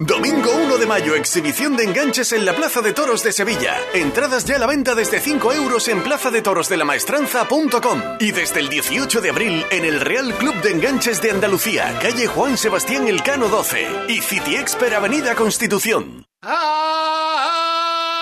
Domingo 0.00 0.50
1 0.50 0.78
de 0.78 0.86
mayo, 0.86 1.14
exhibición 1.14 1.76
de 1.76 1.84
enganches 1.84 2.32
en 2.32 2.44
la 2.44 2.56
Plaza 2.56 2.80
de 2.80 2.92
Toros 2.92 3.22
de 3.22 3.30
Sevilla. 3.30 3.76
Entradas 3.94 4.44
ya 4.44 4.56
a 4.56 4.58
la 4.58 4.66
venta 4.66 4.96
desde 4.96 5.20
5 5.20 5.52
euros 5.52 5.86
en 5.86 6.02
plazadetorosdelamaestranza.com 6.02 8.02
y 8.18 8.32
desde 8.32 8.58
el 8.58 8.68
18 8.68 9.20
de 9.20 9.30
abril 9.30 9.64
en 9.70 9.84
el 9.84 10.00
Real 10.00 10.34
Club 10.34 10.60
de 10.62 10.72
Enganches 10.72 11.22
de 11.22 11.30
Andalucía, 11.30 11.96
calle 12.02 12.26
Juan 12.26 12.58
Sebastián 12.58 13.06
Elcano 13.06 13.48
12 13.48 14.06
y 14.08 14.20
City 14.20 14.56
Expert 14.56 14.94
Avenida 14.94 15.36
Constitución. 15.36 16.26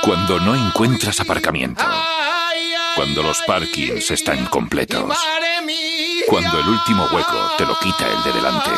Cuando 0.02 0.40
no 0.40 0.54
encuentras 0.54 1.20
aparcamiento. 1.20 1.82
Cuando 2.96 3.22
los 3.22 3.40
parkings 3.46 4.10
están 4.10 4.44
completos. 4.44 5.16
Cuando 6.26 6.60
el 6.60 6.68
último 6.68 7.08
hueco 7.10 7.52
te 7.56 7.64
lo 7.64 7.78
quita 7.78 8.06
el 8.14 8.22
de 8.24 8.32
delante. 8.34 8.70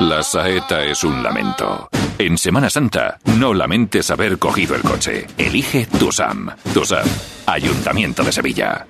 La 0.00 0.22
saeta 0.22 0.82
es 0.82 1.04
un 1.04 1.22
lamento. 1.22 1.90
En 2.18 2.38
Semana 2.38 2.70
Santa, 2.70 3.18
no 3.38 3.52
lamentes 3.52 4.10
haber 4.10 4.38
cogido 4.38 4.74
el 4.74 4.80
coche. 4.80 5.26
Elige 5.36 5.86
Tusam. 5.86 6.48
Tusam, 6.72 7.06
Ayuntamiento 7.44 8.22
de 8.22 8.32
Sevilla. 8.32 8.86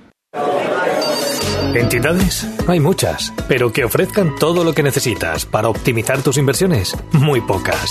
¿Entidades? 1.74 2.46
Hay 2.68 2.78
muchas, 2.78 3.32
pero 3.48 3.72
que 3.72 3.84
ofrezcan 3.84 4.36
todo 4.36 4.62
lo 4.62 4.72
que 4.72 4.84
necesitas 4.84 5.46
para 5.46 5.68
optimizar 5.68 6.22
tus 6.22 6.38
inversiones, 6.38 6.96
muy 7.12 7.40
pocas. 7.40 7.90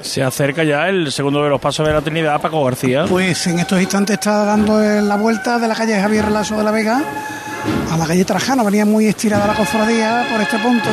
Se 0.00 0.22
acerca 0.22 0.64
ya 0.64 0.88
el 0.88 1.12
segundo 1.12 1.42
de 1.42 1.50
los 1.50 1.60
pasos 1.60 1.86
de 1.86 1.92
la 1.92 2.00
Trinidad, 2.00 2.40
Paco 2.40 2.64
García. 2.64 3.04
Pues 3.08 3.46
en 3.46 3.58
estos 3.58 3.80
instantes 3.80 4.14
está 4.14 4.44
dando 4.44 4.80
la 4.80 5.16
vuelta 5.16 5.58
de 5.58 5.68
la 5.68 5.74
calle 5.74 6.00
Javier 6.00 6.26
Relaso 6.26 6.56
de 6.56 6.64
la 6.64 6.70
Vega 6.70 7.02
a 7.90 7.96
la 7.96 8.06
calle 8.06 8.24
Trajano. 8.24 8.64
Venía 8.64 8.84
muy 8.84 9.06
estirada 9.06 9.46
la 9.46 9.54
cofradía 9.54 10.26
por 10.30 10.40
este 10.40 10.58
punto. 10.58 10.88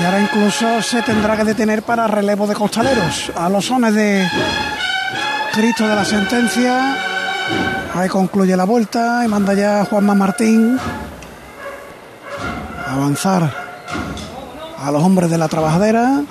Y 0.00 0.04
ahora 0.04 0.20
incluso 0.20 0.82
se 0.82 1.02
tendrá 1.02 1.36
que 1.36 1.44
detener 1.44 1.82
para 1.82 2.06
relevo 2.08 2.46
de 2.46 2.54
costaleros. 2.54 3.30
A 3.36 3.48
los 3.48 3.66
sones 3.66 3.94
de 3.94 4.26
Cristo 5.52 5.86
de 5.86 5.94
la 5.94 6.04
sentencia. 6.04 6.96
Ahí 7.94 8.08
concluye 8.08 8.56
la 8.56 8.64
vuelta 8.64 9.22
y 9.24 9.28
manda 9.28 9.52
ya 9.54 9.84
Juanma 9.84 10.14
Martín 10.14 10.78
a 12.86 12.94
avanzar 12.94 13.54
a 14.82 14.90
los 14.90 15.02
hombres 15.02 15.30
de 15.30 15.38
la 15.38 15.48
trabajadera. 15.48 16.22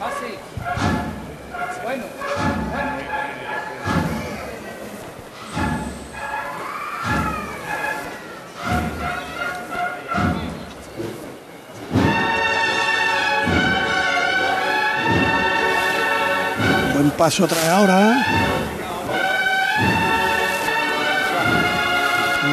Buen 17.11 17.17
paso 17.17 17.45
trae 17.45 17.67
ahora. 17.67 18.25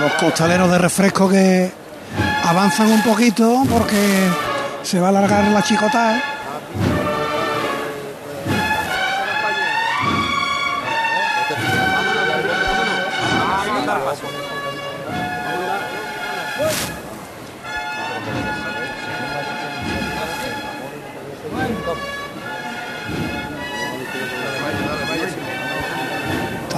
Los 0.00 0.12
costaleros 0.14 0.70
de 0.70 0.78
refresco 0.78 1.28
que 1.28 1.70
avanzan 2.44 2.90
un 2.90 3.02
poquito 3.02 3.62
porque 3.70 4.28
se 4.82 4.98
va 4.98 5.06
a 5.06 5.10
alargar 5.10 5.44
la 5.44 5.62
chicota. 5.62 6.20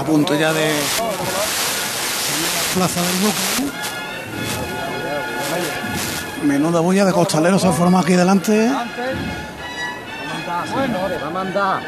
A 0.01 0.05
punto 0.05 0.35
ya 0.35 0.53
de 0.53 0.71
Plaza 2.75 3.01
del 3.03 3.17
Buque. 3.21 3.73
Menuda 6.47 6.81
bulla 6.81 7.05
de 7.05 7.13
costaleros 7.13 7.61
se 7.61 7.71
forma 7.73 8.01
aquí 8.01 8.15
delante. 8.15 8.71
Bueno, 10.73 10.99
va 11.23 11.27
a 11.27 11.31
mandar. 11.31 11.81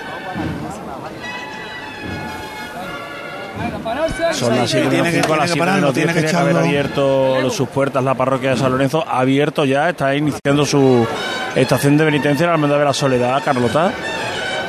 Son 4.32 4.56
las 4.56 4.70
7 4.70 4.88
Tiene 4.88 5.10
que- 5.10 5.16
las 5.18 5.26
tiene 5.26 5.40
que 5.40 5.46
7 5.46 5.58
pararlo, 5.58 5.80
menos 5.80 5.94
tiene 5.94 6.12
10 6.12 6.14
que 6.14 6.20
tiene 6.22 6.30
que 6.30 6.36
haber 6.36 6.56
abierto 6.56 7.50
sus 7.50 7.68
puertas 7.68 8.02
la 8.02 8.14
parroquia 8.14 8.50
de 8.50 8.56
San 8.56 8.72
Lorenzo. 8.72 9.04
Ha 9.06 9.20
abierto 9.20 9.64
ya, 9.64 9.90
está 9.90 10.14
iniciando 10.14 10.64
su 10.66 11.06
estación 11.54 11.96
de 11.96 12.04
penitencia 12.04 12.44
en 12.44 12.48
la 12.50 12.54
Hermandad 12.54 12.78
de 12.78 12.84
la 12.84 12.92
Soledad, 12.94 13.42
Carlota. 13.44 13.92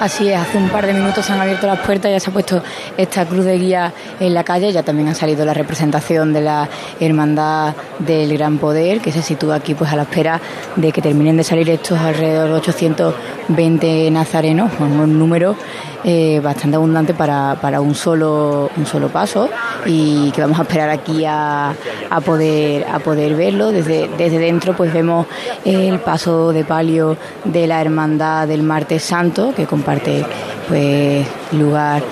Así 0.04 0.28
es, 0.28 0.38
hace 0.38 0.58
un 0.58 0.68
par 0.68 0.86
de 0.86 0.92
minutos 0.92 1.26
se 1.26 1.32
han 1.32 1.40
abierto 1.40 1.66
las 1.66 1.80
puertas, 1.80 2.12
ya 2.12 2.20
se 2.20 2.30
ha 2.30 2.34
puesto 2.34 2.62
esta 2.98 3.26
cruz 3.26 3.46
de 3.46 3.58
guía 3.58 3.94
en 4.20 4.34
la 4.34 4.44
calle, 4.44 4.70
ya 4.70 4.84
también 4.84 5.08
ha 5.08 5.16
salido 5.16 5.46
la 5.46 5.54
representación 5.54 6.34
de 6.34 6.42
la 6.42 6.68
Hermandad 7.00 7.74
del 8.00 8.38
Gran 8.38 8.58
Poder, 8.58 9.00
que 9.00 9.14
se 9.14 9.22
sitúa 9.22 9.56
aquí 9.56 9.76
pues 9.76 9.94
a 9.94 9.96
la 9.96 10.02
espera 10.02 10.42
de 10.76 10.92
que 10.92 11.02
terminen 11.02 11.38
de 11.38 11.46
salir 11.46 11.70
estos 11.70 11.98
alrededor 11.98 12.50
de 12.50 12.56
820 12.56 14.12
nazarenos, 14.12 14.74
un 14.78 15.18
número 15.18 15.56
eh, 16.04 16.40
bastante 16.42 16.76
abundante 16.76 17.14
para, 17.14 17.56
para 17.62 17.82
un 17.82 17.96
solo 17.96 18.70
un 18.76 18.86
solo 18.86 19.10
paso 19.10 19.50
y 19.86 20.32
que 20.32 20.42
vamos 20.42 20.60
a 20.60 20.64
esperar 20.64 20.90
aquí 20.90 21.24
a, 21.26 21.74
a 22.10 22.22
poder 22.22 22.86
a 22.92 23.00
poder 23.00 23.36
verlo 23.36 23.72
desde 23.72 24.10
desde 24.18 24.40
dentro 24.40 24.76
pues 24.76 24.94
vemos 24.94 25.28
el 25.64 26.00
paso 26.00 26.52
de 26.52 26.66
palio 26.66 27.18
de 27.46 27.68
la 27.68 27.82
hermandad 27.82 28.48
del 28.48 28.64
martes 28.64 29.04
santo 29.04 29.54
que 29.56 29.66
comparte 29.66 30.26
pues 30.68 31.28
lugar 31.54 32.04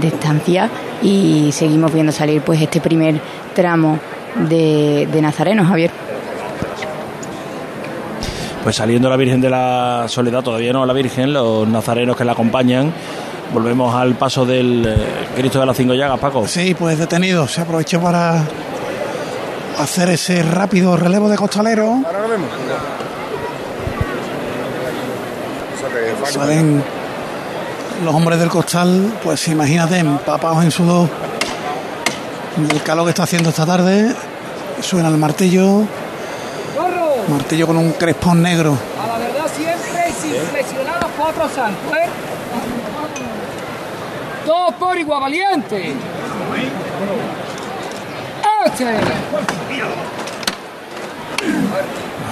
de 0.00 0.08
estancia 0.08 0.70
y 1.02 1.50
seguimos 1.52 1.92
viendo 1.92 2.12
salir 2.12 2.40
pues 2.42 2.60
este 2.62 2.80
primer 2.80 3.20
tramo 3.54 3.98
de, 4.48 5.08
de 5.12 5.22
nazarenos 5.22 5.66
Javier 5.66 5.90
Pues 8.64 8.76
saliendo 8.76 9.10
la 9.10 9.18
Virgen 9.18 9.42
de 9.42 9.50
la 9.50 10.06
Soledad, 10.08 10.42
todavía 10.42 10.72
no 10.72 10.86
la 10.86 10.94
Virgen, 10.94 11.34
los 11.34 11.68
nazarenos 11.68 12.16
que 12.16 12.24
la 12.24 12.32
acompañan. 12.32 12.94
Volvemos 13.52 13.94
al 13.94 14.14
paso 14.14 14.44
del 14.44 14.84
eh, 14.86 15.28
Cristo 15.36 15.60
de 15.60 15.66
las 15.66 15.76
Cinco 15.76 15.94
Llagas, 15.94 16.18
Paco. 16.18 16.46
Sí, 16.48 16.74
pues 16.74 16.98
detenido. 16.98 17.46
Se 17.46 17.60
aprovechó 17.60 18.00
para 18.00 18.42
hacer 19.78 20.10
ese 20.10 20.42
rápido 20.42 20.96
relevo 20.96 21.28
de 21.28 21.36
costalero. 21.36 22.00
Ahora 22.04 22.20
lo 22.20 22.28
vemos. 22.28 22.48
Salen 26.30 26.82
los 28.04 28.14
hombres 28.14 28.40
del 28.40 28.48
costal, 28.48 29.12
pues 29.22 29.46
imagínate, 29.48 29.98
empapados 29.98 30.64
en 30.64 30.70
sudor 30.70 31.08
del 32.56 32.82
calor 32.82 33.04
que 33.04 33.10
está 33.10 33.24
haciendo 33.24 33.50
esta 33.50 33.66
tarde. 33.66 34.14
Suena 34.80 35.08
el 35.08 35.16
martillo. 35.16 35.82
Martillo 37.28 37.66
con 37.66 37.76
un 37.76 37.92
crespón 37.92 38.42
negro. 38.42 38.76
A 39.02 39.06
la 39.06 39.18
verdad 39.18 39.46
siempre 39.54 40.12
sin 40.20 40.34
flexionar 40.50 41.02
los 41.02 41.10
cuatro 41.16 41.48
santos, 41.48 41.96
¿eh? 41.96 42.08
Todos 44.44 44.74
por 44.74 44.96
igual 44.96 45.20
valiente. 45.22 45.94
¡Este! 48.66 48.86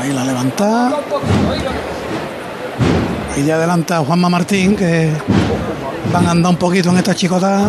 Ahí 0.00 0.12
la 0.12 0.24
levanta. 0.24 0.90
Y 3.36 3.44
ya 3.44 3.56
adelanta 3.56 3.98
Juanma 4.00 4.28
Martín, 4.28 4.76
que 4.76 5.10
van 6.12 6.26
a 6.26 6.30
andar 6.32 6.50
un 6.50 6.58
poquito 6.58 6.90
en 6.90 6.98
esta 6.98 7.14
chicota. 7.14 7.68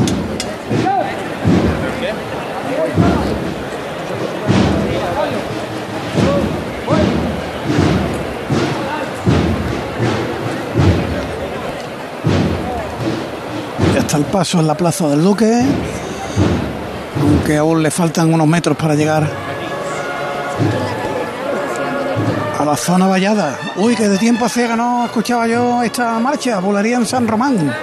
Ya 14.14 14.20
está 14.20 14.28
el 14.28 14.32
paso 14.32 14.60
en 14.60 14.68
la 14.68 14.78
plaza 14.78 15.08
del 15.08 15.24
Duque, 15.24 15.52
aunque 17.20 17.58
aún 17.58 17.82
le 17.82 17.90
faltan 17.90 18.32
unos 18.32 18.46
metros 18.46 18.78
para 18.78 18.94
llegar 18.94 19.28
a 22.60 22.64
la 22.64 22.78
zona 22.78 23.08
vallada. 23.08 23.58
Uy, 23.76 23.96
que 23.96 24.08
de 24.08 24.20
tiempo 24.20 24.46
hacía 24.46 24.68
que 24.68 24.76
no 24.76 25.06
escuchaba 25.06 25.48
yo 25.48 25.82
esta 25.82 26.20
marcha, 26.20 26.60
volaría 26.60 26.98
en 26.98 27.08
San 27.08 27.28
Román. 27.28 27.74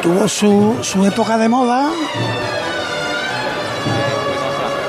Tuvo 0.00 0.26
su, 0.26 0.78
su 0.80 1.04
época 1.04 1.36
de 1.36 1.50
moda, 1.50 1.90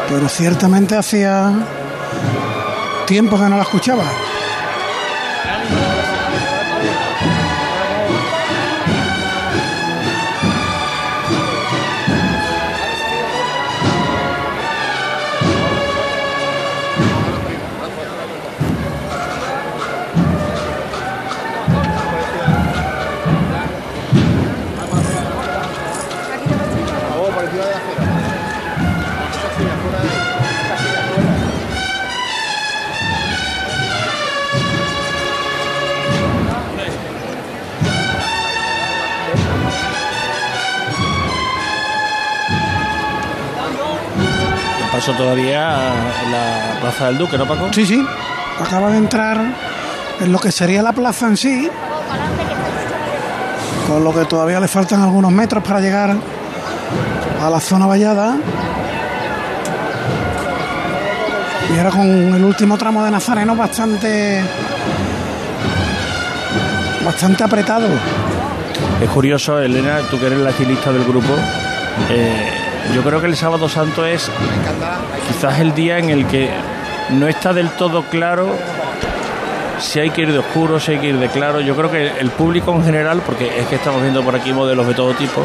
pero 0.08 0.30
ciertamente 0.30 0.96
hacía 0.96 1.52
tiempo 3.06 3.38
que 3.38 3.50
no 3.50 3.58
la 3.58 3.64
escuchaba. 3.64 4.06
El 45.08 45.12
paso 45.12 45.24
todavía 45.24 45.78
en 46.24 46.32
la 46.32 46.80
Plaza 46.82 47.06
del 47.06 47.20
Duque, 47.20 47.38
¿no, 47.38 47.48
Paco? 47.48 47.72
Sí, 47.72 47.86
sí. 47.86 48.04
Acaba 48.60 48.90
de 48.90 48.98
entrar 48.98 49.40
en 50.20 50.32
lo 50.32 50.40
que 50.40 50.52
sería 50.52 50.82
la 50.82 50.94
plaza 50.94 51.28
en 51.28 51.38
sí. 51.38 51.70
Con 53.88 54.04
lo 54.04 54.12
que 54.12 54.26
todavía 54.26 54.60
le 54.60 54.68
faltan 54.68 55.04
algunos 55.04 55.32
metros 55.32 55.64
para 55.64 55.80
llegar 55.80 56.16
a 57.40 57.50
la 57.52 57.60
zona 57.60 57.86
vallada. 57.86 58.38
Y 61.72 61.78
ahora 61.78 61.92
con 61.92 62.34
el 62.34 62.44
último 62.44 62.76
tramo 62.76 63.04
de 63.04 63.12
Nazareno 63.12 63.56
bastante. 63.56 64.42
bastante 67.06 67.44
apretado. 67.44 67.88
Es 69.00 69.10
curioso, 69.12 69.60
Elena, 69.60 70.00
tú 70.10 70.20
que 70.20 70.26
eres 70.26 70.40
la 70.40 70.50
estilista 70.50 70.92
del 70.92 71.04
grupo. 71.04 71.36
eh, 72.10 72.55
yo 72.94 73.02
creo 73.04 73.20
que 73.22 73.28
el 73.28 73.36
sábado 73.36 73.68
santo 73.68 74.06
es 74.06 74.30
quizás 75.28 75.60
el 75.60 75.74
día 75.74 75.98
en 75.98 76.10
el 76.10 76.26
que 76.28 76.50
no 77.12 77.28
está 77.28 77.54
del 77.54 77.70
todo 77.72 78.04
claro 78.04 78.50
si 79.80 80.00
hay 80.00 80.10
que 80.12 80.22
ir 80.22 80.32
de 80.32 80.40
oscuro, 80.40 80.80
si 80.80 80.94
hay 80.94 81.00
que 81.00 81.08
ir 81.08 81.18
de 81.20 81.28
claro. 81.30 81.60
Yo 81.62 81.76
creo 81.76 81.92
que 81.92 82.08
el 82.20 82.30
público 82.32 82.74
en 82.74 82.84
general, 82.86 83.22
porque 83.26 83.60
es 83.60 83.68
que 83.68 83.76
estamos 83.76 84.02
viendo 84.02 84.24
por 84.24 84.36
aquí 84.36 84.54
modelos 84.54 84.88
de 84.88 84.94
todo 84.94 85.14
tipo. 85.14 85.42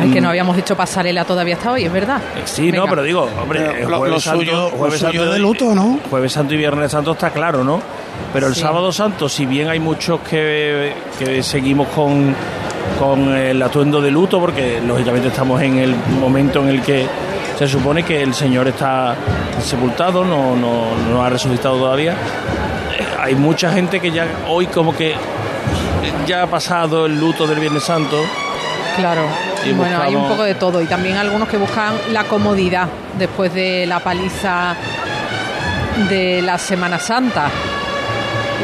Ay, 0.00 0.10
que 0.10 0.20
no 0.22 0.30
habíamos 0.30 0.56
hecho 0.56 0.74
pasarela 0.76 1.26
todavía 1.26 1.56
hasta 1.56 1.72
hoy, 1.72 1.84
es 1.84 1.92
verdad. 1.92 2.22
Sí, 2.46 2.72
no, 2.72 2.86
pero 2.86 3.02
digo, 3.02 3.28
hombre, 3.42 3.60
Pero 3.74 3.88
lo- 3.90 3.98
jueves 3.98 4.14
lo 4.14 4.20
santo, 4.20 4.38
suyo- 4.40 4.70
lo 4.70 4.70
jueves 4.70 4.98
suyo 5.00 5.12
santo 5.12 5.32
de 5.32 5.38
y- 5.38 5.42
luto, 5.42 5.74
¿no? 5.74 5.98
Jueves 6.08 6.32
santo 6.32 6.54
y 6.54 6.56
viernes 6.56 6.90
santo 6.92 7.12
está 7.12 7.28
claro, 7.30 7.62
¿no? 7.64 7.82
Pero 8.32 8.46
el 8.46 8.54
Sí. 8.54 8.62
sábado 8.62 8.92
santo, 8.92 9.28
si 9.28 9.44
bien 9.44 9.68
hay 9.68 9.78
muchos 9.78 10.20
que, 10.20 10.94
que 11.18 11.42
seguimos 11.42 11.88
con, 11.88 12.34
con 12.98 13.34
el 13.34 13.62
atuendo 13.62 14.00
de 14.00 14.10
luto, 14.10 14.40
porque 14.40 14.80
lógicamente 14.80 15.28
estamos 15.28 15.60
en 15.62 15.78
el 15.78 15.94
momento 16.20 16.60
en 16.62 16.68
el 16.68 16.82
que 16.82 17.06
se 17.58 17.66
supone 17.68 18.02
que 18.02 18.22
el 18.22 18.34
Señor 18.34 18.68
está 18.68 19.14
sepultado, 19.62 20.24
no, 20.24 20.56
no, 20.56 20.94
no 21.10 21.22
ha 21.22 21.28
resucitado 21.30 21.76
todavía. 21.78 22.12
Eh, 22.12 23.06
Hay 23.20 23.34
mucha 23.34 23.70
gente 23.72 24.00
que 24.00 24.10
ya 24.10 24.26
hoy 24.48 24.66
como 24.66 24.96
que 24.96 25.14
ya 26.26 26.42
ha 26.42 26.46
pasado 26.46 27.06
el 27.06 27.18
luto 27.18 27.46
del 27.46 27.60
Viernes 27.60 27.82
Santo. 27.82 28.16
Claro. 28.96 29.22
Y 29.64 29.72
bueno, 29.72 30.00
hay 30.00 30.14
un 30.14 30.28
poco 30.28 30.42
de 30.44 30.54
todo. 30.54 30.80
Y 30.80 30.86
también 30.86 31.16
algunos 31.16 31.48
que 31.48 31.58
buscan 31.58 31.94
la 32.12 32.24
comodidad 32.24 32.88
después 33.18 33.52
de 33.52 33.86
la 33.86 34.00
paliza 34.00 34.74
de 36.08 36.40
la 36.42 36.56
Semana 36.58 36.98
Santa. 36.98 37.50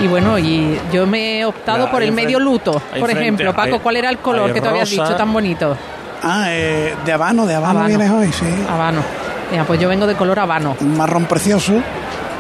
Y 0.03 0.07
bueno, 0.09 0.39
y 0.39 0.79
yo 0.93 1.07
me 1.07 1.39
he 1.41 1.45
optado 1.45 1.91
por 1.91 2.03
el 2.03 2.13
medio 2.13 2.39
luto. 2.39 2.81
Por 2.99 3.11
ejemplo, 3.11 3.55
Paco, 3.55 3.75
hay- 3.77 3.81
¿cuál 3.81 3.97
era 3.97 4.11
el 4.11 4.19
color 4.19 4.53
que 4.53 4.61
tú 4.61 4.69
habías 4.69 4.91
dicho 4.91 5.15
tan 5.17 5.33
bonito? 5.33 5.77
Ah, 6.23 6.47
eh, 6.49 6.95
de 7.05 7.13
habano, 7.13 7.47
de 7.47 7.55
habano, 7.55 7.81
Habano. 7.81 7.89
vienes 7.99 8.11
hoy, 8.11 8.33
sí. 8.33 8.47
Habano. 8.69 9.03
Mira, 9.51 9.65
pues 9.65 9.79
yo 9.81 9.89
vengo 9.89 10.07
de 10.07 10.15
color 10.15 10.39
habano. 10.39 10.77
Un 10.81 10.97
marrón 10.97 11.25
precioso. 11.27 11.75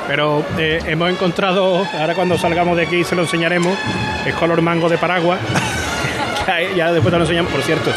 Pero 0.08 0.44
eh, 0.56 0.80
hemos 0.86 1.10
encontrado, 1.10 1.84
ahora 1.98 2.14
cuando 2.14 2.38
salgamos 2.38 2.76
de 2.76 2.84
aquí 2.84 3.04
se 3.04 3.14
lo 3.16 3.22
enseñaremos, 3.22 3.76
es 4.24 4.34
color 4.34 4.62
mango 4.62 4.88
de 4.88 4.98
Paraguas. 4.98 5.38
Ya 6.76 6.92
después 6.92 7.10
te 7.12 7.18
lo 7.18 7.24
enseñamos. 7.24 7.50
Por 7.50 7.60
cierto, 7.62 7.90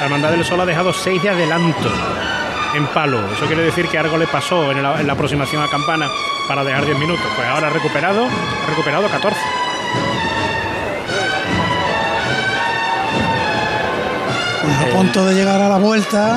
la 0.00 0.06
Hermandad 0.06 0.30
del 0.32 0.44
Sol 0.44 0.60
ha 0.60 0.66
dejado 0.66 0.92
6 0.92 1.22
de 1.22 1.30
adelanto 1.30 1.88
en 2.74 2.84
palo. 2.88 3.20
Eso 3.32 3.46
quiere 3.46 3.62
decir 3.62 3.86
que 3.86 3.96
algo 3.96 4.16
le 4.18 4.26
pasó 4.26 4.72
en 4.72 4.82
la, 4.82 5.00
en 5.00 5.06
la 5.06 5.12
aproximación 5.12 5.62
a 5.62 5.68
Campana 5.68 6.08
para 6.54 6.64
dejar 6.64 6.84
10 6.84 6.98
minutos. 6.98 7.24
Pues 7.34 7.48
ahora 7.48 7.68
ha 7.68 7.70
recuperado, 7.70 8.26
ha 8.26 8.68
recuperado 8.68 9.08
14. 9.08 9.40
Pues 14.60 14.76
a 14.76 14.94
punto 14.94 15.24
de 15.24 15.34
llegar 15.34 15.62
a 15.62 15.70
la 15.70 15.78
vuelta. 15.78 16.30